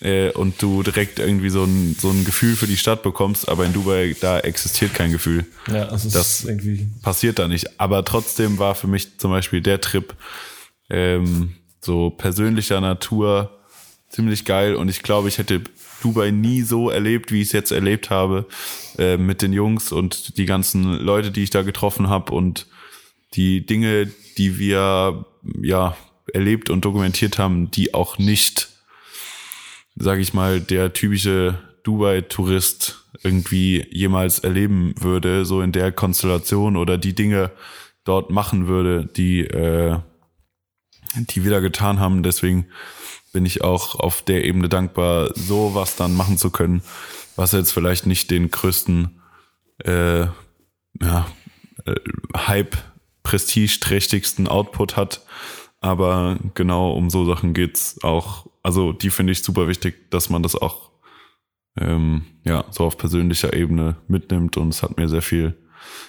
äh, 0.00 0.30
und 0.30 0.60
du 0.62 0.82
direkt 0.82 1.18
irgendwie 1.18 1.48
so 1.50 1.64
ein, 1.64 1.96
so 2.00 2.10
ein 2.10 2.24
Gefühl 2.24 2.56
für 2.56 2.66
die 2.66 2.76
Stadt 2.76 3.02
bekommst, 3.02 3.48
aber 3.48 3.64
in 3.64 3.72
Dubai, 3.72 4.14
da 4.20 4.38
existiert 4.40 4.94
kein 4.94 5.12
Gefühl. 5.12 5.46
Ja, 5.68 5.86
also 5.88 6.10
Das- 6.10 6.40
ist 6.40 6.48
irgendwie. 6.48 6.88
Passiert 7.02 7.38
da 7.38 7.46
nicht. 7.48 7.80
Aber 7.80 8.04
trotzdem 8.04 8.58
war 8.58 8.74
für 8.74 8.88
mich 8.88 9.18
zum 9.18 9.30
Beispiel 9.30 9.60
der 9.60 9.80
Trip 9.80 10.14
ähm, 10.90 11.54
so 11.80 12.10
persönlicher 12.10 12.80
Natur 12.80 13.50
ziemlich 14.08 14.44
geil 14.44 14.74
und 14.76 14.88
ich 14.88 15.02
glaube, 15.02 15.28
ich 15.28 15.38
hätte 15.38 15.62
Dubai 16.06 16.30
nie 16.30 16.62
so 16.62 16.88
erlebt, 16.88 17.32
wie 17.32 17.40
ich 17.40 17.48
es 17.48 17.52
jetzt 17.52 17.72
erlebt 17.72 18.10
habe 18.10 18.46
äh, 18.96 19.16
mit 19.16 19.42
den 19.42 19.52
Jungs 19.52 19.90
und 19.90 20.38
die 20.38 20.46
ganzen 20.46 20.84
Leute, 20.84 21.32
die 21.32 21.42
ich 21.42 21.50
da 21.50 21.62
getroffen 21.62 22.08
habe 22.08 22.32
und 22.32 22.66
die 23.34 23.66
Dinge, 23.66 24.08
die 24.38 24.58
wir 24.58 25.26
ja 25.60 25.96
erlebt 26.32 26.70
und 26.70 26.84
dokumentiert 26.84 27.38
haben, 27.38 27.72
die 27.72 27.92
auch 27.92 28.18
nicht, 28.18 28.68
sage 29.96 30.20
ich 30.20 30.32
mal, 30.32 30.60
der 30.60 30.92
typische 30.92 31.58
Dubai-Tourist 31.82 33.04
irgendwie 33.24 33.84
jemals 33.90 34.38
erleben 34.38 34.94
würde, 35.00 35.44
so 35.44 35.60
in 35.60 35.72
der 35.72 35.90
Konstellation 35.90 36.76
oder 36.76 36.98
die 36.98 37.16
Dinge 37.16 37.50
dort 38.04 38.30
machen 38.30 38.68
würde, 38.68 39.06
die 39.16 39.40
äh, 39.40 39.98
die 41.16 41.44
wir 41.44 41.50
da 41.50 41.60
getan 41.60 42.00
haben. 42.00 42.22
Deswegen 42.22 42.66
bin 43.36 43.44
ich 43.44 43.62
auch 43.62 43.96
auf 43.96 44.22
der 44.22 44.46
Ebene 44.46 44.70
dankbar, 44.70 45.30
so 45.34 45.74
was 45.74 45.94
dann 45.94 46.16
machen 46.16 46.38
zu 46.38 46.48
können, 46.48 46.80
was 47.36 47.52
jetzt 47.52 47.70
vielleicht 47.70 48.06
nicht 48.06 48.30
den 48.30 48.50
größten 48.50 49.20
äh, 49.84 50.22
ja, 51.02 51.26
äh, 51.84 51.96
Hype, 52.34 52.78
prestigeträchtigsten 53.22 54.48
Output 54.48 54.96
hat. 54.96 55.20
Aber 55.80 56.38
genau 56.54 56.92
um 56.92 57.10
so 57.10 57.26
Sachen 57.26 57.52
geht's 57.52 58.02
auch. 58.02 58.46
Also 58.62 58.94
die 58.94 59.10
finde 59.10 59.34
ich 59.34 59.42
super 59.42 59.68
wichtig, 59.68 60.10
dass 60.10 60.30
man 60.30 60.42
das 60.42 60.56
auch 60.56 60.92
ähm, 61.76 62.24
ja 62.42 62.64
so 62.70 62.84
auf 62.84 62.96
persönlicher 62.96 63.52
Ebene 63.52 63.98
mitnimmt. 64.08 64.56
Und 64.56 64.70
es 64.70 64.82
hat 64.82 64.96
mir 64.96 65.10
sehr 65.10 65.20
viel, 65.20 65.58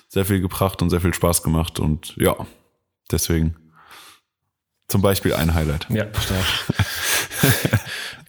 sehr 0.08 0.24
viel 0.24 0.40
gebracht 0.40 0.82
und 0.82 0.92
sehr 0.92 1.02
viel 1.02 1.14
Spaß 1.14 1.44
gemacht. 1.44 1.82
Und 1.82 2.16
ja, 2.16 2.38
deswegen 3.12 3.58
zum 4.88 5.02
Beispiel 5.02 5.34
ein 5.34 5.54
Highlight. 5.54 5.88
Ja, 5.90 6.06
stark. 6.20 6.46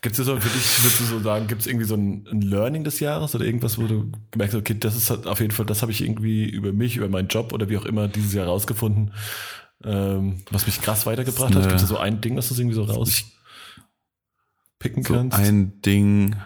Gibt 0.00 0.16
es 0.18 0.24
so 0.26 0.36
für 0.38 0.48
dich, 0.48 0.82
würdest 0.84 1.00
du 1.00 1.04
so 1.04 1.20
sagen, 1.20 1.48
gibt 1.48 1.62
es 1.62 1.66
irgendwie 1.66 1.84
so 1.86 1.96
ein, 1.96 2.26
ein 2.30 2.40
Learning 2.40 2.84
des 2.84 3.00
Jahres 3.00 3.34
oder 3.34 3.44
irgendwas, 3.44 3.78
wo 3.78 3.86
du 3.88 4.12
gemerkt 4.30 4.54
hast, 4.54 4.60
okay, 4.60 4.76
das 4.78 4.96
ist 4.96 5.10
halt 5.10 5.26
auf 5.26 5.40
jeden 5.40 5.50
Fall, 5.52 5.66
das 5.66 5.82
habe 5.82 5.90
ich 5.90 6.02
irgendwie 6.02 6.48
über 6.48 6.72
mich, 6.72 6.96
über 6.96 7.08
meinen 7.08 7.26
Job 7.28 7.52
oder 7.52 7.68
wie 7.68 7.76
auch 7.78 7.84
immer 7.84 8.06
dieses 8.06 8.32
Jahr 8.32 8.46
rausgefunden, 8.46 9.12
ähm, 9.84 10.42
was 10.50 10.66
mich 10.66 10.80
krass 10.80 11.04
weitergebracht 11.06 11.52
hat? 11.54 11.62
Ne. 11.62 11.68
Gibt 11.68 11.80
es 11.80 11.88
so 11.88 11.98
ein 11.98 12.20
Ding, 12.20 12.36
das 12.36 12.48
du 12.48 12.54
irgendwie 12.54 12.76
so 12.76 12.84
rauspicken 12.84 13.32
So 15.02 15.14
kannst? 15.14 15.36
ein 15.36 15.80
Ding 15.82 16.36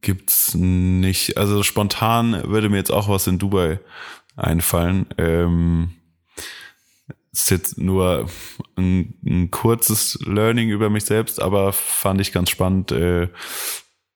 gibt's 0.00 0.54
nicht. 0.54 1.36
Also 1.36 1.62
spontan 1.62 2.42
würde 2.48 2.68
mir 2.70 2.76
jetzt 2.78 2.92
auch 2.92 3.08
was 3.08 3.26
in 3.26 3.38
Dubai 3.38 3.78
einfallen. 4.36 5.06
Ähm, 5.18 5.90
ist 7.34 7.50
jetzt 7.50 7.78
nur 7.78 8.28
ein, 8.76 9.14
ein 9.26 9.50
kurzes 9.50 10.18
Learning 10.24 10.68
über 10.68 10.88
mich 10.88 11.04
selbst, 11.04 11.42
aber 11.42 11.72
fand 11.72 12.20
ich 12.20 12.32
ganz 12.32 12.50
spannend. 12.50 12.92
Äh, 12.92 13.28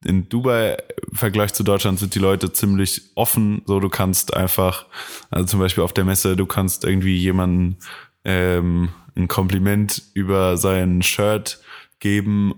in 0.04 0.28
Dubai 0.28 0.76
im 1.10 1.16
Vergleich 1.16 1.52
zu 1.52 1.64
Deutschland 1.64 1.98
sind 1.98 2.14
die 2.14 2.20
Leute 2.20 2.52
ziemlich 2.52 3.02
offen. 3.16 3.62
So, 3.66 3.80
du 3.80 3.88
kannst 3.88 4.34
einfach, 4.34 4.86
also 5.30 5.46
zum 5.46 5.58
Beispiel 5.58 5.82
auf 5.82 5.92
der 5.92 6.04
Messe, 6.04 6.36
du 6.36 6.46
kannst 6.46 6.84
irgendwie 6.84 7.16
jemanden 7.16 7.78
ähm, 8.24 8.90
ein 9.16 9.26
Kompliment 9.26 10.02
über 10.14 10.56
sein 10.56 11.02
Shirt 11.02 11.60
geben, 11.98 12.54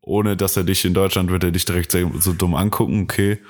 ohne 0.00 0.36
dass 0.36 0.56
er 0.56 0.62
dich 0.62 0.84
in 0.84 0.94
Deutschland 0.94 1.30
wird 1.30 1.42
er 1.42 1.50
dich 1.50 1.64
direkt 1.64 1.90
so 1.90 2.32
dumm 2.32 2.54
angucken. 2.54 3.02
Okay, 3.02 3.40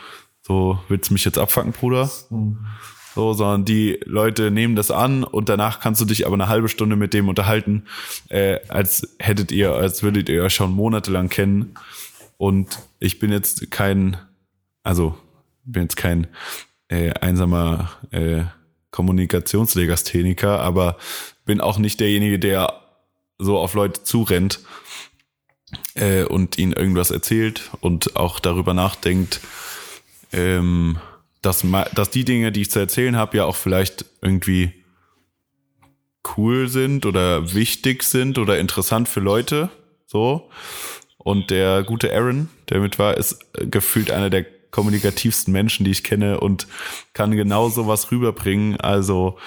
so 0.40 0.78
willst 0.88 1.10
du 1.10 1.14
mich 1.14 1.26
jetzt 1.26 1.38
abfacken, 1.38 1.72
Bruder? 1.72 2.10
So, 3.14 3.32
sondern 3.32 3.64
die 3.64 4.00
Leute 4.04 4.50
nehmen 4.50 4.74
das 4.74 4.90
an 4.90 5.22
und 5.22 5.48
danach 5.48 5.78
kannst 5.78 6.00
du 6.00 6.04
dich 6.04 6.26
aber 6.26 6.34
eine 6.34 6.48
halbe 6.48 6.68
Stunde 6.68 6.96
mit 6.96 7.14
dem 7.14 7.28
unterhalten, 7.28 7.84
äh, 8.28 8.58
als 8.68 9.14
hättet 9.20 9.52
ihr, 9.52 9.72
als 9.72 10.02
würdet 10.02 10.28
ihr 10.28 10.42
euch 10.42 10.54
schon 10.54 10.72
monatelang 10.72 11.28
kennen. 11.28 11.74
Und 12.38 12.80
ich 12.98 13.20
bin 13.20 13.30
jetzt 13.30 13.70
kein, 13.70 14.16
also 14.82 15.16
bin 15.64 15.84
jetzt 15.84 15.96
kein 15.96 16.26
äh, 16.88 17.10
einsamer 17.12 17.90
äh, 18.10 18.42
Kommunikationslegastheniker, 18.90 20.60
aber 20.60 20.96
bin 21.44 21.60
auch 21.60 21.78
nicht 21.78 22.00
derjenige, 22.00 22.40
der 22.40 22.80
so 23.38 23.58
auf 23.58 23.74
Leute 23.74 24.02
zurennt 24.02 24.60
äh, 25.94 26.24
und 26.24 26.58
ihnen 26.58 26.72
irgendwas 26.72 27.10
erzählt 27.10 27.70
und 27.80 28.16
auch 28.16 28.40
darüber 28.40 28.74
nachdenkt, 28.74 29.40
ähm, 30.32 30.98
dass, 31.44 31.64
dass 31.94 32.10
die 32.10 32.24
Dinge, 32.24 32.52
die 32.52 32.62
ich 32.62 32.70
zu 32.70 32.78
erzählen 32.78 33.16
habe, 33.16 33.36
ja 33.36 33.44
auch 33.44 33.56
vielleicht 33.56 34.04
irgendwie 34.20 34.72
cool 36.36 36.68
sind 36.68 37.06
oder 37.06 37.54
wichtig 37.54 38.02
sind 38.02 38.38
oder 38.38 38.58
interessant 38.58 39.08
für 39.08 39.20
Leute. 39.20 39.68
So. 40.06 40.50
Und 41.18 41.50
der 41.50 41.82
gute 41.82 42.14
Aaron, 42.14 42.48
der 42.68 42.80
mit 42.80 42.98
war, 42.98 43.16
ist 43.16 43.44
äh, 43.54 43.66
gefühlt 43.66 44.10
einer 44.10 44.30
der 44.30 44.46
kommunikativsten 44.70 45.52
Menschen, 45.52 45.84
die 45.84 45.92
ich 45.92 46.02
kenne 46.02 46.40
und 46.40 46.66
kann 47.12 47.36
genau 47.36 47.68
sowas 47.68 48.10
rüberbringen. 48.10 48.80
Also 48.80 49.38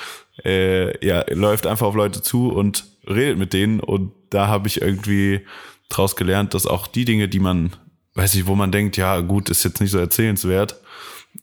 äh, 0.45 1.05
ja, 1.05 1.25
läuft 1.29 1.67
einfach 1.67 1.87
auf 1.87 1.95
Leute 1.95 2.21
zu 2.21 2.49
und 2.49 2.85
redet 3.07 3.37
mit 3.37 3.53
denen. 3.53 3.79
Und 3.79 4.13
da 4.29 4.47
habe 4.47 4.67
ich 4.67 4.81
irgendwie 4.81 5.41
draus 5.89 6.15
gelernt, 6.15 6.53
dass 6.53 6.65
auch 6.65 6.87
die 6.87 7.05
Dinge, 7.05 7.27
die 7.27 7.39
man, 7.39 7.75
weiß 8.13 8.35
ich, 8.35 8.47
wo 8.47 8.55
man 8.55 8.71
denkt, 8.71 8.97
ja 8.97 9.19
gut, 9.19 9.49
ist 9.49 9.63
jetzt 9.63 9.81
nicht 9.81 9.91
so 9.91 9.97
erzählenswert, 9.97 10.79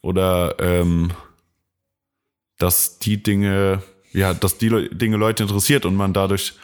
oder 0.02 0.56
ähm, 0.58 1.12
dass 2.58 2.98
die 2.98 3.22
Dinge, 3.22 3.82
ja, 4.12 4.34
dass 4.34 4.58
die 4.58 4.68
Le 4.68 4.88
Dinge 4.88 5.16
Leute 5.16 5.42
interessiert 5.42 5.86
und 5.86 5.96
man 5.96 6.12
dadurch 6.12 6.54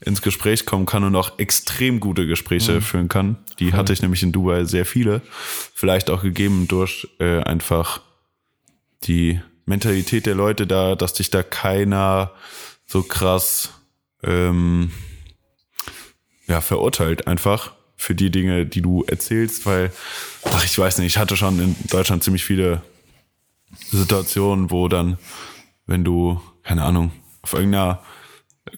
ins 0.00 0.22
Gespräch 0.22 0.66
kommen 0.66 0.86
kann 0.86 1.04
und 1.04 1.16
auch 1.16 1.38
extrem 1.38 2.00
gute 2.00 2.26
Gespräche 2.26 2.80
führen 2.80 3.08
kann. 3.08 3.38
Die 3.58 3.72
hatte 3.72 3.92
ich 3.92 4.02
nämlich 4.02 4.22
in 4.22 4.32
Dubai 4.32 4.64
sehr 4.64 4.84
viele. 4.84 5.22
Vielleicht 5.74 6.10
auch 6.10 6.22
gegeben 6.22 6.68
durch 6.68 7.08
äh, 7.20 7.40
einfach 7.40 8.00
die 9.04 9.40
Mentalität 9.66 10.26
der 10.26 10.34
Leute 10.34 10.66
da, 10.66 10.94
dass 10.94 11.14
dich 11.14 11.30
da 11.30 11.42
keiner 11.42 12.32
so 12.86 13.02
krass 13.02 13.70
ähm, 14.22 14.90
ja, 16.46 16.60
verurteilt 16.60 17.26
einfach 17.26 17.72
für 18.04 18.14
die 18.14 18.30
Dinge, 18.30 18.66
die 18.66 18.82
du 18.82 19.02
erzählst, 19.04 19.64
weil, 19.64 19.90
ach, 20.44 20.64
ich 20.64 20.78
weiß 20.78 20.98
nicht, 20.98 21.06
ich 21.06 21.18
hatte 21.18 21.38
schon 21.38 21.58
in 21.58 21.74
Deutschland 21.88 22.22
ziemlich 22.22 22.44
viele 22.44 22.82
Situationen, 23.90 24.70
wo 24.70 24.88
dann, 24.88 25.16
wenn 25.86 26.04
du, 26.04 26.38
keine 26.62 26.82
Ahnung, 26.82 27.12
auf 27.40 27.54
irgendeiner, 27.54 28.02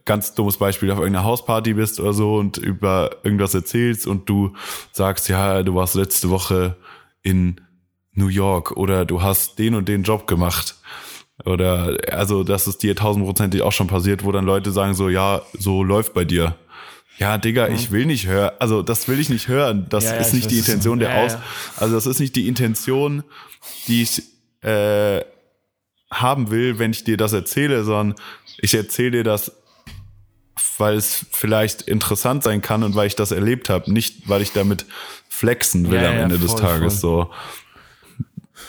ganz 0.04 0.34
dummes 0.34 0.58
Beispiel, 0.58 0.90
auf 0.92 0.98
irgendeiner 0.98 1.24
Hausparty 1.24 1.74
bist 1.74 1.98
oder 1.98 2.12
so 2.12 2.36
und 2.36 2.56
über 2.56 3.10
irgendwas 3.24 3.54
erzählst 3.54 4.06
und 4.06 4.28
du 4.28 4.54
sagst, 4.92 5.28
ja, 5.28 5.64
du 5.64 5.74
warst 5.74 5.96
letzte 5.96 6.30
Woche 6.30 6.76
in 7.22 7.60
New 8.12 8.28
York 8.28 8.76
oder 8.76 9.04
du 9.04 9.22
hast 9.22 9.58
den 9.58 9.74
und 9.74 9.88
den 9.88 10.04
Job 10.04 10.28
gemacht. 10.28 10.76
Oder, 11.44 11.98
also, 12.12 12.44
das 12.44 12.66
ist 12.66 12.82
dir 12.82 12.94
tausendprozentig 12.94 13.62
auch 13.62 13.72
schon 13.72 13.88
passiert, 13.88 14.24
wo 14.24 14.32
dann 14.32 14.46
Leute 14.46 14.70
sagen 14.70 14.94
so, 14.94 15.08
ja, 15.08 15.42
so 15.52 15.82
läuft 15.82 16.14
bei 16.14 16.24
dir. 16.24 16.56
Ja, 17.18 17.38
Digga, 17.38 17.68
ich 17.68 17.90
will 17.90 18.04
nicht 18.06 18.26
hören. 18.26 18.50
Also, 18.58 18.82
das 18.82 19.08
will 19.08 19.18
ich 19.18 19.28
nicht 19.30 19.48
hören. 19.48 19.86
Das 19.88 20.04
Ja, 20.04 20.14
ist 20.16 20.28
ich 20.28 20.34
nicht 20.34 20.50
die 20.50 20.58
Intention 20.58 20.98
der 20.98 21.10
ja, 21.10 21.24
Aus. 21.24 21.36
Also, 21.76 21.94
das 21.94 22.06
ist 22.06 22.20
nicht 22.20 22.36
die 22.36 22.46
Intention, 22.48 23.24
die 23.88 24.02
ich, 24.02 24.22
äh, 24.62 25.24
haben 26.10 26.50
will, 26.50 26.78
wenn 26.78 26.92
ich 26.92 27.04
dir 27.04 27.16
das 27.16 27.32
erzähle, 27.32 27.84
sondern 27.84 28.16
ich 28.58 28.74
erzähle 28.74 29.10
dir 29.10 29.24
das, 29.24 29.52
weil 30.78 30.96
es 30.96 31.26
vielleicht 31.30 31.82
interessant 31.82 32.42
sein 32.42 32.62
kann 32.62 32.82
und 32.82 32.94
weil 32.94 33.06
ich 33.06 33.16
das 33.16 33.32
erlebt 33.32 33.68
habe, 33.68 33.92
nicht 33.92 34.28
weil 34.28 34.42
ich 34.42 34.52
damit 34.52 34.86
flexen 35.28 35.90
will 35.90 36.04
am 36.04 36.14
Ende 36.16 36.38
des 36.38 36.52
voll, 36.52 36.60
Tages. 36.60 37.00
So, 37.00 37.30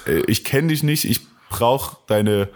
Äh, 0.06 0.24
ich 0.28 0.44
kenne 0.44 0.70
dich 0.70 0.84
nicht, 0.84 1.06
ich 1.06 1.22
brauche 1.50 1.98
deine 2.08 2.50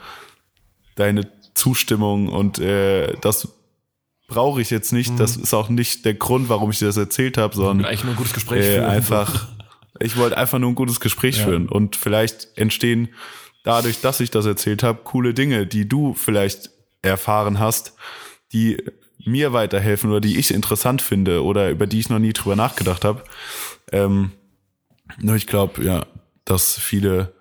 deine 0.96 1.32
Zustimmung 1.54 2.28
und 2.28 2.60
äh, 2.60 3.14
das 3.22 3.48
brauche 4.32 4.62
ich 4.62 4.70
jetzt 4.72 4.92
nicht. 4.94 5.20
Das 5.20 5.36
ist 5.38 5.54
auch 5.54 5.70
nicht 5.70 6.06
der 6.06 6.14
Grund, 6.16 6.50
warum 6.50 6.72
ich 6.72 6.80
dir 6.80 6.86
das 6.88 6.98
erzählt 6.98 7.38
habe, 7.38 7.56
sondern 7.56 7.86
Eigentlich 7.86 8.04
nur 8.04 8.14
ein 8.14 8.18
gutes 8.18 8.34
Gespräch 8.34 8.66
äh, 8.66 8.74
führen. 8.76 8.86
einfach, 8.90 9.48
ich 10.00 10.16
wollte 10.18 10.38
einfach 10.38 10.58
nur 10.58 10.70
ein 10.72 10.76
gutes 10.76 11.00
Gespräch 11.00 11.38
Ja. 11.38 11.46
führen 11.46 11.68
und 11.70 11.96
vielleicht 11.96 12.48
entstehen 12.56 13.10
dadurch, 13.64 14.02
dass 14.02 14.20
ich 14.22 14.32
das 14.32 14.46
erzählt 14.46 14.82
habe, 14.84 15.02
coole 15.04 15.34
Dinge, 15.34 15.68
die 15.68 15.88
du 15.88 16.14
vielleicht 16.14 16.72
erfahren 17.02 17.60
hast, 17.60 17.94
die 18.54 18.78
mir 19.24 19.54
weiterhelfen 19.54 20.10
oder 20.10 20.22
die 20.22 20.40
ich 20.40 20.52
interessant 20.54 21.02
finde 21.02 21.44
oder 21.44 21.70
über 21.70 21.86
die 21.86 22.00
ich 22.00 22.10
noch 22.10 22.18
nie 22.20 22.34
drüber 22.34 22.56
nachgedacht 22.56 23.06
habe. 23.06 23.24
Ähm, 23.92 24.32
nur 25.20 25.36
ich 25.36 25.46
glaube, 25.46 25.84
ja, 25.84 26.06
dass 26.46 26.80
viele, 26.80 27.34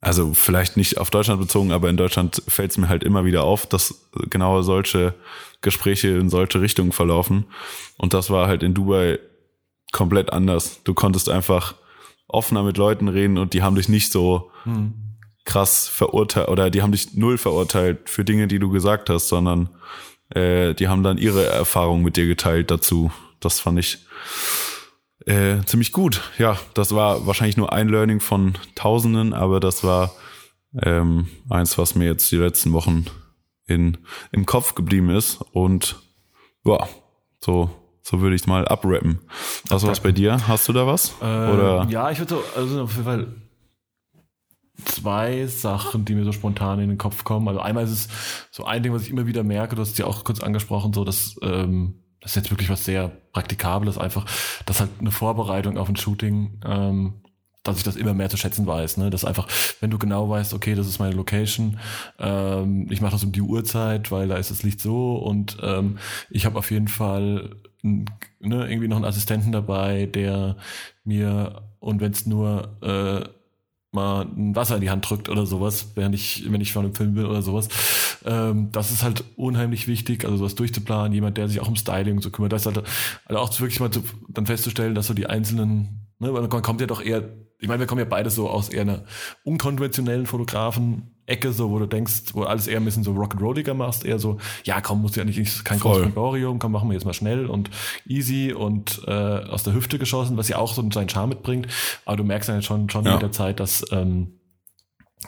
also 0.00 0.34
vielleicht 0.34 0.76
nicht 0.76 0.98
auf 0.98 1.10
Deutschland 1.10 1.40
bezogen, 1.40 1.72
aber 1.72 1.88
in 1.88 1.96
Deutschland 1.96 2.42
fällt 2.46 2.70
es 2.70 2.78
mir 2.78 2.88
halt 2.88 3.02
immer 3.02 3.24
wieder 3.24 3.44
auf, 3.44 3.66
dass 3.66 4.08
genau 4.30 4.62
solche 4.62 5.14
Gespräche 5.62 6.08
in 6.08 6.28
solche 6.28 6.60
Richtungen 6.60 6.92
verlaufen. 6.92 7.46
Und 7.96 8.14
das 8.14 8.30
war 8.30 8.46
halt 8.46 8.62
in 8.62 8.74
Dubai 8.74 9.18
komplett 9.92 10.32
anders. 10.32 10.82
Du 10.84 10.94
konntest 10.94 11.28
einfach 11.28 11.74
offener 12.28 12.62
mit 12.62 12.76
Leuten 12.76 13.08
reden 13.08 13.38
und 13.38 13.54
die 13.54 13.62
haben 13.62 13.76
dich 13.76 13.88
nicht 13.88 14.12
so 14.12 14.50
krass 15.44 15.88
verurteilt 15.88 16.48
oder 16.48 16.70
die 16.70 16.82
haben 16.82 16.92
dich 16.92 17.14
null 17.14 17.38
verurteilt 17.38 18.10
für 18.10 18.24
Dinge, 18.24 18.48
die 18.48 18.58
du 18.58 18.68
gesagt 18.68 19.08
hast, 19.08 19.28
sondern 19.28 19.70
äh, 20.30 20.74
die 20.74 20.88
haben 20.88 21.02
dann 21.02 21.18
ihre 21.18 21.46
Erfahrungen 21.46 22.02
mit 22.02 22.16
dir 22.16 22.26
geteilt 22.26 22.70
dazu. 22.70 23.10
Das 23.40 23.60
fand 23.60 23.78
ich 23.78 23.98
äh, 25.24 25.62
ziemlich 25.64 25.92
gut. 25.92 26.20
Ja, 26.38 26.58
das 26.74 26.94
war 26.94 27.26
wahrscheinlich 27.26 27.56
nur 27.56 27.72
ein 27.72 27.88
Learning 27.88 28.20
von 28.20 28.58
Tausenden, 28.74 29.32
aber 29.32 29.60
das 29.60 29.82
war 29.82 30.12
ähm, 30.82 31.28
eins, 31.48 31.78
was 31.78 31.94
mir 31.94 32.04
jetzt 32.04 32.30
die 32.30 32.36
letzten 32.36 32.72
Wochen 32.72 33.06
in, 33.66 33.98
im 34.32 34.46
Kopf 34.46 34.74
geblieben 34.74 35.10
ist. 35.10 35.40
Und 35.52 35.96
ja, 36.64 36.86
so, 37.40 37.70
so 38.02 38.20
würde 38.20 38.36
ich 38.36 38.46
mal 38.46 38.66
abrappen. 38.68 39.20
Was 39.68 39.86
war's 39.86 40.00
bei 40.00 40.12
dir? 40.12 40.46
Hast 40.46 40.68
du 40.68 40.72
da 40.72 40.86
was? 40.86 41.14
Ähm, 41.22 41.50
Oder? 41.50 41.86
Ja, 41.88 42.10
ich 42.10 42.18
würde 42.18 42.34
so, 42.34 42.44
also 42.54 42.82
auf 42.82 42.92
jeden 42.92 43.04
Fall 43.04 43.26
zwei 44.84 45.46
Sachen, 45.46 46.04
die 46.04 46.14
mir 46.14 46.24
so 46.24 46.32
spontan 46.32 46.80
in 46.80 46.88
den 46.88 46.98
Kopf 46.98 47.24
kommen. 47.24 47.48
Also 47.48 47.60
einmal 47.60 47.84
ist 47.84 47.90
es 47.90 48.08
so 48.50 48.64
ein 48.64 48.82
Ding, 48.82 48.92
was 48.92 49.02
ich 49.02 49.10
immer 49.10 49.26
wieder 49.26 49.42
merke, 49.42 49.74
du 49.74 49.82
hast 49.82 49.92
es 49.92 49.98
ja 49.98 50.06
auch 50.06 50.24
kurz 50.24 50.40
angesprochen, 50.40 50.92
so 50.92 51.04
dass 51.04 51.36
ähm, 51.42 52.02
das 52.26 52.32
ist 52.32 52.36
jetzt 52.42 52.50
wirklich 52.50 52.70
was 52.70 52.84
sehr 52.84 53.08
Praktikables, 53.32 53.98
einfach, 53.98 54.26
dass 54.66 54.80
halt 54.80 54.90
eine 54.98 55.12
Vorbereitung 55.12 55.78
auf 55.78 55.88
ein 55.88 55.94
Shooting, 55.96 56.60
ähm, 56.64 57.14
dass 57.62 57.78
ich 57.78 57.84
das 57.84 57.94
immer 57.94 58.14
mehr 58.14 58.28
zu 58.28 58.36
schätzen 58.36 58.66
weiß. 58.66 58.96
Ne? 58.96 59.10
Dass 59.10 59.24
einfach, 59.24 59.46
wenn 59.80 59.90
du 59.90 59.98
genau 59.98 60.28
weißt, 60.28 60.52
okay, 60.52 60.74
das 60.74 60.88
ist 60.88 60.98
meine 60.98 61.14
Location, 61.14 61.78
ähm, 62.18 62.88
ich 62.90 63.00
mache 63.00 63.12
das 63.12 63.22
um 63.24 63.30
die 63.32 63.42
Uhrzeit, 63.42 64.10
weil 64.10 64.26
da 64.28 64.36
ist 64.36 64.50
das 64.50 64.64
Licht 64.64 64.80
so 64.80 65.16
und 65.16 65.56
ähm, 65.62 65.98
ich 66.30 66.46
habe 66.46 66.58
auf 66.58 66.70
jeden 66.72 66.88
Fall 66.88 67.56
n- 67.84 68.06
ne, 68.40 68.68
irgendwie 68.68 68.88
noch 68.88 68.96
einen 68.96 69.04
Assistenten 69.04 69.52
dabei, 69.52 70.06
der 70.06 70.56
mir 71.04 71.62
und 71.78 72.00
wenn 72.00 72.10
es 72.12 72.26
nur 72.26 72.76
äh, 72.82 73.28
mal 73.96 74.22
ein 74.22 74.54
Wasser 74.54 74.76
in 74.76 74.80
die 74.80 74.90
Hand 74.90 75.08
drückt 75.08 75.28
oder 75.28 75.46
sowas, 75.46 75.92
während 75.96 76.14
ich, 76.14 76.44
wenn 76.50 76.60
ich 76.60 76.72
von 76.72 76.84
einem 76.84 76.94
Film 76.94 77.14
bin 77.14 77.26
oder 77.26 77.42
sowas. 77.42 77.68
Ähm, 78.24 78.70
das 78.70 78.92
ist 78.92 79.02
halt 79.02 79.24
unheimlich 79.36 79.88
wichtig, 79.88 80.24
also 80.24 80.36
sowas 80.36 80.54
durchzuplanen, 80.54 81.12
jemand, 81.12 81.36
der 81.36 81.48
sich 81.48 81.60
auch 81.60 81.68
um 81.68 81.76
Styling 81.76 82.20
so 82.20 82.30
kümmert. 82.30 82.52
Das 82.52 82.64
ist 82.64 82.74
halt 82.74 82.86
also 83.24 83.40
auch 83.40 83.60
wirklich 83.60 83.80
mal 83.80 83.90
zu, 83.90 84.02
dann 84.28 84.46
festzustellen, 84.46 84.94
dass 84.94 85.08
so 85.08 85.14
die 85.14 85.26
einzelnen, 85.26 86.06
ne, 86.18 86.30
man 86.30 86.48
kommt 86.48 86.80
ja 86.80 86.86
doch 86.86 87.02
eher, 87.02 87.28
ich 87.58 87.68
meine, 87.68 87.80
wir 87.80 87.86
kommen 87.86 88.00
ja 88.00 88.04
beide 88.04 88.30
so 88.30 88.48
aus 88.48 88.68
eher 88.68 88.82
einer 88.82 89.04
unkonventionellen 89.44 90.26
Fotografen-Ecke, 91.26 91.52
so 91.52 91.70
wo 91.70 91.78
du 91.78 91.86
denkst, 91.86 92.34
wo 92.34 92.42
alles 92.42 92.66
eher 92.66 92.78
ein 92.78 92.84
bisschen 92.84 93.04
so 93.04 93.12
Rock'n'Rolliger 93.12 93.74
machst, 93.74 94.04
eher 94.04 94.18
so, 94.18 94.38
ja 94.64 94.80
komm, 94.80 95.02
musst 95.02 95.16
du 95.16 95.20
ja 95.20 95.24
nicht, 95.24 95.64
kein 95.64 95.78
Voll. 95.78 95.92
großes 95.92 96.06
Emporium, 96.06 96.58
komm, 96.58 96.72
machen 96.72 96.88
wir 96.88 96.94
jetzt 96.94 97.04
mal 97.04 97.12
schnell 97.14 97.46
und 97.46 97.70
easy 98.06 98.52
und 98.52 99.02
äh, 99.06 99.10
aus 99.10 99.62
der 99.64 99.74
Hüfte 99.74 99.98
geschossen, 99.98 100.36
was 100.36 100.48
ja 100.48 100.58
auch 100.58 100.72
so 100.74 100.88
seinen 100.90 101.08
Charme 101.08 101.30
mitbringt. 101.30 101.68
Aber 102.04 102.16
du 102.16 102.24
merkst 102.24 102.48
dann 102.48 102.62
schon, 102.62 102.88
schon 102.90 103.04
Ja. 103.04 103.12
mit 103.14 103.22
der 103.22 103.32
Zeit, 103.32 103.60
dass, 103.60 103.84
ähm, 103.92 104.40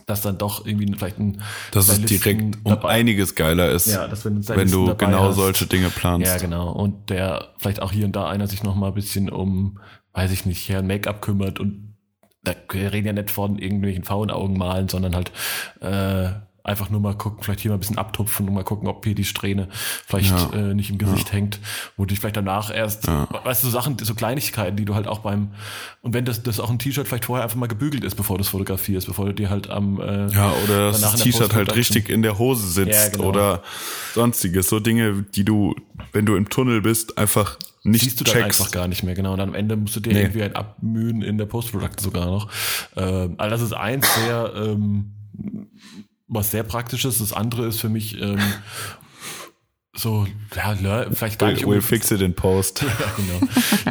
dass 0.06 0.22
dann 0.22 0.38
doch 0.38 0.64
irgendwie 0.66 0.92
vielleicht 0.96 1.18
ein 1.18 1.42
dass 1.72 1.88
es 1.88 2.00
direkt 2.02 2.58
um 2.64 2.84
einiges 2.84 3.34
geiler 3.34 3.70
ist, 3.70 3.86
ja, 3.86 4.06
dass 4.06 4.24
wenn, 4.24 4.46
wenn 4.48 4.70
du 4.70 4.94
genau 4.96 5.28
hast. 5.28 5.36
solche 5.36 5.66
Dinge 5.66 5.88
planst. 5.90 6.26
Ja, 6.26 6.38
genau. 6.38 6.70
Und 6.72 7.10
der 7.10 7.54
vielleicht 7.58 7.82
auch 7.82 7.90
hier 7.92 8.04
und 8.04 8.14
da 8.14 8.28
einer 8.28 8.46
sich 8.46 8.62
noch 8.62 8.76
mal 8.76 8.88
ein 8.88 8.94
bisschen 8.94 9.28
um, 9.30 9.80
weiß 10.12 10.30
ich 10.30 10.46
nicht, 10.46 10.68
Herrn 10.68 10.86
Make-up 10.86 11.20
kümmert 11.22 11.58
und 11.58 11.96
da 12.44 12.52
wir 12.70 12.92
reden 12.92 13.06
ja 13.06 13.12
nicht 13.12 13.30
von 13.30 13.58
irgendwelchen 13.58 14.04
faulen 14.04 14.30
Augen 14.30 14.56
malen, 14.56 14.88
sondern 14.88 15.14
halt 15.14 15.32
äh, 15.80 16.30
einfach 16.64 16.90
nur 16.90 17.00
mal 17.00 17.14
gucken, 17.14 17.42
vielleicht 17.42 17.60
hier 17.60 17.70
mal 17.70 17.78
ein 17.78 17.80
bisschen 17.80 17.96
abtupfen 17.96 18.46
und 18.46 18.52
mal 18.54 18.62
gucken, 18.62 18.88
ob 18.88 19.02
hier 19.02 19.14
die 19.14 19.24
Strähne 19.24 19.68
vielleicht 20.06 20.30
Ja. 20.30 20.50
äh, 20.52 20.74
nicht 20.74 20.90
im 20.90 20.98
Gesicht 20.98 21.32
hängt, 21.32 21.60
wo 21.96 22.04
dich 22.04 22.20
vielleicht 22.20 22.36
danach 22.36 22.70
erst, 22.74 23.08
weißt 23.08 23.62
du, 23.62 23.68
so 23.68 23.72
Sachen, 23.72 23.96
so 23.98 24.14
Kleinigkeiten, 24.14 24.76
die 24.76 24.84
du 24.84 24.94
halt 24.94 25.06
auch 25.08 25.20
beim, 25.20 25.52
und 26.02 26.12
wenn 26.12 26.26
das, 26.26 26.42
das 26.42 26.60
auch 26.60 26.68
ein 26.68 26.78
T-Shirt 26.78 27.08
vielleicht 27.08 27.24
vorher 27.24 27.42
einfach 27.44 27.56
mal 27.56 27.68
gebügelt 27.68 28.04
ist, 28.04 28.16
bevor 28.16 28.36
du 28.36 28.42
es 28.42 28.48
fotografierst, 28.48 29.06
bevor 29.06 29.24
du 29.26 29.32
dir 29.32 29.48
halt 29.48 29.70
am 29.70 29.98
äh, 29.98 30.26
Ja, 30.30 30.52
oder 30.64 30.90
das 30.92 31.14
T-Shirt 31.16 31.54
halt 31.54 31.74
richtig 31.74 32.10
in 32.10 32.20
der 32.20 32.38
Hose 32.38 32.66
sitzt 32.68 32.92
Ja, 32.92 33.08
genau. 33.12 33.28
oder 33.30 33.62
sonstiges. 34.12 34.68
So 34.68 34.78
Dinge, 34.78 35.24
die 35.34 35.44
du, 35.44 35.74
wenn 36.12 36.26
du 36.26 36.36
im 36.36 36.50
Tunnel 36.50 36.82
bist, 36.82 37.16
einfach 37.16 37.56
nicht 37.84 38.02
siehst 38.04 38.20
du 38.20 38.24
dann 38.24 38.34
checkst. 38.34 38.60
einfach 38.60 38.72
gar 38.72 38.88
nicht 38.88 39.02
mehr, 39.02 39.14
genau. 39.14 39.32
Und 39.34 39.40
am 39.40 39.54
Ende 39.54 39.76
musst 39.76 39.96
du 39.96 40.00
dir 40.00 40.12
Nee. 40.12 40.20
irgendwie 40.22 40.42
ein 40.42 40.54
abmühen 40.56 41.22
in 41.22 41.38
der 41.38 41.46
Post-Production 41.46 42.02
sogar 42.02 42.26
noch. 42.26 42.50
Ähm, 42.96 43.34
also 43.38 43.50
das 43.50 43.62
ist 43.62 43.72
eins 43.72 44.06
sehr, 44.14 44.52
ähm, 44.56 45.12
was 46.26 46.50
sehr 46.50 46.62
praktisches. 46.64 47.18
Das 47.18 47.32
andere 47.32 47.66
ist 47.66 47.80
für 47.80 47.88
mich 47.88 48.20
ähm, 48.20 48.38
so, 49.96 50.26
ja, 50.54 51.06
vielleicht 51.10 51.38
gar 51.38 51.50
nicht 51.50 51.64
we'll 51.64 51.80
fix 51.80 52.10
it 52.10 52.20
in 52.20 52.34
post. 52.34 52.82
ja, 52.82 52.88
genau. 53.16 53.40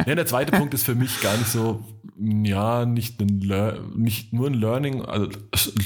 Ja, 0.06 0.14
der 0.14 0.26
zweite 0.26 0.52
Punkt 0.52 0.72
ist 0.74 0.84
für 0.84 0.94
mich 0.94 1.20
gar 1.20 1.36
nicht 1.36 1.48
so, 1.48 1.84
ja, 2.18 2.86
nicht, 2.86 3.20
ein 3.20 3.40
Lear 3.40 3.78
nicht 3.94 4.32
nur 4.32 4.46
ein 4.46 4.54
Learning, 4.54 5.04
also 5.04 5.28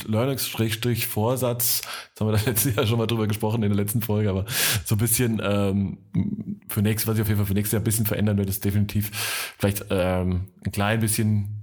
Learning-Vorsatz, 0.07 1.83
jetzt 2.09 2.21
haben 2.21 2.29
wir 2.29 2.39
da 2.39 2.45
letztes 2.45 2.75
Jahr 2.75 2.87
schon 2.87 2.99
mal 2.99 3.07
drüber 3.07 3.27
gesprochen 3.27 3.63
in 3.63 3.71
der 3.71 3.77
letzten 3.77 4.03
Folge, 4.03 4.31
aber 4.31 4.45
so 4.85 4.95
ein 4.95 4.99
bisschen 4.99 5.41
ähm, 5.43 5.99
für 6.69 6.83
nächstes, 6.83 7.09
was 7.09 7.17
ich 7.17 7.23
auf 7.23 7.29
jeden 7.29 7.39
Fall 7.39 7.47
für 7.47 7.55
nächstes 7.55 7.73
Jahr 7.73 7.81
ein 7.81 7.85
bisschen 7.85 8.07
verändern 8.07 8.37
werde, 8.37 8.51
ist 8.51 8.65
definitiv 8.65 9.11
vielleicht 9.59 9.87
ähm, 9.91 10.49
ein 10.65 10.73
klein 10.73 11.01
bisschen 11.01 11.62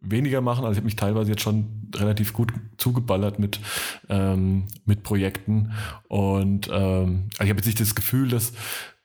weniger 0.00 0.40
machen. 0.40 0.64
Also 0.64 0.72
ich 0.72 0.78
habe 0.78 0.86
mich 0.86 0.96
teilweise 0.96 1.30
jetzt 1.30 1.42
schon 1.42 1.90
relativ 1.94 2.32
gut 2.32 2.52
zugeballert 2.76 3.38
mit, 3.38 3.60
ähm, 4.08 4.66
mit 4.84 5.02
Projekten. 5.02 5.72
Und 6.08 6.68
ähm, 6.68 7.28
also 7.32 7.44
ich 7.44 7.50
habe 7.50 7.58
jetzt 7.58 7.66
nicht 7.66 7.80
das 7.80 7.94
Gefühl, 7.94 8.28
dass 8.28 8.52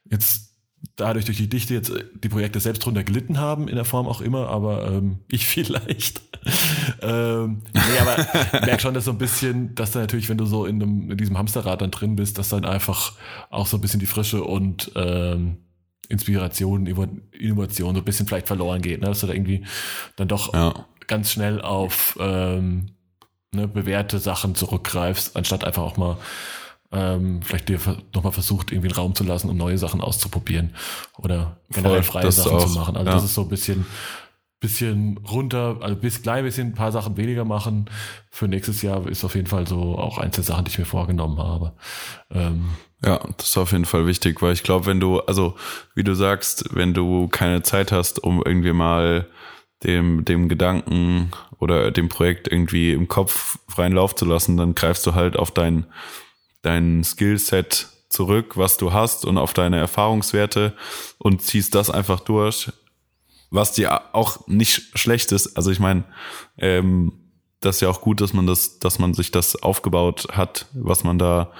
jetzt 0.09 0.53
dadurch 0.95 1.25
durch 1.25 1.37
die 1.37 1.49
Dichte 1.49 1.73
jetzt 1.73 1.89
äh, 1.89 2.03
die 2.15 2.29
Projekte 2.29 2.59
selbst 2.59 2.85
drunter 2.85 3.03
gelitten 3.03 3.39
haben, 3.39 3.67
in 3.67 3.75
der 3.75 3.85
Form 3.85 4.07
auch 4.07 4.21
immer, 4.21 4.49
aber 4.49 4.91
ähm, 4.91 5.19
ich 5.29 5.45
vielleicht. 5.45 6.21
ähm, 7.01 7.61
nee, 7.73 7.99
aber 8.01 8.19
ich 8.19 8.65
merke 8.65 8.81
schon, 8.81 8.93
dass 8.93 9.05
so 9.05 9.11
ein 9.11 9.17
bisschen, 9.17 9.75
dass 9.75 9.91
da 9.91 9.99
natürlich, 9.99 10.29
wenn 10.29 10.37
du 10.37 10.45
so 10.45 10.65
in, 10.65 10.81
einem, 10.81 11.11
in 11.11 11.17
diesem 11.17 11.37
Hamsterrad 11.37 11.81
dann 11.81 11.91
drin 11.91 12.15
bist, 12.15 12.37
dass 12.37 12.49
dann 12.49 12.65
einfach 12.65 13.13
auch 13.49 13.67
so 13.67 13.77
ein 13.77 13.81
bisschen 13.81 13.99
die 13.99 14.05
Frische 14.05 14.43
und 14.43 14.91
ähm, 14.95 15.57
Inspiration, 16.09 16.85
Inno- 16.87 17.21
Innovation 17.31 17.95
so 17.95 18.01
ein 18.01 18.05
bisschen 18.05 18.27
vielleicht 18.27 18.47
verloren 18.47 18.81
geht, 18.81 19.01
ne? 19.01 19.07
dass 19.07 19.21
du 19.21 19.27
da 19.27 19.33
irgendwie 19.33 19.65
dann 20.15 20.27
doch 20.27 20.53
Ja. 20.53 20.85
ganz 21.07 21.31
schnell 21.31 21.61
auf 21.61 22.17
ähm, 22.19 22.87
ne, 23.53 23.67
bewährte 23.67 24.19
Sachen 24.19 24.55
zurückgreifst, 24.55 25.35
anstatt 25.35 25.63
einfach 25.63 25.83
auch 25.83 25.97
mal 25.97 26.17
ähm, 26.91 27.41
vielleicht 27.41 27.69
dir 27.69 27.79
nochmal 28.13 28.33
versucht, 28.33 28.71
irgendwie 28.71 28.89
einen 28.89 28.95
Raum 28.97 29.15
zu 29.15 29.23
lassen, 29.23 29.49
um 29.49 29.57
neue 29.57 29.77
Sachen 29.79 30.01
auszuprobieren 30.01 30.75
oder 31.17 31.57
generell 31.71 32.03
Voll, 32.03 32.21
freie 32.21 32.31
Sachen 32.31 32.51
auch, 32.57 32.67
zu 32.67 32.77
machen. 32.77 32.95
Also 32.97 33.09
ja. 33.09 33.15
das 33.15 33.23
ist 33.23 33.33
so 33.33 33.41
ein 33.41 33.49
bisschen 33.49 33.85
bisschen 34.63 35.19
runter, 35.29 35.77
also 35.81 35.95
bis 35.97 36.21
klein 36.21 36.45
bisschen 36.45 36.69
ein 36.69 36.73
paar 36.73 36.93
Sachen 36.93 37.17
weniger 37.17 37.43
machen. 37.43 37.89
Für 38.31 38.47
nächstes 38.47 38.81
Jahr 38.81 39.05
ist 39.07 39.25
auf 39.25 39.35
jeden 39.35 39.47
Fall 39.47 39.67
so 39.67 39.97
auch 39.97 40.17
eins 40.17 40.35
der 40.35 40.45
Sachen, 40.45 40.63
die 40.63 40.71
ich 40.71 40.79
mir 40.79 40.85
vorgenommen 40.85 41.37
habe. 41.37 41.73
Ähm, 42.31 42.69
Ja, 43.05 43.19
das 43.37 43.49
ist 43.49 43.57
auf 43.57 43.73
jeden 43.73 43.83
Fall 43.83 44.07
wichtig, 44.07 44.41
weil 44.41 44.53
ich 44.53 44.63
glaube, 44.63 44.85
wenn 44.85 45.01
du, 45.01 45.19
also 45.19 45.55
wie 45.95 46.05
du 46.05 46.15
sagst, 46.15 46.69
wenn 46.73 46.93
du 46.93 47.27
keine 47.27 47.61
Zeit 47.61 47.91
hast, 47.91 48.23
um 48.23 48.41
irgendwie 48.43 48.71
mal 48.71 49.27
dem, 49.83 50.23
dem 50.23 50.47
Gedanken 50.47 51.31
oder 51.59 51.91
dem 51.91 52.07
Projekt 52.07 52.47
irgendwie 52.47 52.93
im 52.93 53.09
Kopf 53.09 53.59
freien 53.67 53.91
Lauf 53.91 54.15
zu 54.15 54.23
lassen, 54.23 54.55
dann 54.55 54.75
greifst 54.75 55.05
du 55.05 55.13
halt 55.13 55.35
auf 55.35 55.51
dein, 55.51 55.85
dein 56.61 57.03
Skillset 57.03 57.89
zurück, 58.07 58.55
was 58.55 58.77
du 58.77 58.93
hast 58.93 59.25
und 59.25 59.37
auf 59.37 59.53
deine 59.53 59.77
Erfahrungswerte 59.77 60.71
und 61.17 61.41
ziehst 61.41 61.75
das 61.75 61.89
einfach 61.89 62.21
durch, 62.21 62.71
was 63.53 63.71
dir 63.71 64.01
auch 64.13 64.47
nicht 64.47 64.97
schlecht 64.97 65.31
ist. 65.31 65.55
Also 65.55 65.71
ich 65.71 65.79
meine, 65.79 66.03
ähm, 66.57 67.13
das 67.61 67.77
ist 67.77 67.81
ja 67.81 67.89
auch 67.89 68.01
gut, 68.01 68.19
dass 68.19 68.33
man 68.33 68.47
das, 68.47 68.79
dass 68.79 68.99
man 68.99 69.13
sich 69.13 69.31
das 69.31 69.61
aufgebaut 69.61 70.27
hat, 70.31 70.65
was 70.73 71.03
man 71.03 71.17
da, 71.17 71.51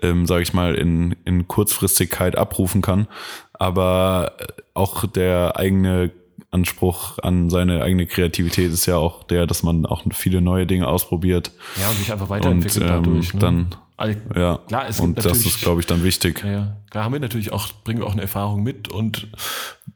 ähm, 0.00 0.26
sage 0.26 0.42
ich 0.42 0.54
mal, 0.54 0.74
in, 0.74 1.16
in 1.24 1.48
Kurzfristigkeit 1.48 2.38
abrufen 2.38 2.82
kann. 2.82 3.08
Aber 3.52 4.36
auch 4.72 5.04
der 5.06 5.58
eigene 5.58 6.12
Anspruch 6.50 7.18
an 7.18 7.50
seine 7.50 7.82
eigene 7.82 8.06
Kreativität 8.06 8.72
ist 8.72 8.86
ja 8.86 8.96
auch 8.96 9.24
der, 9.24 9.46
dass 9.46 9.62
man 9.62 9.86
auch 9.86 10.04
viele 10.12 10.40
neue 10.40 10.66
Dinge 10.66 10.88
ausprobiert. 10.88 11.52
Ja, 11.80 11.90
und 11.90 11.96
sich 11.96 12.12
einfach 12.12 12.26
Und 12.26 12.30
weiterentwickelt 12.30 12.84
ähm, 12.84 12.88
dadurch. 12.88 13.34
Ne? 13.34 13.40
dann, 13.40 13.74
All- 14.00 14.16
ja, 14.34 14.56
Klar, 14.66 14.88
es 14.88 14.98
und 14.98 15.18
das 15.18 15.44
ist, 15.44 15.60
glaube 15.60 15.80
ich, 15.80 15.86
dann 15.86 16.02
wichtig. 16.02 16.42
Ja, 16.42 16.50
ja. 16.50 16.76
Klar 16.90 17.04
haben 17.04 17.12
wir 17.12 17.20
natürlich 17.20 17.52
auch, 17.52 17.68
bringen 17.84 18.00
wir 18.00 18.06
auch 18.06 18.12
eine 18.12 18.22
Erfahrung 18.22 18.62
mit 18.62 18.88
und 18.88 19.28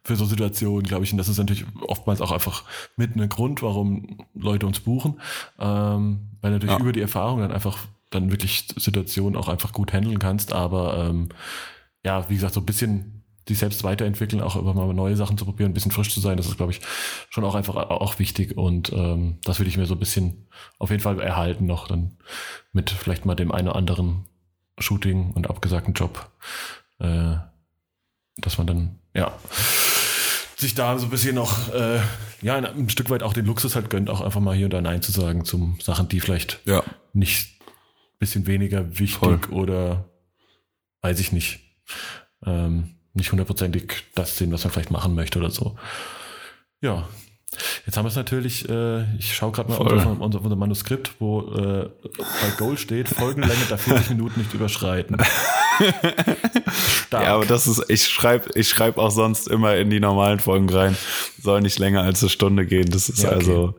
für 0.04 0.14
so 0.16 0.26
Situationen, 0.26 0.82
glaube 0.84 1.04
ich, 1.04 1.12
und 1.12 1.18
das 1.18 1.28
ist 1.28 1.38
natürlich 1.38 1.64
oftmals 1.80 2.20
auch 2.20 2.30
einfach 2.30 2.64
mit 2.96 3.16
ein 3.16 3.28
Grund, 3.30 3.62
warum 3.62 4.18
Leute 4.34 4.66
uns 4.66 4.80
buchen, 4.80 5.20
ähm, 5.58 6.20
weil 6.42 6.50
natürlich 6.52 6.74
Ja. 6.74 6.80
über 6.80 6.92
die 6.92 7.00
Erfahrung 7.00 7.40
dann 7.40 7.50
einfach 7.50 7.78
dann 8.10 8.30
wirklich 8.30 8.68
Situationen 8.76 9.36
auch 9.36 9.48
einfach 9.48 9.72
gut 9.72 9.92
handeln 9.92 10.18
kannst, 10.18 10.52
aber 10.52 11.08
ähm, 11.08 11.30
ja, 12.04 12.28
wie 12.28 12.34
gesagt, 12.34 12.52
so 12.54 12.60
ein 12.60 12.66
bisschen 12.66 13.23
sich 13.46 13.58
selbst 13.58 13.84
weiterentwickeln, 13.84 14.42
auch 14.42 14.56
immer 14.56 14.74
mal 14.74 14.92
neue 14.94 15.16
Sachen 15.16 15.36
zu 15.36 15.44
probieren, 15.44 15.70
ein 15.70 15.74
bisschen 15.74 15.90
frisch 15.90 16.12
zu 16.12 16.20
sein, 16.20 16.36
das 16.36 16.46
ist, 16.46 16.56
glaube 16.56 16.72
ich, 16.72 16.80
schon 17.30 17.44
auch 17.44 17.54
einfach 17.54 17.76
auch 17.76 18.18
wichtig 18.18 18.56
und 18.56 18.92
ähm, 18.92 19.38
das 19.44 19.58
würde 19.58 19.68
ich 19.68 19.76
mir 19.76 19.86
so 19.86 19.94
ein 19.94 20.00
bisschen 20.00 20.46
auf 20.78 20.90
jeden 20.90 21.02
Fall 21.02 21.20
erhalten 21.20 21.66
noch 21.66 21.88
dann 21.88 22.16
mit 22.72 22.90
vielleicht 22.90 23.26
mal 23.26 23.34
dem 23.34 23.52
einen 23.52 23.68
oder 23.68 23.76
anderen 23.76 24.24
Shooting 24.78 25.32
und 25.32 25.48
abgesagten 25.48 25.94
Job, 25.94 26.30
äh, 26.98 27.36
dass 28.36 28.58
man 28.58 28.66
dann, 28.66 28.98
ja, 29.14 29.32
sich 30.56 30.74
da 30.74 30.98
so 30.98 31.06
ein 31.06 31.10
bisschen 31.10 31.34
noch, 31.34 31.72
äh, 31.72 32.00
ja, 32.40 32.56
ein, 32.56 32.88
Stück 32.88 33.10
weit 33.10 33.22
auch 33.22 33.32
den 33.32 33.46
Luxus 33.46 33.74
halt 33.74 33.90
gönnt, 33.90 34.08
auch 34.08 34.20
einfach 34.20 34.40
mal 34.40 34.56
hier 34.56 34.66
und 34.66 34.72
da 34.72 34.80
Nein 34.80 35.02
zu 35.02 35.12
sagen 35.12 35.44
zum 35.44 35.78
Sachen, 35.80 36.08
die 36.08 36.20
vielleicht 36.20 36.60
Ja, 36.64 36.82
nicht 37.12 37.54
bisschen 38.18 38.46
weniger 38.46 38.98
wichtig 38.98 39.18
Voll. 39.18 39.40
oder 39.50 40.08
weiß 41.02 41.20
ich 41.20 41.32
nicht, 41.32 41.60
ähm, 42.46 42.96
nicht 43.14 43.30
hundertprozentig 43.30 44.04
das 44.14 44.36
sehen, 44.36 44.52
was 44.52 44.64
man 44.64 44.72
vielleicht 44.72 44.90
machen 44.90 45.14
möchte 45.14 45.38
oder 45.38 45.50
so. 45.50 45.76
Ja. 46.80 47.08
Jetzt 47.86 47.96
haben 47.96 48.04
wir 48.04 48.08
es 48.08 48.16
natürlich, 48.16 48.68
äh, 48.68 49.04
ich 49.16 49.32
schaue 49.32 49.52
gerade 49.52 49.68
mal 49.68 49.76
Voll. 49.76 49.92
unser, 49.92 50.20
unser, 50.20 50.40
unser 50.42 50.56
Manuskript, 50.56 51.12
wo 51.20 51.42
äh, 51.52 51.88
bei 52.02 52.50
Goal 52.58 52.76
steht, 52.76 53.08
Folgenlänge 53.08 53.64
der 53.70 53.78
40 53.78 54.10
Minuten 54.16 54.40
nicht 54.40 54.52
überschreiten. 54.54 55.16
Ja, 57.12 57.34
aber 57.34 57.46
das 57.46 57.66
ist, 57.66 57.84
ich 57.88 58.08
schreibe 58.08 58.50
ich 58.54 58.68
schreib 58.68 58.98
auch 58.98 59.10
sonst 59.10 59.48
immer 59.48 59.76
in 59.76 59.90
die 59.90 60.00
normalen 60.00 60.40
Folgen 60.40 60.68
rein, 60.68 60.96
soll 61.40 61.60
nicht 61.60 61.78
länger 61.78 62.02
als 62.02 62.22
eine 62.22 62.30
Stunde 62.30 62.66
gehen. 62.66 62.90
Das 62.90 63.08
ist 63.08 63.22
Ja, 63.22 63.28
okay. 63.28 63.38
also 63.38 63.74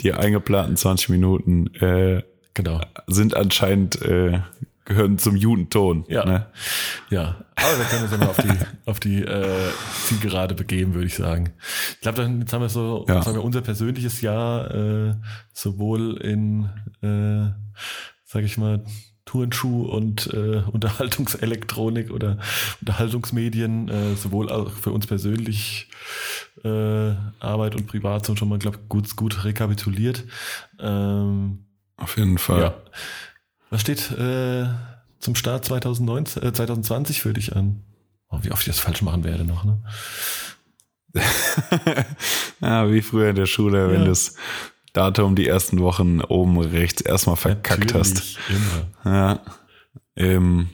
die 0.00 0.14
eingeplanten 0.14 0.76
20 0.76 1.10
Minuten 1.10 1.66
äh, 1.74 2.22
genau. 2.54 2.80
sind 3.06 3.36
anscheinend 3.36 4.00
äh, 4.02 4.40
gehören 4.88 5.18
zum 5.18 5.36
Judenton. 5.36 6.04
Ja. 6.08 6.24
Ne? 6.24 6.46
Ja, 7.10 7.44
aber 7.56 7.78
wir 7.78 7.84
können 7.84 8.02
uns 8.04 8.12
ja 8.12 8.18
mal 8.18 8.28
auf 8.28 8.36
die, 8.38 8.58
auf 8.86 9.00
die 9.00 9.22
äh, 9.22 9.70
Zielgerade 10.04 10.54
begeben, 10.54 10.94
würde 10.94 11.06
ich 11.06 11.14
sagen. 11.14 11.52
Ich 11.92 12.00
glaube, 12.00 12.22
jetzt 12.40 12.52
haben 12.52 12.62
wir 12.62 12.68
so 12.68 13.04
Ja. 13.08 13.24
haben 13.24 13.34
wir 13.34 13.44
unser 13.44 13.60
persönliches 13.60 14.20
Jahr 14.22 14.74
äh, 14.74 15.14
sowohl 15.52 16.16
in, 16.16 16.70
äh, 17.02 17.52
sage 18.24 18.46
ich 18.46 18.56
mal, 18.58 18.82
Turnschuh 19.26 19.82
und 19.84 20.32
äh, 20.32 20.62
Unterhaltungselektronik 20.72 22.10
oder 22.10 22.38
Unterhaltungsmedien, 22.80 23.88
äh, 23.88 24.14
sowohl 24.16 24.48
auch 24.50 24.70
für 24.70 24.90
uns 24.90 25.06
persönlich 25.06 25.88
äh, 26.64 27.12
Arbeit 27.38 27.74
und 27.74 27.86
Privat 27.86 28.24
so 28.24 28.34
schon 28.36 28.48
mal, 28.48 28.58
glaube 28.58 28.78
gut, 28.88 29.14
gut 29.16 29.44
rekapituliert. 29.44 30.24
Ähm, 30.80 31.66
Auf 31.98 32.16
jeden 32.16 32.38
Fall. 32.38 32.60
ja. 32.62 32.74
Was 33.70 33.80
steht 33.82 34.10
äh, 34.12 34.66
zum 35.20 35.34
Start 35.34 35.64
2019, 35.64 36.42
äh, 36.42 36.52
2020 36.52 37.20
für 37.22 37.32
dich 37.32 37.54
an? 37.56 37.82
Oh, 38.30 38.38
wie 38.42 38.50
oft 38.52 38.60
ich 38.62 38.66
das 38.68 38.80
falsch 38.80 39.02
machen 39.02 39.24
werde 39.24 39.44
noch, 39.44 39.64
ne? 39.64 39.80
ja, 42.60 42.90
wie 42.90 43.02
früher 43.02 43.30
in 43.30 43.36
der 43.36 43.46
Schule, 43.46 43.88
wenn 43.88 44.00
Ja. 44.00 44.04
du 44.04 44.10
das 44.10 44.34
Datum 44.92 45.36
die 45.36 45.46
ersten 45.46 45.80
Wochen 45.80 46.20
oben 46.20 46.58
rechts 46.60 47.00
erstmal 47.02 47.36
verkackt 47.36 47.94
hast. 47.94 48.14
Natürlich, 48.14 48.38
Immer. 49.04 49.12
Ja. 49.14 49.40
Ähm, 50.16 50.68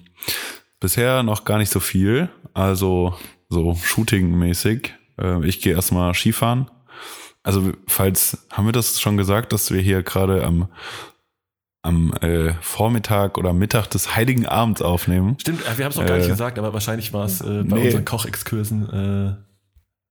bisher 0.81 1.23
noch 1.23 1.45
gar 1.45 1.59
nicht 1.59 1.71
so 1.71 1.81
viel. 1.81 2.29
Also 2.55 3.15
so 3.49 3.75
Shooting-mäßig. 3.75 4.91
Äh, 5.19 5.45
ich 5.47 5.61
gehe 5.61 5.75
erstmal 5.75 6.15
Skifahren. 6.15 6.71
Also 7.43 7.73
falls, 7.87 8.47
haben 8.51 8.67
wir 8.67 8.73
das 8.73 9.01
schon 9.01 9.17
gesagt, 9.17 9.53
dass 9.53 9.71
wir 9.71 9.81
hier 9.81 10.03
gerade 10.03 10.45
am, 10.45 10.69
am 11.85 12.13
äh, 12.21 12.55
Vormittag 12.61 13.39
oder 13.39 13.53
Mittag 13.53 13.87
des 13.89 14.17
Heiligen 14.17 14.47
Abends 14.47 14.83
aufnehmen? 14.83 15.37
Stimmt, 15.41 15.63
äh, 15.67 15.79
wir 15.79 15.85
haben 15.85 15.93
es 15.93 15.97
noch 15.97 16.07
gar 16.07 16.17
nicht 16.17 16.27
Äh, 16.27 16.31
gesagt, 16.31 16.59
aber 16.59 16.73
wahrscheinlich 16.73 17.13
war 17.13 17.27
es 17.27 17.41
äh, 17.41 17.63
bei 17.63 17.77
nee. 17.77 17.85
unseren 17.87 18.05
Kochexkursen, 18.05 19.37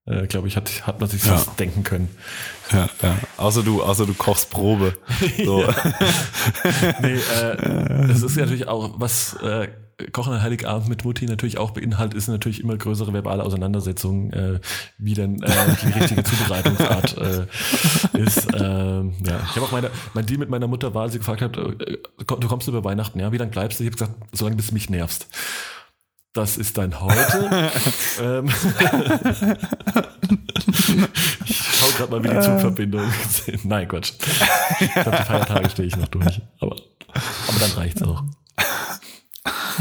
äh, 0.07 0.13
äh, 0.23 0.27
glaube 0.27 0.47
ich, 0.47 0.55
hat, 0.55 0.85
hat 0.87 0.99
man 0.99 1.09
sich 1.09 1.23
Ja. 1.25 1.33
fast 1.33 1.59
denken 1.59 1.83
können. 1.83 2.09
Ja, 2.71 2.89
ja. 3.01 3.17
Außer 3.37 3.63
du, 3.63 3.81
außer 3.83 4.05
du 4.05 4.13
kochst 4.13 4.49
Probe. 4.49 4.93
So. 5.45 5.63
Nee, 7.01 7.13
äh, 7.13 8.11
es 8.11 8.21
ist 8.21 8.35
ja 8.35 8.43
natürlich 8.43 8.67
auch, 8.67 8.91
was 8.99 9.33
äh, 9.41 9.67
Kochen 10.11 10.33
an 10.33 10.41
Heiligabend 10.41 10.89
mit 10.89 11.05
Mutti 11.05 11.25
natürlich 11.25 11.57
auch 11.57 11.71
beinhaltet, 11.71 12.17
ist 12.17 12.27
natürlich 12.27 12.61
immer 12.61 12.77
größere 12.77 13.13
verbale 13.13 13.43
Auseinandersetzungen, 13.43 14.33
äh, 14.33 14.59
wie 14.97 15.13
denn 15.13 15.41
äh, 15.43 15.51
die 15.83 15.99
richtige 15.99 16.23
Zubereitungsart 16.29 17.17
äh, 17.17 17.45
ist. 18.17 18.47
Ähm, 18.53 19.13
ja. 19.25 19.39
Ich 19.49 19.55
habe 19.55 19.65
auch 19.65 19.71
meine, 19.71 19.91
mein 20.13 20.25
Deal 20.25 20.39
mit 20.39 20.49
meiner 20.49 20.67
Mutter 20.67 20.93
war, 20.93 21.03
als 21.03 21.13
sie 21.13 21.19
gefragt 21.19 21.41
hat, 21.41 21.57
äh, 21.57 21.97
du 22.17 22.47
kommst 22.47 22.67
über 22.67 22.83
Weihnachten, 22.83 23.19
ja, 23.19 23.31
wie 23.31 23.37
lange 23.37 23.51
bleibst 23.51 23.79
du? 23.79 23.83
Ich 23.83 23.89
habe 23.89 23.97
gesagt, 23.97 24.13
solange 24.31 24.55
bis 24.55 24.67
du 24.67 24.73
mich 24.73 24.89
nervst. 24.89 25.27
Das 26.33 26.57
ist 26.57 26.79
dein 26.79 26.99
Heute. 26.99 27.71
ähm, 28.19 28.47
ich 31.45 31.55
schau 31.55 31.87
gerade 31.97 32.11
mal, 32.11 32.23
wie 32.23 32.29
die 32.29 32.39
Zugverbindung 32.39 33.07
sind. 33.29 33.65
Nein, 33.65 33.87
Quatsch. 33.87 34.13
Ich 34.79 34.91
glaube, 34.93 35.11
die 35.11 35.23
Feiertage 35.23 35.69
stehe 35.69 35.87
ich 35.87 35.95
noch 35.95 36.07
durch. 36.07 36.41
Aber, 36.59 36.75
aber 37.47 37.59
dann 37.59 37.71
reicht's 37.73 38.01
auch. 38.01 38.23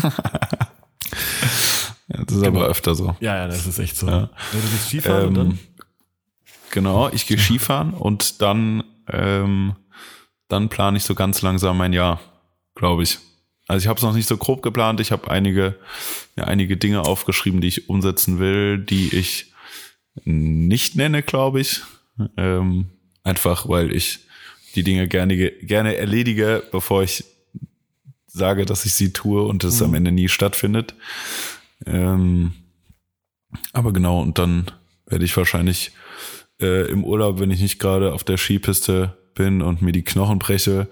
Ja, 2.08 2.24
das 2.24 2.36
ist 2.36 2.44
aber 2.44 2.66
öfter 2.66 2.94
so. 2.94 3.16
Ja, 3.20 3.36
ja, 3.36 3.46
das 3.46 3.66
ist 3.66 3.78
echt 3.78 3.96
so. 3.96 4.06
Ja. 4.06 4.28
Du 4.52 4.58
bist 4.58 4.88
Skifahren 4.88 5.28
und 5.28 5.28
Ähm, 5.28 5.34
dann? 5.34 5.58
Genau, 6.70 7.08
ich 7.10 7.26
gehe 7.26 7.38
Skifahren 7.38 7.94
und 7.94 8.42
dann, 8.42 8.82
ähm, 9.10 9.76
dann 10.48 10.68
plane 10.68 10.96
ich 10.96 11.04
so 11.04 11.14
ganz 11.14 11.42
langsam 11.42 11.76
mein 11.78 11.92
Jahr, 11.92 12.20
glaube 12.74 13.02
ich. 13.02 13.18
Also 13.68 13.84
ich 13.84 13.88
habe 13.88 13.98
es 13.98 14.02
noch 14.02 14.14
nicht 14.14 14.26
so 14.26 14.36
grob 14.36 14.62
geplant. 14.62 15.00
Ich 15.00 15.12
habe 15.12 15.30
einige, 15.30 15.76
ja, 16.36 16.44
einige 16.44 16.76
Dinge 16.76 17.02
aufgeschrieben, 17.02 17.60
die 17.60 17.68
ich 17.68 17.88
umsetzen 17.88 18.38
will, 18.38 18.78
die 18.78 19.14
ich 19.16 19.52
nicht 20.24 20.96
nenne, 20.96 21.22
glaube 21.22 21.60
ich. 21.60 21.82
Ähm, 22.36 22.90
einfach, 23.22 23.68
weil 23.68 23.94
ich 23.94 24.20
die 24.74 24.82
Dinge 24.82 25.08
gerne, 25.08 25.36
gerne 25.36 25.96
erledige, 25.96 26.62
bevor 26.72 27.02
ich 27.02 27.24
sage, 28.32 28.64
dass 28.64 28.84
ich 28.86 28.94
sie 28.94 29.12
tue 29.12 29.42
und 29.42 29.62
es 29.64 29.82
am 29.82 29.94
Ende 29.94 30.12
nie 30.12 30.28
stattfindet. 30.28 30.94
Ähm, 31.86 32.52
aber 33.72 33.92
genau, 33.92 34.20
und 34.20 34.38
dann 34.38 34.70
werde 35.06 35.24
ich 35.24 35.36
wahrscheinlich 35.36 35.92
äh, 36.60 36.90
im 36.90 37.04
Urlaub, 37.04 37.40
wenn 37.40 37.50
ich 37.50 37.60
nicht 37.60 37.78
gerade 37.78 38.12
auf 38.14 38.24
der 38.24 38.38
Skipiste 38.38 39.16
bin 39.34 39.62
und 39.62 39.82
mir 39.82 39.92
die 39.92 40.04
Knochen 40.04 40.38
breche, 40.38 40.88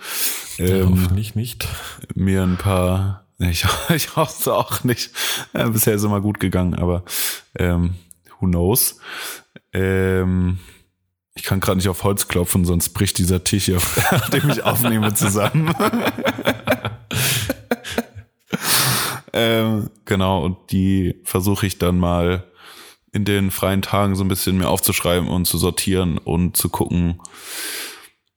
Ja, 0.59 0.67
ähm, 0.67 0.91
hoffentlich 0.91 1.35
nicht. 1.35 1.67
mir 2.15 2.43
ein 2.43 2.57
paar, 2.57 3.27
ich, 3.39 3.65
ich 3.95 4.17
hoffe 4.17 4.35
es 4.39 4.49
auch 4.49 4.85
nicht, 4.85 5.11
ja, 5.55 5.69
bisher 5.69 5.95
ist 5.95 6.05
immer 6.05 6.21
gut 6.21 6.41
gegangen, 6.41 6.75
aber 6.75 7.05
ähm, 7.59 7.95
who 8.39 8.47
knows. 8.47 8.99
Ähm, 9.73 10.59
ich 11.41 11.47
kann 11.47 11.61
gerade 11.61 11.79
nicht 11.79 11.89
auf 11.89 12.05
Holz 12.05 12.29
klopfen, 12.29 12.67
sonst 12.67 12.91
bricht 12.91 13.17
dieser 13.17 13.43
Tisch 13.43 13.65
hier, 13.65 13.77
auf, 14.11 14.31
dem 14.31 14.51
ich 14.51 14.63
aufnehme, 14.63 15.15
zusammen. 15.15 15.75
ähm, 19.33 19.89
genau, 20.05 20.45
und 20.45 20.59
die 20.71 21.19
versuche 21.25 21.67
ich 21.67 21.79
dann 21.79 21.99
mal 21.99 22.45
in 23.13 23.25
den 23.25 23.51
freien 23.51 23.81
Tagen 23.81 24.17
so 24.17 24.23
ein 24.23 24.29
bisschen 24.29 24.59
mir 24.59 24.69
aufzuschreiben 24.69 25.31
und 25.31 25.47
zu 25.47 25.57
sortieren 25.57 26.19
und 26.19 26.59
zu 26.59 26.69
gucken, 26.69 27.19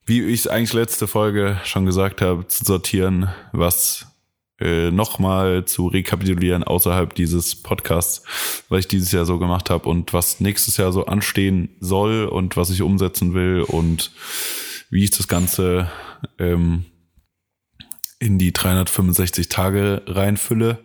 wie 0.06 0.24
ich 0.24 0.40
es 0.40 0.48
eigentlich 0.48 0.72
letzte 0.72 1.06
Folge 1.06 1.60
schon 1.66 1.86
gesagt 1.86 2.22
habe, 2.22 2.48
zu 2.48 2.64
sortieren, 2.64 3.30
was 3.52 4.08
äh, 4.64 4.92
nochmal 4.92 5.66
zu 5.66 5.88
rekapitulieren 5.88 6.64
außerhalb 6.64 7.14
dieses 7.14 7.62
Podcasts, 7.62 8.24
was 8.70 8.80
ich 8.80 8.88
dieses 8.88 9.12
Jahr 9.12 9.26
so 9.26 9.38
gemacht 9.38 9.70
habe 9.70 9.90
und 9.90 10.14
was 10.14 10.40
nächstes 10.40 10.78
Jahr 10.78 10.94
so 10.94 11.06
anstehen 11.06 11.76
soll 11.82 12.26
und 12.26 12.56
was 12.56 12.70
ich 12.70 12.82
umsetzen 12.82 13.34
will 13.34 13.62
und 13.62 14.12
wie 14.90 15.04
ich 15.04 15.12
das 15.12 15.28
Ganze 15.28 15.92
ähm, 16.40 16.86
in 18.20 18.40
die 18.40 18.54
365 18.54 19.50
Tage 19.50 20.02
reinfülle. 20.08 20.80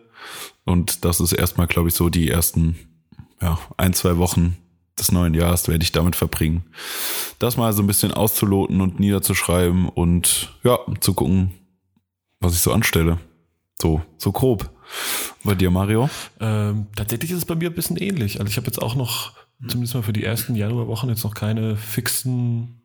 Und 0.65 1.05
das 1.05 1.21
ist 1.21 1.33
erstmal, 1.33 1.69
glaube 1.69 1.89
ich, 1.89 1.95
so 1.95 2.09
die 2.09 2.29
ersten 2.29 2.77
ja, 3.41 3.61
ein, 3.77 3.93
zwei 3.93 4.17
Wochen 4.17 4.57
des 4.99 5.13
neuen 5.13 5.35
Jahres 5.35 5.69
werde 5.69 5.85
ich 5.85 5.93
damit 5.93 6.17
verbringen, 6.17 6.65
das 7.39 7.57
mal 7.57 7.73
so 7.73 7.83
ein 7.83 7.87
bisschen 7.87 8.13
auszuloten 8.13 8.81
und 8.81 8.99
niederzuschreiben 8.99 9.89
und 9.89 10.53
ja, 10.65 10.81
zu 10.99 11.15
gucken, 11.15 11.53
was 12.41 12.55
ich 12.55 12.61
so 12.61 12.73
anstelle. 12.73 13.19
So, 13.81 14.03
so 14.17 14.33
grob. 14.33 14.71
Bei 15.45 15.55
dir, 15.55 15.71
Mario? 15.71 16.11
Ähm, 16.41 16.89
tatsächlich 16.97 17.31
ist 17.31 17.39
es 17.39 17.45
bei 17.45 17.55
mir 17.55 17.71
ein 17.71 17.75
bisschen 17.75 17.97
ähnlich. 17.97 18.41
Also 18.41 18.51
ich 18.51 18.57
habe 18.57 18.67
jetzt 18.67 18.83
auch 18.83 18.97
noch, 18.97 19.35
zumindest 19.69 19.95
mal 19.95 20.03
für 20.03 20.13
die 20.13 20.25
ersten 20.25 20.57
Januarwochen, 20.57 21.09
jetzt 21.09 21.23
noch 21.23 21.35
keine 21.35 21.77
fixen 21.77 22.83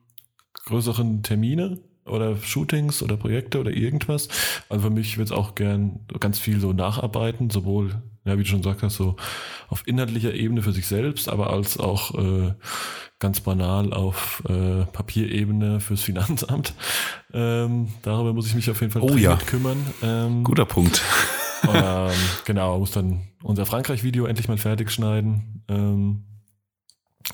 größeren 0.66 1.24
Termine 1.24 1.80
oder 2.06 2.38
Shootings 2.38 3.02
oder 3.02 3.18
Projekte 3.18 3.60
oder 3.60 3.72
irgendwas. 3.72 4.28
Also 4.70 4.84
für 4.84 4.94
mich 4.94 5.18
wird 5.18 5.30
es 5.30 5.32
auch 5.32 5.56
gern 5.56 6.02
ganz 6.20 6.38
viel 6.38 6.60
so 6.60 6.74
nacharbeiten, 6.74 7.50
sowohl, 7.50 8.02
ja, 8.26 8.38
wie 8.38 8.44
du 8.44 8.50
schon 8.50 8.62
gesagt 8.62 8.84
hast, 8.84 8.96
so 8.96 9.16
auf 9.70 9.88
inhaltlicher 9.88 10.34
Ebene 10.34 10.62
für 10.62 10.72
sich 10.72 10.88
selbst, 10.88 11.30
aber 11.30 11.50
als 11.52 11.78
auch 11.78 12.16
äh, 12.18 12.54
ganz 13.20 13.40
banal 13.42 13.94
auf 13.94 14.44
äh, 14.50 14.86
Papierebene 14.86 15.80
fürs 15.80 16.02
Finanzamt. 16.02 16.74
Ähm, 17.36 17.88
darüber 18.04 18.32
muss 18.32 18.46
ich 18.46 18.54
mich 18.54 18.70
auf 18.70 18.80
jeden 18.80 18.94
Fall 18.94 19.02
Oh 19.02 19.16
ja. 19.18 19.38
kümmern. 19.38 19.84
Ähm, 20.04 20.44
Guter 20.44 20.66
Punkt. 20.66 21.02
ähm, 21.68 22.12
genau, 22.46 22.78
muss 22.78 22.92
dann 22.92 23.22
unser 23.42 23.66
Frankreich-Video 23.66 24.26
endlich 24.28 24.48
mal 24.48 24.60
fertig 24.60 24.92
schneiden. 24.92 25.64
Ähm, 25.68 26.26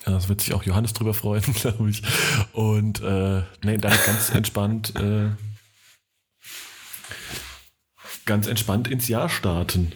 das 0.05 0.29
wird 0.29 0.39
sich 0.39 0.53
auch 0.53 0.63
Johannes 0.63 0.93
drüber 0.93 1.13
freuen, 1.13 1.43
glaube 1.53 1.89
ich. 1.89 2.01
Und 2.53 3.01
äh, 3.01 3.41
nee, 3.61 3.77
dann 3.77 3.91
ganz 4.05 4.29
entspannt, 4.33 4.95
äh, 4.95 5.31
ganz 8.25 8.47
entspannt 8.47 8.87
ins 8.87 9.09
Jahr 9.09 9.27
starten. 9.27 9.91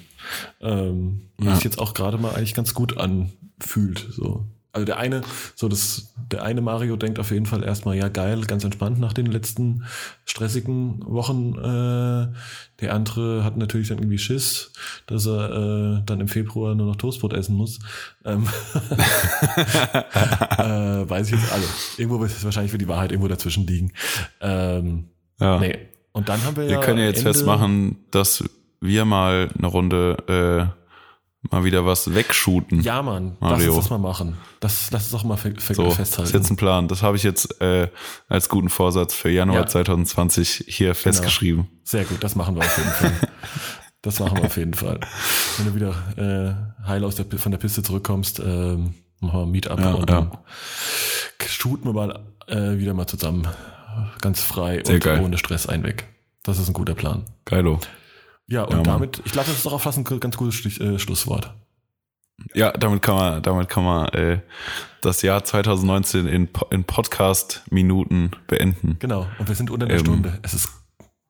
Ähm, 0.61 1.21
Ja. 1.39 1.47
Was 1.51 1.55
sich 1.57 1.65
jetzt 1.65 1.79
auch 1.79 1.93
gerade 1.93 2.17
mal 2.17 2.33
eigentlich 2.35 2.53
ganz 2.53 2.73
gut 2.73 2.97
anfühlt. 2.97 4.07
So. 4.11 4.45
Also 4.75 4.85
der 4.87 4.97
eine, 4.97 5.21
so 5.53 5.67
das, 5.67 6.15
der 6.31 6.41
eine 6.41 6.59
Mario 6.61 6.95
denkt 6.95 7.19
auf 7.19 7.29
jeden 7.29 7.45
Fall 7.45 7.63
erstmal, 7.63 7.95
ja 7.95 8.07
geil, 8.09 8.41
ganz 8.45 8.63
entspannt 8.63 8.99
nach 8.99 9.13
den 9.13 9.27
letzten 9.27 9.83
stressigen 10.25 10.99
Wochen. 11.05 11.53
Äh, 11.59 12.33
der 12.81 12.93
andere 12.95 13.43
hat 13.43 13.55
natürlich 13.55 13.89
dann 13.89 13.99
irgendwie 13.99 14.17
Schiss, 14.17 14.71
dass 15.05 15.27
er 15.27 15.99
äh, 15.99 16.01
dann 16.07 16.19
im 16.21 16.27
Februar 16.27 16.73
nur 16.73 16.87
noch 16.87 16.95
Toastbrot 16.95 17.33
essen 17.33 17.55
muss. 17.55 17.77
Ähm, 18.25 18.47
äh, 20.57 21.09
weiß 21.09 21.27
ich 21.31 21.39
jetzt 21.39 21.51
alle. 21.51 21.63
Irgendwo 21.97 22.19
wird 22.19 22.31
es 22.31 22.43
wahrscheinlich 22.43 22.71
für 22.71 22.77
die 22.77 22.87
Wahrheit 22.87 23.11
irgendwo 23.11 23.27
dazwischen 23.27 23.67
liegen. 23.67 23.91
Ähm, 24.41 25.05
Ja. 25.39 25.59
Nee. 25.59 25.77
Und 26.13 26.29
dann 26.29 26.43
haben 26.43 26.55
wir, 26.57 26.63
Wir 26.65 26.71
ja 26.73 26.79
können 26.81 26.99
ja 26.99 27.05
jetzt 27.05 27.19
Ende- 27.19 27.33
festmachen, 27.33 27.97
dass 28.11 28.43
wir 28.83 29.05
mal 29.05 29.49
eine 29.57 29.67
Runde 29.67 30.69
äh, 30.71 31.49
mal 31.51 31.63
wieder 31.65 31.85
was 31.85 32.13
wegshooten. 32.15 32.81
Ja, 32.81 33.01
Mann, 33.01 33.35
lass 33.41 33.51
Mario. 33.51 33.73
uns 33.73 33.83
das 33.85 33.89
mal 33.89 33.97
machen. 33.97 34.37
Das, 34.59 34.91
lass 34.91 35.03
uns 35.03 35.11
doch 35.11 35.23
mal 35.27 35.37
So, 35.37 35.49
das 35.85 35.95
festhalten. 35.95 36.23
ist 36.29 36.33
jetzt 36.33 36.49
ein 36.51 36.55
Plan. 36.57 36.87
Das 36.87 37.01
habe 37.03 37.17
ich 37.17 37.23
jetzt 37.23 37.59
äh, 37.61 37.89
als 38.29 38.47
guten 38.49 38.69
Vorsatz 38.69 39.13
für 39.13 39.29
Januar 39.29 39.55
Ja. 39.57 39.61
Genau. 39.63 39.71
2020 39.71 40.65
hier 40.67 40.95
festgeschrieben. 40.95 41.67
Sehr 41.83 42.05
gut, 42.05 42.23
das 42.23 42.35
machen 42.35 42.55
wir 42.55 42.61
auf 42.63 42.77
jeden 42.77 42.91
Fall. 42.91 43.29
Das 44.01 44.19
machen 44.19 44.37
wir 44.37 44.45
auf 44.45 44.57
jeden 44.57 44.73
Fall. 44.73 44.99
Wenn 45.57 45.65
du 45.67 45.75
wieder 45.75 45.93
äh, 46.83 46.85
heil 46.87 47.03
aus 47.05 47.15
der, 47.15 47.25
von 47.39 47.51
der 47.53 47.59
Piste 47.59 47.83
zurückkommst, 47.83 48.39
ähm, 48.39 48.93
machen 49.21 49.39
wir 49.39 49.43
ein 49.43 49.51
Meetup 49.51 49.79
Ja, 49.79 49.93
und 49.93 50.09
ja. 50.09 50.15
dann 50.21 50.31
shooten 51.47 51.85
wir 51.87 51.93
mal 51.93 52.19
äh, 52.47 52.77
wieder 52.79 52.93
mal 52.93 53.07
zusammen. 53.07 53.47
Ganz 54.21 54.41
frei 54.41 54.81
Sehr 54.83 54.95
und 54.95 55.03
geil. 55.03 55.21
ohne 55.23 55.37
Stress 55.37 55.67
einweg. 55.67 56.05
Das 56.43 56.57
ist 56.59 56.67
ein 56.67 56.73
guter 56.73 56.95
Plan. 56.95 57.23
Geilo. 57.45 57.79
Ja, 58.47 58.63
und 58.63 58.77
Ja, 58.77 58.83
damit, 58.83 59.21
ich 59.25 59.31
glaube, 59.31 59.47
das 59.47 59.57
ist 59.57 59.65
doch 59.65 59.73
auch 59.73 59.81
fast 59.81 59.97
ein 59.97 60.03
ganz 60.03 60.37
gutes 60.37 60.55
Stich, 60.55 60.79
äh, 60.81 60.99
Schlusswort. 60.99 61.53
Ja, 62.53 62.71
damit 62.71 63.01
kann 63.01 63.15
man, 63.15 63.41
damit 63.43 63.69
kann 63.69 63.83
man 63.83 64.07
äh, 64.09 64.39
das 65.01 65.21
Jahr 65.21 65.43
2019 65.43 66.27
in, 66.27 66.49
in 66.71 66.83
Podcast-Minuten 66.83 68.31
beenden. 68.47 68.97
Genau. 68.99 69.27
Und 69.39 69.47
wir 69.47 69.55
sind 69.55 69.69
unter 69.69 69.85
einer 69.85 69.95
Ähm. 69.95 69.99
Stunde. 70.01 70.39
Es 70.41 70.53
ist 70.53 70.69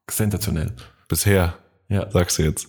sensationell. 0.09 0.71
Bisher, 1.07 1.55
Ja. 1.89 2.09
sagst 2.09 2.39
du 2.39 2.43
jetzt. 2.43 2.67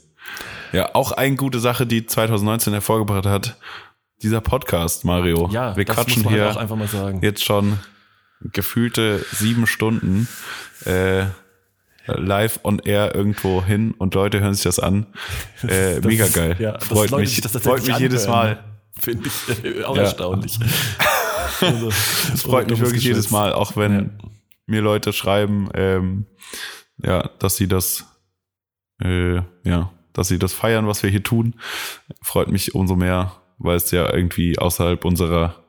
Ja, 0.73 0.95
auch 0.95 1.13
eine 1.13 1.37
gute 1.37 1.61
Sache, 1.61 1.87
die 1.87 2.07
2019 2.07 2.73
hervorgebracht 2.73 3.27
hat, 3.27 3.57
dieser 4.23 4.41
Podcast, 4.41 5.05
Mario. 5.05 5.49
Ja, 5.53 5.77
wir 5.77 5.85
das 5.85 5.97
quatschen 5.97 6.23
muss 6.23 6.25
man 6.25 6.35
hier 6.35 6.45
halt 6.47 6.57
auch 6.57 6.61
einfach 6.61 6.77
mal 6.77 6.89
sagen. 6.89 7.21
jetzt 7.23 7.45
schon 7.45 7.79
gefühlte 8.53 9.25
sieben 9.33 9.67
Stunden 9.67 10.29
äh, 10.85 11.27
live 12.07 12.61
on 12.65 12.79
air 12.81 13.15
irgendwo 13.15 13.63
hin 13.65 13.93
und 13.99 14.15
Leute 14.15 14.41
hören 14.41 14.55
sich 14.55 14.65
das 14.65 14.79
an. 14.79 15.07
Äh, 15.63 15.97
Das 15.97 16.05
mega 16.05 16.25
ist- 16.25 16.35
geil. 16.35 16.57
Ja, 16.59 16.73
dass 16.73 16.85
freut 16.89 17.11
Leute 17.11 17.23
mich, 17.23 17.41
das 17.41 17.53
freut 17.57 17.87
mich 17.87 17.99
jedes 17.99 18.27
Mal. 18.27 18.63
Finde 18.99 19.29
ich 19.29 19.65
äh, 19.65 19.85
auch 19.85 19.97
Ja. 19.97 20.03
erstaunlich. 20.03 20.59
Also, 21.61 21.89
Es 21.89 22.43
freut 22.43 22.69
mich 22.71 22.81
wirklich 22.81 23.05
jedes 23.05 23.31
Mal, 23.31 23.53
auch 23.53 23.77
wenn 23.77 23.93
Ja. 23.95 24.29
mir 24.67 24.81
Leute 24.83 25.13
schreiben, 25.13 25.69
ähm, 25.75 26.27
ja, 27.03 27.29
dass 27.39 27.57
sie 27.57 27.67
das, 27.69 28.05
äh, 29.03 29.37
ja, 29.65 29.91
dass 30.13 30.29
sie 30.29 30.39
das 30.39 30.53
feiern, 30.53 30.87
was 30.87 31.03
wir 31.03 31.11
hier 31.11 31.23
tun. 31.23 31.55
Freut 32.23 32.49
mich 32.49 32.75
umso 32.75 32.95
mehr, 32.97 33.33
weil 33.59 33.77
es 33.77 33.91
ja 33.91 34.13
irgendwie 34.13 34.59
außerhalb 34.59 35.05
unserer 35.05 35.64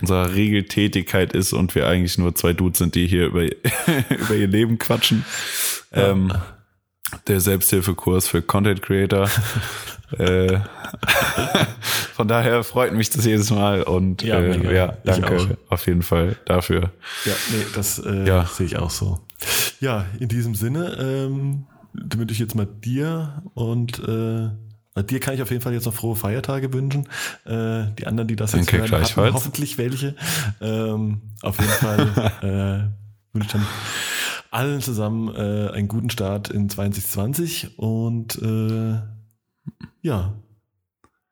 unserer 0.00 0.34
Regeltätigkeit 0.34 1.32
ist 1.32 1.52
und 1.52 1.74
wir 1.74 1.86
eigentlich 1.86 2.18
nur 2.18 2.34
zwei 2.34 2.52
Dudes 2.52 2.78
sind, 2.78 2.94
die 2.94 3.06
hier 3.06 3.26
über, 3.26 3.42
über 4.10 4.34
ihr 4.34 4.48
Leben 4.48 4.78
quatschen. 4.78 5.24
Ähm, 5.92 6.32
der 7.26 7.40
Selbsthilfekurs 7.40 8.28
für 8.28 8.40
Content 8.42 8.82
Creator. 8.82 9.28
äh, 10.18 10.58
von 12.14 12.28
daher 12.28 12.62
freut 12.64 12.92
mich 12.94 13.10
das 13.10 13.24
jedes 13.24 13.50
Mal 13.50 13.82
und 13.82 14.22
Ja, 14.22 14.38
äh, 14.40 14.74
ja, 14.74 14.94
danke 15.04 15.56
auf 15.68 15.86
jeden 15.86 16.02
Fall 16.02 16.36
dafür. 16.44 16.92
Ja, 17.24 17.32
nee, 17.50 17.64
das 17.74 17.98
äh, 17.98 18.26
Ja. 18.26 18.46
sehe 18.46 18.66
ich 18.66 18.76
auch 18.76 18.90
so. 18.90 19.20
Ja, 19.80 20.06
in 20.18 20.28
diesem 20.28 20.54
Sinne 20.54 20.96
ähm, 21.00 21.66
würde 21.92 22.32
ich 22.32 22.38
jetzt 22.38 22.54
mal 22.54 22.66
dir 22.66 23.42
und 23.54 23.98
äh, 24.00 24.50
dir 24.96 25.20
kann 25.20 25.34
ich 25.34 25.42
auf 25.42 25.50
jeden 25.50 25.62
Fall 25.62 25.72
jetzt 25.72 25.86
noch 25.86 25.94
frohe 25.94 26.16
Feiertage 26.16 26.72
wünschen. 26.72 27.06
Äh, 27.44 27.92
die 27.98 28.06
anderen, 28.06 28.28
die 28.28 28.36
das 28.36 28.52
jetzt 28.52 28.72
Danke, 28.72 28.78
hören, 28.78 28.90
haben 28.90 28.98
gleichfalls. 28.98 29.34
hoffentlich 29.34 29.78
welche. 29.78 30.16
Ähm, 30.60 31.22
auf 31.42 31.58
jeden 31.58 31.72
Fall 31.72 32.32
äh, 33.32 33.34
wünsche 33.34 33.46
ich 33.46 33.52
dann 33.52 33.66
allen 34.50 34.80
zusammen 34.80 35.28
äh, 35.34 35.70
einen 35.72 35.88
guten 35.88 36.10
Start 36.10 36.50
in 36.50 36.68
2020 36.68 37.78
und 37.78 38.40
äh, 38.42 38.98
ja, 40.02 40.34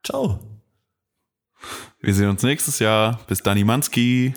ciao. 0.04 0.38
Wir 2.00 2.14
sehen 2.14 2.28
uns 2.28 2.42
nächstes 2.44 2.78
Jahr. 2.78 3.18
Bis 3.26 3.42
dann, 3.42 3.60
Manski. 3.64 4.34